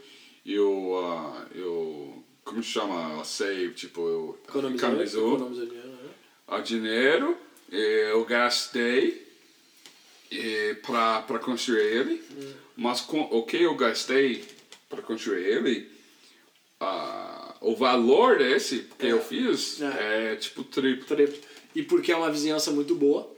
eu. 0.44 0.98
ah, 1.02 1.46
eu 1.54 2.22
como 2.44 2.62
se 2.62 2.68
chama? 2.68 3.16
Eu 3.18 3.24
save, 3.24 3.72
tipo, 3.72 4.00
eu. 4.06 4.38
Economizou, 4.46 5.34
economizou 5.36 5.66
dinheiro, 5.66 5.88
né? 5.88 6.10
a 6.46 6.60
dinheiro, 6.60 7.38
eh, 7.72 8.10
eu 8.12 8.22
gastei 8.26 9.23
para 11.26 11.38
construir 11.38 11.80
ele, 11.82 12.24
mas 12.76 13.00
com 13.00 13.20
o 13.22 13.42
que 13.44 13.56
eu 13.58 13.74
gastei 13.76 14.44
para 14.88 15.02
construir 15.02 15.44
ele, 15.44 15.90
ah, 16.80 17.54
o 17.60 17.74
valor 17.76 18.38
desse 18.38 18.86
que 18.98 19.06
eu 19.06 19.20
fiz 19.22 19.80
É. 19.80 20.32
é, 20.32 20.36
tipo 20.36 20.62
triplo. 20.64 21.04
Triplo. 21.06 21.38
E 21.74 21.82
porque 21.82 22.12
é 22.12 22.16
uma 22.16 22.30
vizinhança 22.30 22.70
muito 22.70 22.94
boa, 22.94 23.30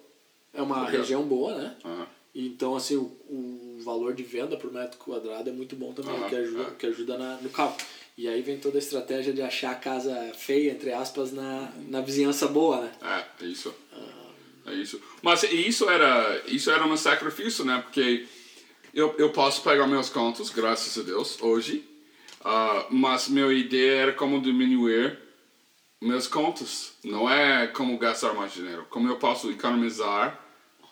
é 0.53 0.61
uma 0.61 0.83
Porque- 0.83 0.97
região 0.99 1.23
boa, 1.23 1.55
né? 1.57 1.77
Ah, 1.85 2.07
Então, 2.35 2.77
assim, 2.77 2.97
o, 2.97 3.05
o 3.31 3.79
valor 3.83 4.13
de 4.13 4.23
venda 4.23 4.57
por 4.59 4.71
metro 4.71 4.99
quadrado 4.99 5.49
é 5.49 5.53
muito 5.53 5.75
bom 5.75 5.93
também, 5.95 6.13
o 6.21 6.29
que 6.29 6.35
ajuda, 6.37 6.63
é. 6.65 6.71
que 6.79 6.87
ajuda 6.87 7.17
na, 7.19 7.37
no 7.39 7.49
cálculo. 7.49 7.83
E 8.19 8.29
aí 8.29 8.43
vem 8.43 8.59
toda 8.59 8.77
a 8.77 8.79
estratégia 8.79 9.33
de 9.33 9.41
achar 9.43 9.71
a 9.73 9.75
casa 9.75 10.15
feia, 10.35 10.71
entre 10.73 10.93
aspas, 10.93 11.33
na, 11.33 11.71
na 11.89 12.01
vizinhança 12.03 12.47
boa, 12.49 12.81
né? 12.83 12.93
É, 13.41 13.45
é 13.45 13.49
isso. 13.49 13.75
É 14.67 14.75
isso. 14.75 15.01
Mas 15.23 15.43
isso 15.45 15.89
era, 15.89 16.43
isso 16.47 16.71
era 16.71 16.85
um 16.87 16.97
sacrifício, 16.97 17.65
né? 17.65 17.81
Porque 17.85 18.27
eu, 18.93 19.15
eu 19.19 19.31
posso 19.31 19.63
pegar 19.63 19.87
meus 19.87 20.09
contos, 20.09 20.51
graças 20.51 20.99
a 20.99 21.03
Deus, 21.07 21.39
hoje. 21.41 21.85
ah, 22.45 22.87
mas 22.91 23.29
minha 23.29 23.53
ideia 23.53 23.97
era 24.03 24.13
como 24.13 24.41
diminuir 24.41 25.19
meus 26.01 26.27
contos. 26.27 26.93
Não 27.05 27.29
é 27.31 27.67
como 27.69 27.97
gastar 27.99 28.33
mais 28.35 28.53
dinheiro. 28.53 28.87
Como 28.91 29.09
eu 29.09 29.17
posso 29.17 29.51
economizar 29.51 30.41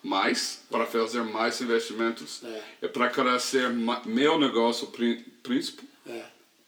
mais 0.02 0.62
para 0.70 0.84
fazer 0.86 1.22
mais 1.22 1.60
investimentos. 1.60 2.42
É. 2.44 2.62
É 2.82 2.88
para 2.88 3.08
crescer 3.08 3.70
meu 4.04 4.38
negócio 4.38 4.88
prin- 4.88 5.24
principal 5.42 5.84
É, 6.06 6.24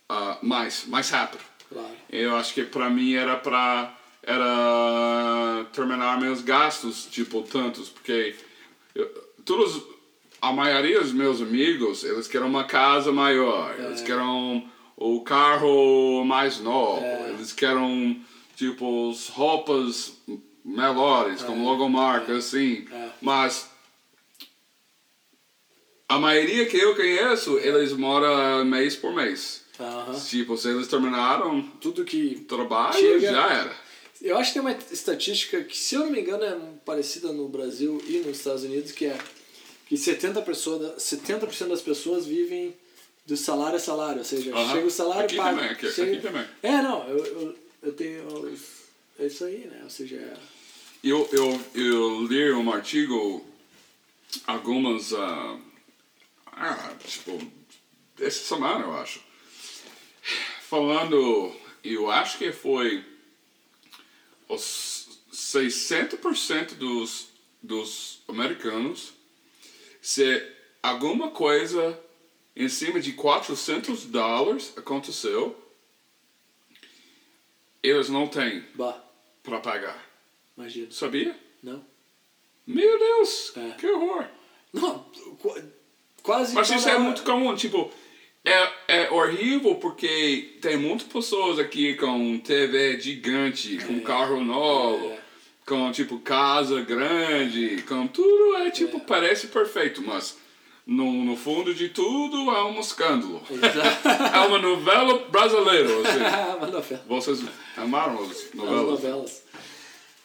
ah, 0.09 0.39
mais, 0.43 0.85
mais 0.87 1.11
rápido. 1.11 1.43
claro. 1.69 1.95
Eu 2.11 2.35
acho 2.37 2.55
que 2.55 2.65
pra 2.65 2.89
mim 2.89 3.13
era 3.15 3.37
pra 3.37 3.95
era 4.27 5.65
terminar 5.73 6.21
meus 6.21 6.43
gastos, 6.43 7.07
tipo, 7.07 7.43
tantos, 7.43 7.89
porque 7.89 8.35
eu, 8.95 9.07
todos 9.45 9.83
a 10.43 10.53
maioria 10.53 11.01
dos 11.01 11.13
meus 11.13 11.41
amigos, 11.41 12.03
eles 12.03 12.27
querem 12.27 12.47
uma 12.49 12.65
casa 12.65 13.13
maior, 13.13 13.75
eles 13.79 14.01
querem 14.01 14.69
o 14.97 15.21
carro 15.21 16.25
mais 16.25 16.59
novo, 16.59 17.05
eles 17.29 17.53
querem 17.53 18.25
tipo 18.57 19.11
as 19.11 19.29
roupas 19.29 20.15
melhores, 20.65 21.43
como 21.43 21.65
logomarca 21.65 22.37
assim. 22.37 22.87
É. 22.93 23.11
Mas 23.23 23.71
a 26.09 26.19
maioria 26.19 26.67
que 26.67 26.77
eu 26.77 26.97
conheço, 26.97 27.59
eles 27.59 27.93
moram 27.93 28.65
mês 28.65 28.97
por 28.97 29.15
mês. 29.15 29.65
Tipo, 30.29 30.57
se 30.57 30.69
eles 30.71 30.89
terminaram 30.89 31.61
Tudo 31.81 32.03
que. 32.05 32.37
trabalho, 32.49 32.99
Chega- 32.99 33.31
já 33.33 33.47
era. 33.53 33.86
Eu 34.23 34.37
acho 34.39 34.51
que 34.53 34.61
tem 34.61 34.63
uma 34.69 34.79
estatística 34.91 35.63
que, 35.63 35.77
se 35.77 35.95
eu 35.95 36.01
não 36.01 36.11
me 36.11 36.21
engano, 36.21 36.45
é 36.45 36.59
parecida 36.85 37.33
no 37.33 37.49
Brasil 37.49 38.03
e 38.07 38.19
nos 38.19 38.39
Estados 38.39 38.63
Unidos, 38.65 38.93
que 38.93 39.07
é 39.07 39.19
que 39.89 39.95
70%, 39.95 40.43
pessoa, 40.45 40.99
70 40.99 41.47
das 41.69 41.81
pessoas 41.83 42.27
vivem 42.27 42.75
do 43.27 43.37
salário 43.37 43.77
a 43.77 43.81
salário, 43.81 44.19
ou 44.19 44.25
seja, 44.25 44.53
Aham. 44.55 44.73
chega 44.75 44.87
o 44.87 44.91
salário 44.91 45.25
Aqui 45.27 45.37
paga. 45.37 45.57
também, 45.57 45.71
aqui- 45.71 45.91
chega- 45.93 46.13
aqui 46.13 46.23
também. 46.23 46.47
É, 46.63 46.73
não, 46.83 47.09
eu, 47.09 47.25
eu, 47.25 47.59
eu 47.83 47.93
tenho. 47.93 48.59
É 49.19 49.27
isso 49.27 49.45
aí, 49.45 49.59
né? 49.67 49.81
Ou 49.85 49.91
seja, 49.91 50.17
é- 50.17 50.37
Eu, 51.05 51.29
eu, 51.33 51.61
eu 51.75 52.23
li 52.27 52.51
um 52.53 52.73
artigo, 52.73 53.45
algumas, 54.47 55.13
ah, 55.13 55.59
ah, 56.53 56.95
tipo, 57.07 57.39
essa 58.21 58.45
semana, 58.45 58.85
eu 58.85 58.93
acho, 58.97 59.21
falando, 60.69 61.53
eu 61.85 62.11
acho 62.11 62.39
que 62.39 62.51
foi 62.53 63.05
os 64.49 65.21
60% 65.33 66.75
dos, 66.75 67.29
dos 67.63 68.21
americanos, 68.29 69.13
se 70.01 70.43
alguma 70.83 71.31
coisa 71.31 71.99
em 72.55 72.69
cima 72.69 73.01
de 73.01 73.13
400 73.13 74.05
dólares 74.07 74.73
aconteceu, 74.77 75.55
eles 77.83 78.09
não 78.09 78.27
têm 78.27 78.65
para 79.43 79.61
pagar. 79.61 80.05
imagina. 80.57 80.91
Sabia? 80.91 81.39
Não? 81.63 81.85
Meu 82.67 82.99
Deus, 82.99 83.53
É. 83.57 83.71
que 83.73 83.87
horror. 83.87 84.27
Não, 84.73 84.99
qu- 85.41 85.63
quase. 86.23 86.53
Mas 86.55 86.69
isso 86.71 86.89
é 86.89 86.99
muito 86.99 87.23
comum, 87.23 87.55
tipo, 87.55 87.93
é, 88.47 88.69
é 88.89 89.11
horrível 89.11 89.75
porque 89.77 90.57
tem 90.61 90.77
muitas 90.77 91.07
pessoas 91.07 91.59
aqui 91.59 91.95
com 91.95 92.39
TV 92.39 92.99
gigante, 93.01 93.79
com 93.85 94.01
carro 94.01 94.43
novo, 94.43 95.11
É. 95.13 95.19
com, 95.67 95.91
tipo, 95.91 96.19
casa 96.21 96.81
grande, 96.83 97.83
com 97.89 98.07
tudo, 98.07 98.57
é, 98.57 98.71
tipo, 98.71 99.01
parece 99.01 99.49
perfeito, 99.49 100.01
mas 100.03 100.39
no, 100.87 101.25
no 101.25 101.37
fundo 101.37 101.75
de 101.75 101.89
tudo 101.89 102.51
é 102.53 102.65
um 102.65 102.79
escândalo. 102.79 103.43
é 104.33 104.39
uma 104.47 104.59
novela 104.59 105.19
brasileira, 105.29 105.89
assim. 105.89 106.21
Uma 106.57 106.67
novela. 106.69 107.03
Vocês 107.09 107.43
amaram 107.77 108.23
as 108.23 108.31
As 108.31 108.55
novelas? 108.55 109.43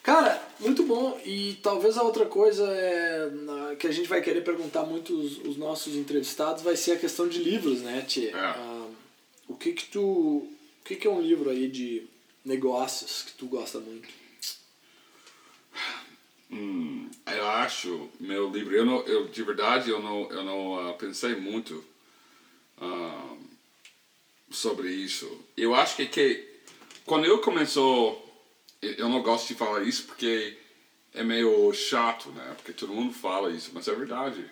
Cara, 0.03 0.41
muito 0.59 0.83
bom. 0.83 1.19
E 1.25 1.59
talvez 1.61 1.97
a 1.97 2.03
outra 2.03 2.25
coisa 2.25 2.67
é, 2.67 3.75
que 3.77 3.87
a 3.87 3.91
gente 3.91 4.09
vai 4.09 4.21
querer 4.21 4.41
perguntar 4.41 4.83
muito 4.83 5.13
os, 5.13 5.37
os 5.39 5.57
nossos 5.57 5.95
entrevistados 5.95 6.63
vai 6.63 6.75
ser 6.75 6.93
a 6.93 6.99
questão 6.99 7.27
de 7.27 7.39
livros, 7.39 7.81
né, 7.81 8.03
Tchê? 8.07 8.29
É. 8.29 8.35
Ah, 8.35 8.87
o 9.47 9.55
que 9.55 9.73
que 9.73 9.85
tu... 9.85 10.01
O 10.01 10.83
que 10.83 10.95
que 10.95 11.07
é 11.07 11.11
um 11.11 11.21
livro 11.21 11.49
aí 11.51 11.67
de 11.67 12.07
negócios 12.43 13.21
que 13.21 13.33
tu 13.33 13.45
gosta 13.45 13.79
muito? 13.79 14.09
Hum, 16.51 17.09
eu 17.27 17.47
acho 17.47 18.09
meu 18.19 18.49
livro 18.49 18.75
eu 18.75 18.85
não 18.85 18.99
eu 19.03 19.27
de 19.27 19.41
verdade 19.41 19.89
eu 19.89 20.01
não 20.01 20.29
eu 20.29 20.43
não 20.43 20.89
ah, 20.89 20.93
pensei 20.93 21.33
muito 21.33 21.81
ah, 22.77 23.35
sobre 24.49 24.89
isso 24.89 25.31
eu 25.55 25.73
acho 25.73 25.95
que, 25.95 26.07
que 26.07 26.45
quando 27.05 27.23
eu 27.25 27.39
começou 27.39 28.30
eu 28.82 29.07
não 29.09 29.21
gosto 29.21 29.47
de 29.47 29.55
falar 29.55 29.84
isso 29.84 30.03
porque 30.05 30.57
é 31.13 31.23
meio 31.23 31.71
chato 31.73 32.29
né 32.29 32.53
porque 32.55 32.73
todo 32.73 32.93
mundo 32.93 33.13
fala 33.13 33.51
isso 33.51 33.71
mas 33.73 33.88
é 33.88 33.93
verdade 33.93 34.45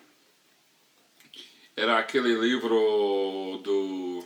era 1.75 1.97
aquele 1.97 2.33
livro 2.35 3.59
do 3.63 4.25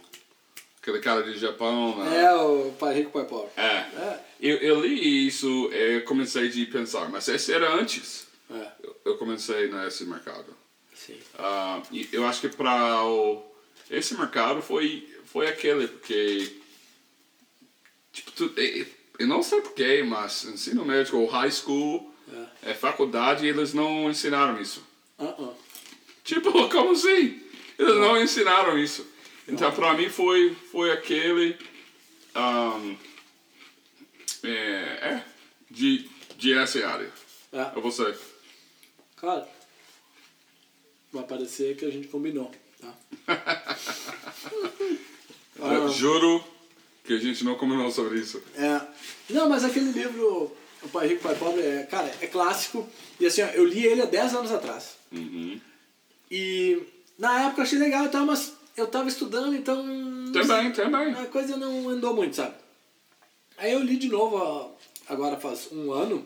aquele 0.81 0.99
cara 0.99 1.23
de 1.23 1.37
Japão 1.37 1.95
né? 2.03 2.23
É 2.23 2.33
o 2.33 2.71
Pai 2.79 2.95
Rico, 2.95 3.11
Pai 3.11 3.25
Pobre. 3.25 3.51
é. 3.55 3.61
É. 3.61 4.19
Eu, 4.43 4.57
eu 4.57 4.81
li 4.81 5.25
isso 5.27 5.71
e 5.71 6.01
comecei 6.01 6.49
a 6.49 6.65
pensar, 6.71 7.07
mas 7.09 7.29
esse 7.29 7.53
era 7.53 7.73
antes. 7.73 8.27
É, 8.51 8.71
Eu, 8.83 8.95
eu 9.05 9.17
comecei 9.17 9.69
nesse 9.69 10.03
mercado. 10.03 10.53
sim. 10.93 11.17
E 11.91 12.09
eu 12.11 12.25
acho 12.27 12.41
que 12.41 12.49
para 12.49 13.01
esse 13.89 14.15
mercado 14.15 14.61
foi 14.61 15.07
foi 15.25 15.47
aquele 15.47 15.87
porque 15.87 16.57
tipo 18.11 18.31
tu, 18.33 18.53
eu 19.19 19.27
não 19.27 19.43
sei 19.43 19.61
porquê, 19.61 20.03
mas 20.03 20.45
ensino 20.45 20.83
médico 20.83 21.17
ou 21.17 21.27
high 21.27 21.51
school, 21.51 22.11
é. 22.63 22.73
faculdade, 22.73 23.45
eles 23.45 23.73
não 23.73 24.09
ensinaram 24.09 24.59
isso. 24.61 24.83
Ah, 25.17 25.35
ah. 25.37 25.53
Tipo, 26.23 26.51
como 26.69 26.91
assim? 26.91 27.41
Eles 27.77 27.95
não 27.95 28.21
ensinaram 28.21 28.77
isso. 28.77 29.05
Então, 29.47 29.71
para 29.71 29.93
mim, 29.93 30.09
foi, 30.09 30.55
foi 30.71 30.91
aquele. 30.91 31.57
Um, 32.35 32.97
é, 34.43 34.49
é, 34.49 35.23
de, 35.69 36.09
de 36.37 36.53
essa 36.53 36.85
área. 36.87 37.11
É. 37.51 37.77
É 37.77 37.81
você. 37.81 38.15
Cara, 39.17 39.47
vai 41.11 41.23
parecer 41.23 41.75
que 41.77 41.85
a 41.85 41.91
gente 41.91 42.07
combinou, 42.07 42.51
tá? 42.79 42.95
Juro 45.93 46.43
que 47.03 47.13
a 47.13 47.19
gente 47.19 47.43
não 47.43 47.55
combinou 47.55 47.91
sobre 47.91 48.19
isso. 48.19 48.41
É. 48.55 48.72
Não, 49.29 49.49
mas 49.49 49.63
aquele 49.63 49.91
livro, 49.91 50.51
O 50.81 50.89
Pai 50.89 51.07
Rico, 51.07 51.23
Pai 51.23 51.35
Pobre, 51.35 51.61
é, 51.61 51.83
cara, 51.83 52.11
é 52.21 52.27
clássico. 52.27 52.87
E 53.19 53.25
assim, 53.25 53.41
ó, 53.41 53.47
eu 53.47 53.65
li 53.65 53.85
ele 53.85 54.01
há 54.01 54.05
10 54.05 54.35
anos 54.35 54.51
atrás. 54.51 54.95
Uhum. 55.11 55.59
E 56.29 56.81
na 57.17 57.45
época 57.45 57.61
eu 57.61 57.63
achei 57.63 57.79
legal 57.79 58.05
e 58.05 58.09
tal, 58.09 58.25
mas 58.25 58.53
eu 58.75 58.87
tava 58.87 59.07
estudando, 59.07 59.55
então. 59.55 59.85
Também, 60.33 60.71
também. 60.71 61.13
A 61.13 61.25
coisa 61.27 61.55
não 61.55 61.89
andou 61.89 62.15
muito, 62.15 62.35
sabe? 62.35 62.55
Aí 63.57 63.71
eu 63.71 63.81
li 63.81 63.97
de 63.97 64.09
novo, 64.09 64.75
agora 65.07 65.39
faz 65.39 65.71
um 65.71 65.91
ano. 65.91 66.25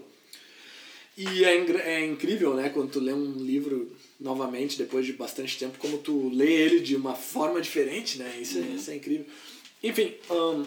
E 1.18 1.44
é, 1.44 1.56
é 1.56 2.06
incrível, 2.06 2.54
né, 2.54 2.70
quando 2.70 2.92
tu 2.92 3.00
lê 3.00 3.12
um 3.12 3.34
livro 3.34 3.92
novamente, 4.20 4.78
depois 4.78 5.06
de 5.06 5.14
bastante 5.14 5.58
tempo, 5.58 5.80
como 5.80 5.98
tu 5.98 6.30
lê 6.30 6.52
ele 6.52 6.80
de 6.80 6.96
uma 6.96 7.16
forma 7.16 7.60
diferente, 7.60 8.20
né? 8.20 8.38
Isso, 8.40 8.60
é, 8.60 8.62
isso 8.62 8.92
é 8.92 8.96
incrível. 8.96 9.26
Enfim, 9.84 10.14
um, 10.30 10.64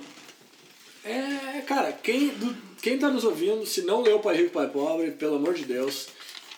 é, 1.05 1.61
cara, 1.63 1.93
quem, 1.93 2.29
do, 2.29 2.57
quem 2.83 2.99
tá 2.99 3.11
nos 3.11 3.25
ouvindo, 3.25 3.65
se 3.67 3.83
não 3.83 4.03
leu 4.03 4.21
Pai 4.21 4.37
Rico, 4.37 4.51
Pai 4.51 4.69
Pobre, 4.69 5.11
pelo 5.13 5.37
amor 5.37 5.55
de 5.55 5.65
Deus, 5.65 6.09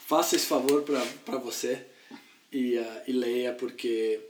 faça 0.06 0.36
esse 0.36 0.46
favor 0.46 0.82
pra, 0.82 1.04
pra 1.24 1.38
você 1.38 1.80
e, 2.50 2.76
uh, 2.76 3.02
e 3.06 3.12
leia, 3.12 3.52
porque 3.52 4.20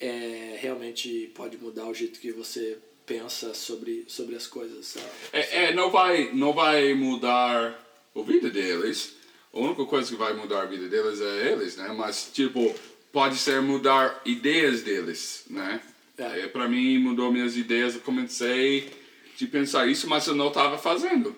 é, 0.00 0.58
realmente 0.60 1.32
pode 1.34 1.56
mudar 1.58 1.86
o 1.86 1.94
jeito 1.94 2.20
que 2.20 2.32
você 2.32 2.78
pensa 3.06 3.54
sobre, 3.54 4.04
sobre 4.08 4.34
as 4.34 4.46
coisas. 4.46 4.86
Sabe? 4.86 5.06
É, 5.32 5.64
é, 5.64 5.74
não, 5.74 5.90
vai, 5.90 6.32
não 6.32 6.52
vai 6.52 6.94
mudar 6.94 7.78
a 8.14 8.22
vida 8.22 8.50
deles. 8.50 9.14
A 9.52 9.58
única 9.58 9.84
coisa 9.84 10.10
que 10.10 10.16
vai 10.16 10.34
mudar 10.34 10.62
a 10.62 10.66
vida 10.66 10.88
deles 10.88 11.20
é 11.20 11.52
eles, 11.52 11.76
né? 11.76 11.88
Mas, 11.96 12.30
tipo, 12.32 12.74
pode 13.12 13.36
ser 13.36 13.60
mudar 13.60 14.20
ideias 14.24 14.82
deles, 14.82 15.44
né? 15.48 15.80
É. 16.18 16.40
É, 16.40 16.46
pra 16.48 16.68
mim, 16.68 16.98
mudou 16.98 17.32
minhas 17.32 17.56
ideias. 17.56 17.94
Eu 17.94 18.00
comecei 18.00 18.90
de 19.36 19.46
pensar 19.46 19.86
isso, 19.88 20.08
mas 20.08 20.26
eu 20.26 20.34
não 20.34 20.48
estava 20.48 20.78
fazendo. 20.78 21.34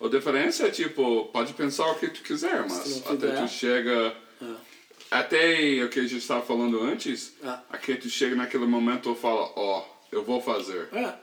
A 0.00 0.08
diferença 0.08 0.66
é, 0.66 0.70
tipo, 0.70 1.26
pode 1.32 1.52
pensar 1.54 1.90
o 1.90 1.94
que 1.96 2.08
tu 2.08 2.22
quiser, 2.22 2.62
mas 2.68 3.02
até 3.06 3.30
tu 3.42 3.48
chega... 3.48 4.14
Ah, 4.40 4.56
Até 5.10 5.82
o 5.84 5.88
que 5.88 5.98
a 6.00 6.02
gente 6.02 6.18
estava 6.18 6.42
falando 6.44 6.80
antes, 6.82 7.34
Ah. 7.42 7.62
até 7.70 7.94
tu 7.96 8.08
chega 8.08 8.36
naquele 8.36 8.66
momento 8.66 9.10
e 9.10 9.14
fala, 9.20 9.50
ó, 9.56 9.84
eu 10.12 10.22
vou 10.22 10.40
fazer. 10.40 10.88
é, 10.92 11.14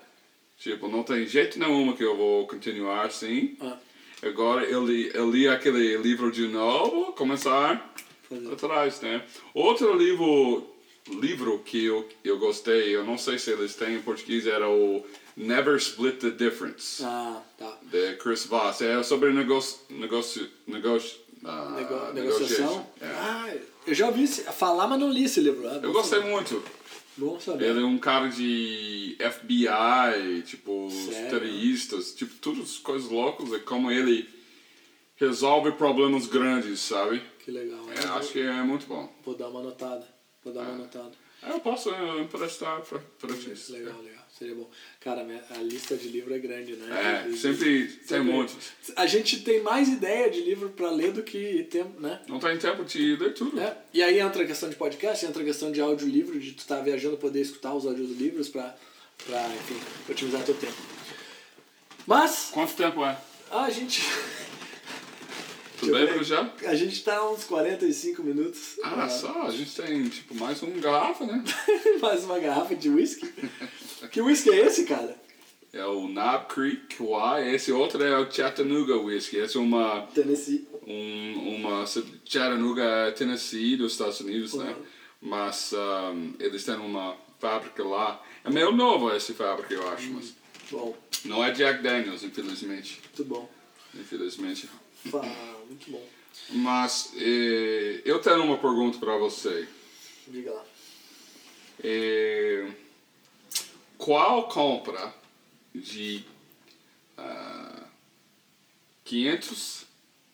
Tipo, 0.57 0.87
não 0.87 1.03
tem 1.03 1.25
jeito 1.27 1.59
nenhum 1.59 1.93
que 1.93 2.03
eu 2.03 2.15
vou 2.17 2.47
continuar 2.47 3.05
assim. 3.05 3.55
ah, 3.61 3.77
Agora 4.23 4.63
eu 4.65 4.83
li, 4.85 5.11
eu 5.13 5.29
li 5.29 5.47
aquele 5.47 5.97
livro 5.97 6.31
de 6.31 6.47
novo, 6.47 7.13
começar 7.13 7.93
Fazer. 8.27 8.51
atrás, 8.53 9.01
né? 9.01 9.21
Outro 9.53 9.93
livro, 9.95 10.67
livro 11.21 11.59
que 11.59 11.85
eu, 11.85 12.09
eu 12.23 12.39
gostei, 12.39 12.95
eu 12.95 13.03
não 13.05 13.17
sei 13.17 13.37
se 13.37 13.51
eles 13.51 13.75
têm 13.75 13.95
em 13.97 14.01
português, 14.01 14.47
era 14.47 14.67
o 14.67 15.05
Never 15.37 15.75
Split 15.77 16.19
the 16.19 16.29
Difference, 16.31 17.03
ah, 17.03 17.41
tá. 17.57 17.77
de 17.83 18.15
Chris 18.17 18.45
Voss. 18.45 18.81
É 18.81 19.03
sobre 19.03 19.33
negócio, 19.33 19.79
negócio, 19.89 20.49
negócio, 20.65 21.17
ah, 21.43 21.73
Nego- 21.75 22.13
negociação? 22.13 22.87
É. 23.01 23.05
Ah, 23.07 23.53
eu 23.85 23.93
já 23.93 24.07
ouvi 24.07 24.25
falar, 24.27 24.87
mas 24.87 24.99
não 24.99 25.09
li 25.11 25.25
esse 25.25 25.41
livro. 25.41 25.67
Ah, 25.67 25.79
Eu 25.83 25.91
gostei 25.91 26.19
saber. 26.19 26.31
muito. 26.31 26.63
Bom 27.17 27.39
saber. 27.39 27.65
Ele 27.69 27.81
é 27.81 27.85
um 27.85 27.97
cara 27.97 28.27
de 28.29 29.15
FBI, 29.19 30.41
tipo, 30.45 30.89
Sério? 30.91 31.29
terroristas, 31.39 32.13
tipo, 32.13 32.33
todas 32.35 32.63
as 32.71 32.77
coisas 32.77 33.09
loucas, 33.09 33.51
é 33.53 33.59
como 33.59 33.89
ele 33.91 34.29
resolve 35.17 35.71
problemas 35.73 36.27
grandes, 36.27 36.79
sabe? 36.81 37.21
Que 37.43 37.51
legal. 37.51 37.85
É, 37.89 38.05
acho 38.17 38.31
que 38.33 38.39
é 38.41 38.61
muito 38.63 38.85
bom. 38.87 39.13
Vou 39.23 39.35
dar 39.35 39.47
uma 39.49 39.61
notada. 39.61 40.05
Vou 40.43 40.53
dar 40.53 40.61
uma 40.61 40.73
É. 40.73 40.77
notada. 40.77 41.11
Aí 41.41 41.51
Eu 41.51 41.59
posso 41.59 41.89
eh, 41.91 42.21
emprestar 42.21 42.81
pra, 42.81 42.99
pra 42.99 43.29
vocês. 43.33 43.69
Legal, 43.69 44.01
legal. 44.01 44.24
Seria 44.37 44.53
bom. 44.53 44.69
Cara, 44.99 45.25
a 45.51 45.57
lista 45.59 45.95
de 45.95 46.09
livro 46.09 46.33
é 46.35 46.39
grande, 46.39 46.73
né? 46.73 47.23
É, 47.25 47.29
E- 47.29 47.37
sempre 47.37 47.87
tem 47.87 47.99
sempre- 48.05 48.19
muitos. 48.31 48.55
A 48.97 49.07
gente 49.07 49.39
tem 49.41 49.61
mais 49.61 49.87
ideia 49.87 50.29
de 50.29 50.41
livro 50.41 50.69
pra 50.71 50.91
ler 50.91 51.13
do 51.13 51.23
que 51.23 51.63
tempo, 51.71 52.01
né? 52.01 52.19
Não 52.27 52.37
tem 52.37 52.57
tempo 52.57 52.83
de 52.83 53.15
ler 53.15 53.33
tudo. 53.33 53.57
É. 53.59 53.77
E 53.93 54.03
aí 54.03 54.19
entra 54.19 54.43
a 54.43 54.45
questão 54.45 54.69
de 54.69 54.75
podcast, 54.75 55.25
entra 55.25 55.41
a 55.41 55.45
questão 55.45 55.71
de 55.71 55.79
audiolivro, 55.79 56.37
de 56.37 56.51
tu 56.51 56.59
estar 56.59 56.81
viajando 56.81 57.15
poder 57.15 57.39
escutar 57.41 57.73
os 57.73 57.85
audiolivros 57.85 58.49
pra, 58.49 58.75
pra 59.25 59.47
enfim, 59.55 59.79
otimizar 60.09 60.43
teu 60.43 60.55
tempo. 60.55 60.75
Mas, 62.05 62.49
Quanto 62.51 62.73
tempo 62.75 63.05
é? 63.05 63.17
a 63.49 63.69
gente. 63.69 64.01
Tudo 65.79 65.91
ver. 65.93 66.23
já? 66.23 66.53
A 66.65 66.75
gente 66.75 67.03
tá 67.03 67.29
uns 67.29 67.43
45 67.45 68.23
minutos. 68.23 68.77
Ah, 68.83 69.07
só, 69.09 69.43
a 69.43 69.51
gente 69.51 69.73
tem 69.75 70.07
tipo 70.09 70.33
mais 70.35 70.61
uma 70.61 70.77
garrafa, 70.79 71.25
né? 71.25 71.43
Mais 72.01 72.23
uma 72.23 72.39
garrafa 72.39 72.75
de 72.75 72.89
whisky. 72.89 73.33
que 74.11 74.21
whisky 74.21 74.49
é 74.51 74.65
esse, 74.65 74.85
cara? 74.85 75.15
É 75.73 75.85
o 75.85 76.07
Knob 76.07 76.45
Creek 76.47 76.95
Y, 77.01 77.53
esse 77.53 77.71
outro 77.71 78.01
é 78.01 78.17
o 78.17 78.31
Chattanooga 78.31 78.95
Whiskey. 78.97 79.37
Esse 79.37 79.57
é 79.57 79.59
uma 79.59 80.03
Tennessee. 80.13 80.65
um, 80.87 81.55
uma 81.57 81.85
Chattanooga, 82.25 83.11
Tennessee, 83.17 83.75
dos 83.75 83.91
Estados 83.91 84.19
Unidos, 84.21 84.53
né? 84.53 84.71
Uhum. 84.73 84.83
Mas 85.21 85.73
um, 85.73 86.33
eles 86.39 86.63
têm 86.63 86.75
uma 86.75 87.17
fábrica 87.39 87.83
lá. 87.83 88.23
É 88.43 88.49
meio 88.49 88.71
novo 88.71 89.11
essa 89.11 89.33
fábrica, 89.33 89.73
eu 89.73 89.89
acho, 89.89 90.11
mas 90.11 90.33
Bom, 90.71 90.95
não 91.25 91.43
é 91.43 91.51
Jack 91.51 91.83
Daniels, 91.83 92.23
infelizmente. 92.23 93.01
muito 93.03 93.25
bom. 93.25 93.49
Infelizmente. 93.93 94.69
Fa- 95.11 95.21
Muito 95.67 95.91
bom. 95.91 96.03
Mas 96.51 97.11
eh, 97.17 98.01
eu 98.05 98.19
tenho 98.19 98.43
uma 98.43 98.57
pergunta 98.57 98.97
para 98.97 99.17
você. 99.17 99.67
Diga 100.27 100.51
lá. 100.51 100.63
Eh, 101.83 102.67
qual 103.97 104.47
compra 104.47 105.13
de 105.73 106.23
ah, 107.17 107.83
500 109.03 109.85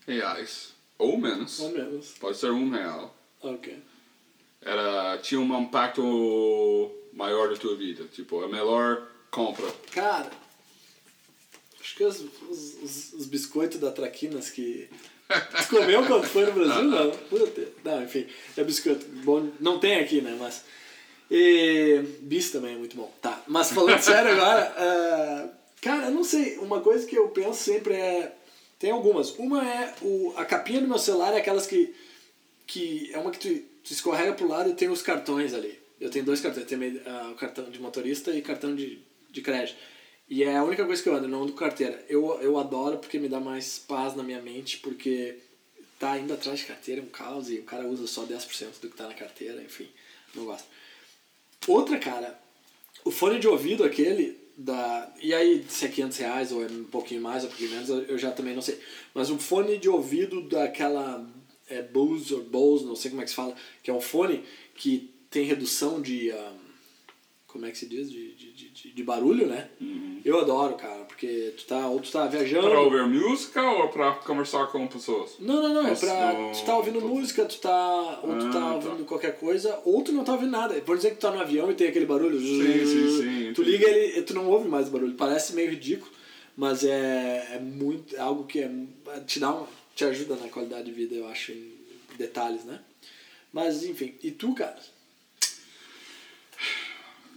reais 0.07 0.74
ou 0.97 1.18
menos, 1.18 1.59
ou 1.59 1.72
menos. 1.72 2.09
pode 2.20 2.38
ser 2.38 2.51
um 2.51 2.70
real, 2.70 3.16
Ok. 3.41 3.78
era, 4.62 5.18
tinha 5.20 5.39
um 5.39 5.62
impacto 5.62 6.91
maior 7.14 7.49
da 7.49 7.55
tua 7.57 7.76
vida? 7.76 8.05
Tipo, 8.05 8.43
a 8.43 8.47
melhor 8.47 9.07
compra. 9.32 9.66
Cara, 9.91 10.30
acho 11.80 11.95
que 11.95 12.03
os, 12.03 12.20
os, 12.49 12.74
os- 12.84 13.14
os 13.14 13.26
biscoitos 13.26 13.80
da 13.80 13.91
Traquinas 13.91 14.49
que. 14.49 14.89
Tu 15.28 15.68
comeu 15.70 16.05
quando 16.05 16.26
foi 16.28 16.45
no 16.45 16.51
Brasil? 16.53 16.84
Não. 16.84 17.12
Puta. 17.12 17.68
Não, 17.84 18.03
enfim. 18.03 18.28
É 18.57 18.64
biscoito. 18.64 19.05
Bom, 19.24 19.49
não 19.59 19.80
tem 19.80 19.95
aqui, 19.99 20.22
né? 20.22 20.36
Mas. 20.39 20.64
E, 21.32 22.04
bis 22.20 22.52
também 22.52 22.76
é 22.76 22.78
muito 22.78 22.98
bom. 22.98 23.10
Tá. 23.22 23.42
Mas 23.48 23.72
falando 23.72 24.02
sério 24.02 24.32
agora. 24.36 24.74
ah, 24.78 25.50
cara, 25.82 26.08
eu 26.08 26.12
não 26.12 26.26
sei. 26.26 26.58
Uma 26.58 26.82
coisa 26.82 27.08
que 27.08 27.16
eu 27.16 27.30
penso 27.30 27.64
sempre 27.64 27.94
é. 27.94 28.36
Tem 28.78 28.92
algumas. 28.92 29.32
Uma 29.38 29.66
é 29.66 29.96
o, 30.02 30.34
a 30.36 30.44
capinha 30.44 30.82
do 30.82 30.88
meu 30.90 31.00
celular, 31.00 31.34
é 31.34 31.38
aquelas 31.38 31.66
que. 31.66 31.96
que 32.68 33.10
é 33.14 33.18
uma 33.18 33.32
que 33.32 33.40
tu, 33.40 33.64
tu 33.82 33.94
escorrega 33.94 34.34
pro 34.34 34.48
lado 34.48 34.70
e 34.70 34.74
tem 34.74 34.90
os 34.90 35.02
cartões 35.02 35.54
ali. 35.54 35.80
Eu 36.02 36.10
tenho 36.10 36.26
dois 36.26 36.42
cartões. 36.42 36.66
Tem 36.66 37.02
ah, 37.06 37.30
o 37.32 37.36
cartão 37.36 37.70
de 37.70 37.80
motorista 37.80 38.32
e 38.32 38.42
cartão 38.42 38.76
de, 38.76 39.00
de 39.30 39.42
crédito. 39.42 39.78
E 40.30 40.44
é 40.44 40.58
a 40.58 40.64
única 40.64 40.86
coisa 40.86 41.02
que 41.02 41.08
eu 41.08 41.16
ando, 41.16 41.30
não 41.30 41.44
ando 41.44 41.54
com 41.54 41.60
carteira. 41.60 42.04
Eu, 42.10 42.40
eu 42.42 42.58
adoro 42.58 42.98
porque 42.98 43.20
me 43.20 43.30
dá 43.30 43.40
mais 43.40 43.80
paz 43.80 44.16
na 44.16 44.24
minha 44.24 44.42
mente, 44.42 44.78
porque 44.78 45.38
tá 46.00 46.18
indo 46.18 46.34
atrás 46.34 46.60
de 46.60 46.66
carteira 46.66 47.00
é 47.00 47.04
um 47.04 47.08
caos 47.08 47.50
e 47.50 47.60
o 47.60 47.64
cara 47.64 47.86
usa 47.86 48.08
só 48.08 48.26
10% 48.26 48.80
do 48.82 48.90
que 48.90 48.98
tá 48.98 49.08
na 49.08 49.14
carteira, 49.14 49.62
enfim, 49.62 49.88
não 50.34 50.46
gosto. 50.46 50.66
Outra, 51.68 51.99
cara, 51.99 52.39
o 53.05 53.12
fone 53.12 53.39
de 53.39 53.47
ouvido 53.47 53.84
aquele 53.84 54.38
da. 54.57 55.14
E 55.22 55.34
aí, 55.34 55.66
se 55.68 55.86
é 55.86 55.89
500 55.89 56.18
reais 56.18 56.51
ou 56.51 56.64
é 56.64 56.68
um 56.68 56.84
pouquinho 56.86 57.22
mais 57.22 57.43
ou 57.43 57.49
um 57.49 57.51
pouquinho 57.51 57.72
menos, 57.72 57.89
eu, 57.89 58.18
já 58.18 58.32
também 58.32 58.53
não 58.55 58.62
sei. 58.62 58.80
Mas 59.14 59.30
um 59.30 59.39
fone 59.39 59.78
de 59.78 59.89
ouvido 59.89 60.41
daquela. 60.47 61.28
É, 61.70 61.82
Bose 61.82 62.34
ou 62.34 62.43
Bose, 62.43 62.86
não 62.86 62.97
sei 62.97 63.12
como 63.12 63.22
é 63.22 63.24
que 63.24 63.30
se 63.30 63.36
fala, 63.36 63.55
que 63.82 63.89
é 63.89 63.93
um 63.93 64.01
fone 64.01 64.43
que 64.76 65.14
tem 65.30 65.45
redução 65.45 66.01
de. 66.01 66.32
ah, 66.32 66.53
como 67.52 67.66
é 67.66 67.72
que 67.72 67.78
se 67.78 67.86
diz? 67.88 68.10
De, 68.10 68.34
de, 68.34 68.52
de, 68.54 68.91
de- 68.93 69.04
barulho, 69.04 69.47
né? 69.47 69.70
Eu 70.24 70.39
adoro, 70.39 70.76
cara, 70.76 71.04
porque 71.06 71.54
tu 71.58 71.66
tá, 71.66 71.88
ou 71.88 71.99
tu 71.99 72.12
tá 72.12 72.28
viajando. 72.28 72.70
Para 72.70 72.80
ouvir 72.82 73.06
música 73.08 73.62
ou 73.62 73.89
para 73.89 74.14
conversar 74.16 74.68
com 74.68 74.86
pessoas? 74.88 75.36
Não, 75.39 75.62
não, 75.62 75.74
não, 75.84 75.88
é 75.88 75.95
pra. 75.95 76.34
não- 76.34 76.52
Tu 76.52 76.64
tá 76.66 76.78
ouvindo 76.78 77.02
tô- 77.02 77.08
música, 77.08 77.45
tu 77.45 77.58
tá. 77.60 78.20
Ou 78.24 78.38
tu 78.38 78.45
Ah, 78.47 78.52
tá 78.52 78.60
tá. 78.60 78.74
ouvindo 78.76 79.06
qualquer 79.06 79.38
coisa, 79.39 79.80
ou 79.84 80.02
tu 80.04 80.12
não 80.12 80.24
tá 80.24 80.34
ouvindo 80.34 80.52
nada. 80.52 80.76
Por 80.82 80.95
exemplo, 80.95 81.16
que 81.18 81.22
tu 81.22 81.28
tá 81.28 81.36
no 81.36 81.41
avião 81.41 81.72
e 81.72 81.74
tem 81.76 81.88
aquele 81.88 82.06
barulho. 82.06 82.39
Sim, 82.39 82.86
sim, 82.86 83.18
sim, 83.22 83.54
Tu 83.54 83.62
entendi. 83.62 83.72
liga 83.72 83.89
ele 83.89 84.20
e 84.20 84.22
tu 84.24 84.34
não 84.34 84.47
ouve 84.49 84.68
mais 84.70 84.88
o 84.88 84.91
barulho. 84.91 85.14
Parece 85.16 85.54
meio 85.54 85.70
ridículo, 85.72 86.12
mas 86.56 86.84
é, 86.86 87.56
é 87.56 87.60
muito. 87.60 88.16
É 88.16 88.20
algo 88.20 88.45
que 88.45 88.60
é, 88.60 88.72
te 89.26 89.39
dá 89.39 89.52
um, 89.54 89.66
te 89.95 90.06
ajuda 90.06 90.36
na 90.36 90.47
qualidade 90.49 90.86
de 90.86 90.91
vida, 90.91 91.16
eu 91.16 91.28
acho, 91.28 91.52
em 91.52 91.72
detalhes, 92.18 92.64
né? 92.64 92.80
Mas 93.52 93.84
enfim, 93.84 94.14
e 94.24 94.32
tu, 94.32 94.54
cara? 94.54 94.78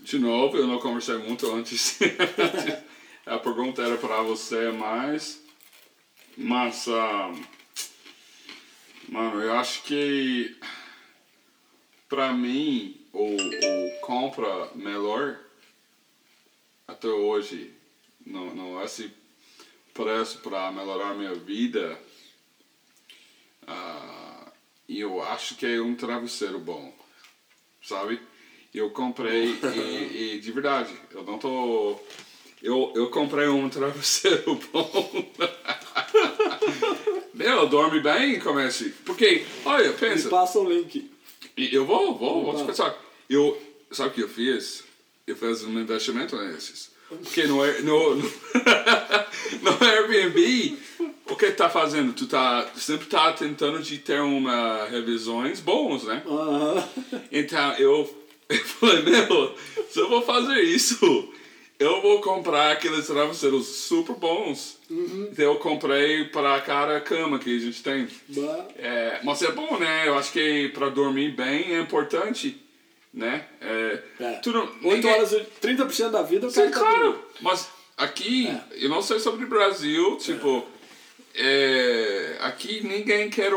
De 0.05 0.19
novo, 0.19 0.59
eu 0.59 0.67
não 0.67 0.79
conversei 0.79 1.17
muito 1.17 1.51
antes. 1.51 1.99
a 3.25 3.39
pergunta 3.39 3.81
era 3.81 3.97
para 3.97 4.21
você 4.21 4.71
mais. 4.71 5.43
Mas, 6.37 6.87
ah, 6.89 7.33
mano, 9.09 9.41
eu 9.41 9.55
acho 9.55 9.83
que 9.85 10.55
para 12.07 12.35
mim 12.35 13.01
o, 13.15 13.35
o 13.35 14.01
compra 14.03 14.71
melhor 14.75 15.41
até 16.87 17.09
hoje 17.09 17.73
no, 18.27 18.55
no 18.55 18.85
esse 18.85 19.11
preço 19.95 20.41
para 20.41 20.71
melhorar 20.71 21.15
minha 21.15 21.35
vida 21.35 21.99
ah, 23.67 24.53
eu 24.87 25.23
acho 25.23 25.57
que 25.57 25.65
é 25.65 25.81
um 25.81 25.97
travesseiro 25.97 26.59
bom 26.59 26.95
sabe 27.83 28.21
eu 28.75 28.91
comprei 28.91 29.57
e, 29.75 30.35
e 30.35 30.41
de 30.41 30.53
verdade 30.53 30.93
eu 31.13 31.23
não 31.23 31.39
tô 31.39 31.99
eu, 32.63 32.93
eu 32.95 33.09
comprei 33.11 33.47
um 33.49 33.69
travesseiro 33.69 34.59
bom 34.73 35.33
meu 37.33 37.67
dorme 37.69 38.01
bem 38.01 38.39
comece 38.41 38.95
porque 39.05 39.45
olha 39.65 39.93
pensa 39.93 40.25
Me 40.25 40.31
passa 40.31 40.59
o 40.59 40.69
link. 40.69 41.11
e 41.57 41.75
eu 41.75 41.85
vou, 41.87 42.17
vou, 42.17 42.45
vou 42.45 42.55
te 42.55 42.59
Opa. 42.59 42.67
pensar. 42.67 42.99
Eu, 43.29 43.61
sabe 43.91 44.11
o 44.11 44.13
que 44.13 44.21
eu 44.23 44.29
fiz? 44.29 44.85
eu 45.27 45.37
faço 45.37 45.67
um 45.67 45.81
investimento 45.81 46.37
nesses. 46.37 46.91
Porque 47.09 47.47
no, 47.47 47.65
no, 47.83 48.17
no, 48.17 48.23
no 49.63 49.85
Airbnb, 49.87 50.79
o 51.31 51.37
que 51.37 51.51
tá 51.53 51.71
fazendo? 51.71 52.13
Tu 52.13 52.27
tá, 52.27 52.71
sempre 52.77 53.07
tá 53.07 53.33
tentando 53.33 53.81
de 53.83 53.99
ter 53.99 54.21
uma 54.21 54.85
revisões 54.87 55.61
bons, 55.61 56.05
né? 56.05 56.23
Aham. 56.27 56.89
Então 57.31 57.73
eu, 57.75 58.24
eu 58.49 58.65
falei, 58.65 59.03
meu, 59.03 59.55
se 59.89 59.99
eu 60.01 60.09
vou 60.09 60.23
fazer 60.23 60.61
isso, 60.63 61.33
eu 61.79 62.01
vou 62.03 62.21
comprar 62.21 62.73
aqueles 62.73 63.07
travesseiros 63.07 63.67
super 63.67 64.15
bons. 64.17 64.79
Então 64.91 65.45
eu 65.45 65.57
comprei 65.57 66.25
para 66.27 66.61
cada 66.61 67.01
cama 67.01 67.39
que 67.39 67.57
a 67.57 67.61
gente 67.61 67.83
tem. 67.83 68.09
Bah. 68.29 68.67
É, 68.77 69.21
mas 69.25 69.43
é 69.43 69.51
bom, 69.51 69.79
né? 69.79 70.07
Eu 70.09 70.17
acho 70.17 70.33
que 70.33 70.69
para 70.71 70.89
dormir 70.89 71.33
bem 71.33 71.75
é 71.75 71.81
importante, 71.81 72.61
né? 73.13 73.47
É, 73.61 74.03
É. 74.21 74.31
tu 74.43 74.53
não, 74.53 74.63
8 74.83 74.83
ninguém- 74.83 75.11
horas, 75.13 75.33
30% 75.61 76.11
da 76.11 76.23
vida 76.23 76.49
Sim, 76.51 76.71
tá 76.71 76.79
claro. 76.79 77.01
dormindo. 77.03 77.25
Mas 77.41 77.69
aqui, 77.97 78.47
É. 78.49 78.85
eu 78.85 78.89
não 78.89 79.03
sei 79.03 79.19
sobre 79.19 79.45
o 79.45 79.49
Brasil, 79.49 80.17
tipo, 80.19 80.65
é, 81.35 82.37
aqui 82.41 82.87
ninguém 82.87 83.29
quer 83.31 83.53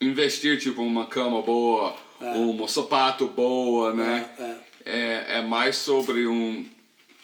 investir, 0.00 0.58
tipo, 0.58 0.82
uma 0.82 1.06
cama 1.06 1.42
boa, 1.42 1.94
É. 2.20 2.30
um 2.32 2.66
sapato 2.68 3.26
boa, 3.28 3.92
né? 3.92 4.28
É, 4.38 4.56
É, 4.84 5.38
é 5.38 5.42
mais 5.42 5.76
sobre 5.76 6.26
um 6.26 6.64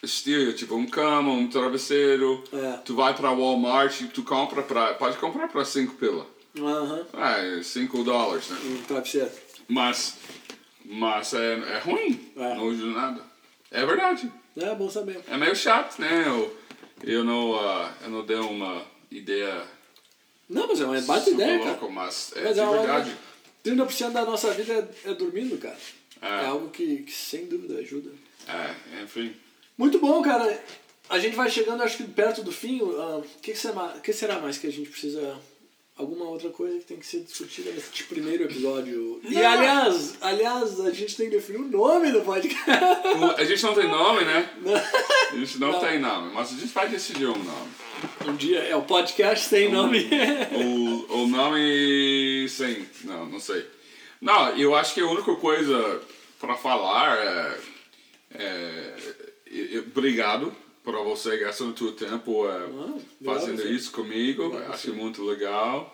estilo, 0.03 0.53
tipo, 0.53 0.75
um 0.75 0.85
cama, 0.85 1.31
um 1.31 1.47
travesseiro. 1.47 2.43
É. 2.53 2.73
Tu 2.85 2.95
vai 2.95 3.13
pra 3.15 3.31
Walmart 3.31 3.99
e 4.01 4.07
tu 4.07 4.23
compra 4.23 4.61
pra... 4.61 4.93
Pode 4.93 5.17
comprar 5.17 5.47
pra 5.47 5.65
5 5.65 5.95
pila. 5.95 6.25
Aham. 6.59 7.05
É, 7.13 7.61
5 7.63 8.03
dólares, 8.03 8.49
né? 8.49 8.57
Um 8.63 8.81
travesseiro. 8.83 9.29
Mas, 9.67 10.17
mas 10.85 11.33
é, 11.33 11.53
é 11.53 11.79
ruim, 11.79 12.31
É. 12.37 12.55
não 12.55 12.69
ajuda 12.69 12.99
nada. 12.99 13.21
É 13.71 13.85
verdade. 13.85 14.31
É 14.55 14.73
bom 14.75 14.89
saber. 14.89 15.19
É 15.29 15.35
meio 15.37 15.55
chato, 15.55 15.99
né? 15.99 16.23
Eu, 16.25 16.55
eu, 17.03 17.23
não, 17.23 17.55
ah, 17.59 17.91
eu 18.03 18.09
não 18.09 18.25
dei 18.25 18.37
uma 18.37 18.81
ideia 19.11 19.63
Não, 20.49 20.67
mas 20.67 20.79
é 20.79 20.85
uma 20.85 21.01
baita 21.01 21.29
ideia, 21.29 21.59
cara. 21.59 21.71
louca, 21.71 21.87
mas 21.89 22.31
é 22.35 22.43
Mas 22.43 22.55
de 22.55 22.59
é 22.61 22.65
verdade. 22.69 23.17
30% 23.63 24.11
da 24.11 24.25
nossa 24.25 24.51
vida 24.53 24.89
é, 25.05 25.11
é 25.11 25.13
dormindo, 25.13 25.57
cara. 25.57 25.77
É. 26.21 26.27
É 26.27 26.45
algo 26.47 26.69
que, 26.69 27.03
que 27.03 27.11
sem 27.11 27.45
dúvida 27.45 27.79
ajuda. 27.79 28.11
É, 28.47 29.03
enfim. 29.03 29.35
Muito 29.77 29.99
bom, 29.99 30.21
cara. 30.21 30.63
A 31.09 31.19
gente 31.19 31.35
vai 31.35 31.49
chegando, 31.49 31.83
acho 31.83 31.97
que 31.97 32.03
perto 32.03 32.43
do 32.43 32.51
fim. 32.51 32.81
O 32.81 33.23
que, 33.41 33.53
que, 33.53 34.01
que 34.03 34.13
será 34.13 34.39
mais 34.39 34.57
que 34.57 34.67
a 34.67 34.71
gente 34.71 34.89
precisa. 34.89 35.39
Alguma 35.97 36.25
outra 36.25 36.49
coisa 36.51 36.77
que 36.77 36.85
tem 36.85 36.97
que 36.97 37.05
ser 37.07 37.21
discutida 37.21 37.71
nesse 37.71 38.03
primeiro 38.03 38.43
episódio? 38.43 39.19
E 39.23 39.33
Não. 39.33 39.47
aliás, 39.49 40.15
aliás, 40.21 40.79
a 40.79 40.91
gente 40.91 41.15
tem 41.17 41.27
que 41.27 41.37
definir 41.37 41.57
o 41.59 41.67
nome 41.67 42.11
do 42.11 42.21
podcast. 42.21 42.69
O- 43.17 43.31
A 43.35 43.43
gente 43.43 43.63
não 43.63 43.73
tem 43.73 43.87
nome, 43.87 44.23
né? 44.23 44.47
A 45.31 45.35
gente 45.35 45.57
não, 45.59 45.71
Não. 45.71 45.79
tem 45.79 45.97
nome, 45.99 46.31
mas 46.33 46.51
a 46.53 46.55
gente 46.55 46.71
vai 46.71 46.87
decidir 46.87 47.25
um 47.25 47.33
nome. 47.43 47.71
um 48.27 48.35
dia 48.35 48.59
é 48.59 48.75
o 48.75 48.83
podcast 48.83 49.49
sem 49.49 49.71
nome. 49.71 50.07
O, 51.09 51.23
o 51.23 51.27
nome, 51.27 52.47
sim, 52.47 52.85
não, 53.03 53.25
não 53.25 53.39
sei. 53.39 53.65
Não, 54.21 54.49
eu 54.55 54.75
acho 54.75 54.93
que 54.93 55.01
a 55.01 55.07
única 55.07 55.35
coisa 55.37 55.99
para 56.39 56.55
falar 56.55 57.17
é, 57.17 57.57
é, 58.35 58.93
é- 59.51 59.75
é- 59.77 59.79
Obrigado 59.79 60.53
por 60.87 61.03
você 61.03 61.37
gastando 61.37 61.77
seu 61.77 61.91
tempo 61.91 62.47
é, 62.47 62.63
obrigado 62.63 63.03
fazendo 63.25 63.61
você. 63.61 63.69
isso 63.71 63.91
comigo. 63.91 64.43
Obrigado 64.45 64.73
acho 64.73 64.87
você. 64.87 64.93
muito 64.93 65.21
legal. 65.21 65.93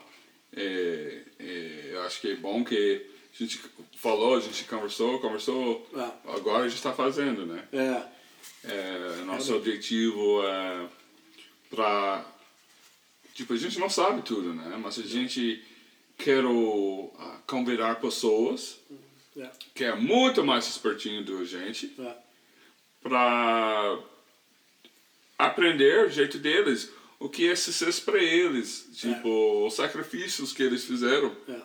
É, 0.56 1.24
é, 1.40 2.02
acho 2.06 2.22
que 2.22 2.28
é 2.30 2.36
bom 2.36 2.64
que 2.64 3.04
a 3.34 3.36
gente 3.44 3.60
falou, 3.98 4.36
a 4.36 4.40
gente 4.40 4.64
conversou, 4.66 5.20
conversou. 5.20 5.90
Ah. 5.96 6.14
Agora 6.28 6.66
a 6.66 6.68
gente 6.68 6.78
está 6.78 6.94
fazendo, 6.94 7.44
né? 7.44 7.68
É. 7.74 8.04
É, 8.72 9.24
nosso 9.26 9.56
objetivo 9.56 10.44
é 10.44 10.88
para 11.72 12.24
tipo 13.34 13.52
a 13.54 13.58
gente 13.58 13.80
não 13.80 13.90
sabe 13.90 14.22
tudo 14.22 14.54
né 14.54 14.80
mas 14.82 15.00
a 15.00 15.02
gente 15.02 15.64
quer 16.18 16.46
o, 16.46 17.12
ah, 17.18 17.40
convidar 17.48 18.00
pessoas 18.00 18.80
É. 19.36 19.50
que 19.74 19.84
é 19.84 19.96
muito 19.96 20.44
mais 20.46 20.68
espertinho 20.68 21.24
do 21.26 21.38
que 21.38 21.42
a 21.42 21.46
gente 21.46 21.94
É. 22.00 22.16
para 23.02 23.98
aprender 25.46 26.06
o 26.06 26.10
jeito 26.10 26.38
deles 26.38 26.90
o 27.20 27.30
que 27.30 27.50
é 27.50 27.56
sucesso 27.56 28.02
para 28.04 28.18
eles 28.22 28.90
tipo 28.96 29.66
os 29.66 29.74
sacrifícios 29.76 30.52
que 30.54 30.62
eles 30.64 30.84
fizeram 30.86 31.36
É. 31.48 31.62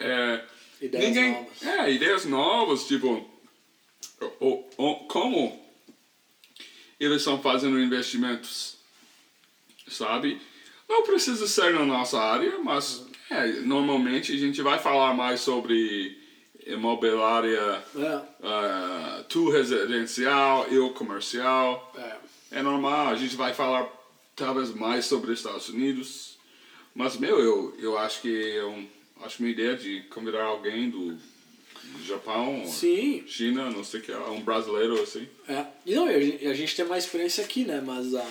é, 0.00 0.44
Ideias 0.80 1.04
ninguém, 1.06 1.32
novas. 1.32 1.62
É, 1.62 1.92
ideias 1.92 2.24
novas, 2.26 2.86
tipo, 2.86 3.30
o, 4.40 4.64
o, 4.76 4.94
como 5.06 5.64
eles 7.00 7.18
estão 7.18 7.40
fazendo 7.40 7.78
investimentos, 7.80 8.76
sabe? 9.88 10.40
Não 10.88 11.02
precisa 11.04 11.46
ser 11.46 11.72
na 11.72 11.86
nossa 11.86 12.18
área, 12.20 12.58
mas 12.58 13.06
é, 13.30 13.46
normalmente 13.60 14.32
a 14.32 14.36
gente 14.36 14.60
vai 14.62 14.78
falar 14.78 15.14
mais 15.14 15.40
sobre 15.40 16.18
imobiliária, 16.66 17.82
É. 17.96 18.16
uh, 19.20 19.24
tu 19.28 19.48
residencial, 19.50 20.66
eu 20.68 20.90
comercial. 20.90 21.92
É. 21.96 22.16
É 22.54 22.62
normal, 22.62 23.08
a 23.08 23.16
gente 23.16 23.34
vai 23.36 23.52
falar 23.52 23.90
talvez 24.36 24.72
mais 24.74 25.04
sobre 25.06 25.32
os 25.32 25.38
Estados 25.38 25.68
Unidos. 25.68 26.38
Mas, 26.94 27.16
meu, 27.16 27.40
eu, 27.40 27.74
eu 27.78 27.98
acho 27.98 28.20
que 28.22 28.52
é 28.56 28.64
um, 28.64 28.86
acho 29.22 29.42
uma 29.42 29.48
ideia 29.50 29.76
de 29.76 30.02
convidar 30.10 30.44
alguém 30.44 30.88
do 30.90 31.18
Japão, 32.06 32.64
Sim. 32.66 33.24
China, 33.26 33.70
não 33.70 33.82
sei 33.84 34.00
o 34.00 34.02
que, 34.02 34.12
é, 34.12 34.16
um 34.18 34.40
brasileiro 34.40 35.00
assim. 35.02 35.28
É. 35.48 35.66
E 35.84 35.94
não, 35.94 36.06
a 36.06 36.20
gente, 36.20 36.46
a 36.46 36.54
gente 36.54 36.76
tem 36.76 36.84
mais 36.84 37.04
experiência 37.04 37.44
aqui, 37.44 37.64
né? 37.64 37.80
Mas, 37.84 38.14
a, 38.14 38.26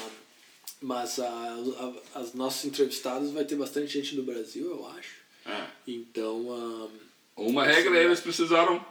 mas 0.82 1.19
a, 1.19 1.26
a- 1.28 2.19
as 2.19 2.34
nossos 2.34 2.63
entrevistados 2.65 3.32
vai 3.32 3.43
ter 3.45 3.55
bastante 3.55 3.91
gente 3.91 4.15
do 4.15 4.24
Brasil, 4.24 4.69
eu 4.69 4.88
acho. 4.97 5.15
É. 5.45 5.65
Então, 5.88 6.89
Uma 7.36 7.65
regra 7.65 8.01
eles 8.01 8.21
precisaram 8.21 8.84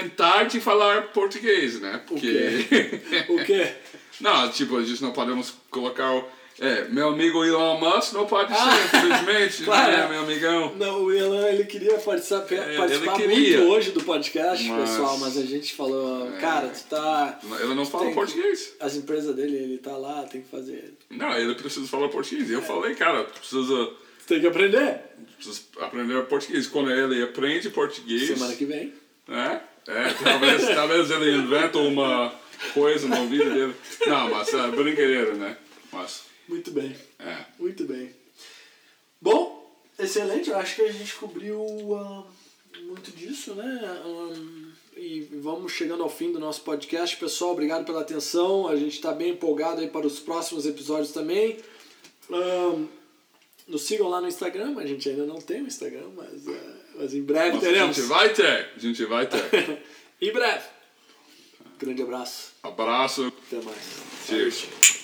tentar 0.00 0.44
de 0.44 0.60
falar 0.60 1.08
português, 1.08 1.80
né? 1.80 2.00
o 2.04 2.08
Porque. 2.08 2.66
quê? 2.68 3.24
o 3.32 3.44
quê? 3.44 3.72
não, 4.20 4.50
tipo, 4.50 4.76
a 4.78 4.82
gente 4.84 5.02
não 5.02 5.12
podemos 5.12 5.54
colocar 5.70 6.12
o. 6.14 6.24
É, 6.60 6.84
meu 6.88 7.08
amigo 7.08 7.42
Elon 7.44 7.80
Musk 7.80 8.12
não 8.12 8.26
pode 8.26 8.52
Ah, 8.52 8.70
ser, 8.70 8.98
infelizmente, 8.98 9.64
claro. 9.64 9.90
né, 9.90 10.08
meu 10.08 10.20
amigão? 10.20 10.74
Não, 10.76 11.02
o 11.04 11.12
Elan, 11.12 11.48
ele 11.48 11.64
queria 11.64 11.94
participar, 11.98 12.46
É, 12.52 12.76
participar 12.76 13.16
queria. 13.16 13.58
muito 13.58 13.72
hoje 13.72 13.90
do 13.90 14.04
podcast, 14.04 14.62
Mas- 14.68 14.90
pessoal, 14.90 15.18
mas 15.18 15.36
a 15.38 15.42
gente 15.42 15.74
falou, 15.74 16.28
É. 16.28 16.38
cara, 16.38 16.68
tu 16.68 16.84
tá... 16.90 17.40
Ele 17.58 17.74
não 17.74 17.86
fala 17.86 18.12
português. 18.12 18.74
As 18.78 18.94
empresas 18.94 19.34
dele, 19.34 19.56
ele 19.56 19.78
tá 19.78 19.96
lá, 19.96 20.22
tem 20.24 20.42
que 20.42 20.48
fazer... 20.48 20.92
Não, 21.10 21.32
ele 21.36 21.54
precisa 21.54 21.86
falar 21.88 22.08
português. 22.10 22.48
E 22.50 22.52
eu 22.52 22.62
falei, 22.62 22.94
cara, 22.94 23.24
tu 23.24 23.40
precisa, 23.40 23.86
Tu 24.20 24.26
tem 24.28 24.40
que 24.40 24.46
aprender. 24.46 25.00
precisa 25.36 25.62
aprender 25.80 26.22
português. 26.26 26.66
Quando 26.68 26.90
ele 26.92 27.22
aprende 27.24 27.70
português. 27.70 28.26
Semana 28.28 28.54
que 28.54 28.66
vem. 28.66 28.92
É, 29.28 29.60
é 29.86 30.14
talvez, 30.22 30.66
talvez 30.74 31.10
ele 31.10 31.36
inventa 31.36 31.78
uma 31.78 32.32
coisa 32.74 33.08
na 33.08 33.24
vida 33.24 33.50
dele. 33.50 33.74
Não, 34.06 34.30
mas 34.30 34.52
é 34.52 34.68
brincadeira, 34.68 35.34
né? 35.34 35.56
Mas, 35.92 36.22
Muito 36.48 36.70
bem. 36.70 36.96
é. 37.18 37.44
Muito 37.58 37.84
bem. 37.84 38.10
Bom, 39.20 39.80
excelente. 39.98 40.50
Eu 40.50 40.56
acho 40.56 40.76
que 40.76 40.82
a 40.82 40.92
gente 40.92 41.14
cobriu 41.14 41.64
ah, 41.96 42.24
muito 42.82 43.10
disso, 43.12 43.54
né? 43.54 43.80
Ah, 43.84 44.72
e 44.96 45.20
vamos 45.40 45.72
chegando 45.72 46.02
ao 46.02 46.10
fim 46.10 46.32
do 46.32 46.38
nosso 46.38 46.62
podcast. 46.62 47.16
Pessoal, 47.16 47.52
obrigado 47.52 47.84
pela 47.84 48.00
atenção. 48.00 48.68
A 48.68 48.76
gente 48.76 48.94
está 48.94 49.12
bem 49.12 49.30
empolgado 49.30 49.80
aí 49.80 49.88
para 49.88 50.06
os 50.06 50.20
próximos 50.20 50.66
episódios 50.66 51.12
também. 51.12 51.58
Ah, 52.30 52.84
nos 53.66 53.82
sigam 53.82 54.08
lá 54.08 54.20
no 54.20 54.28
Instagram. 54.28 54.78
A 54.78 54.86
gente 54.86 55.08
ainda 55.08 55.24
não 55.24 55.40
tem 55.40 55.62
o 55.62 55.66
Instagram, 55.66 56.08
mas, 56.16 56.48
ah, 56.48 56.81
mas 56.96 57.14
em 57.14 57.22
breve 57.22 57.52
Mas 57.56 57.64
a 57.64 57.66
teremos. 57.66 57.96
gente 57.96 58.06
vai 58.06 58.32
ter, 58.32 58.70
a 58.76 58.78
gente 58.78 59.04
vai 59.04 59.26
ter. 59.26 59.82
em 60.20 60.32
breve. 60.32 60.64
Grande 61.78 62.02
abraço. 62.02 62.52
Abraço. 62.62 63.32
Até 63.46 63.56
mais. 63.62 63.78
Cheers. 64.26 65.01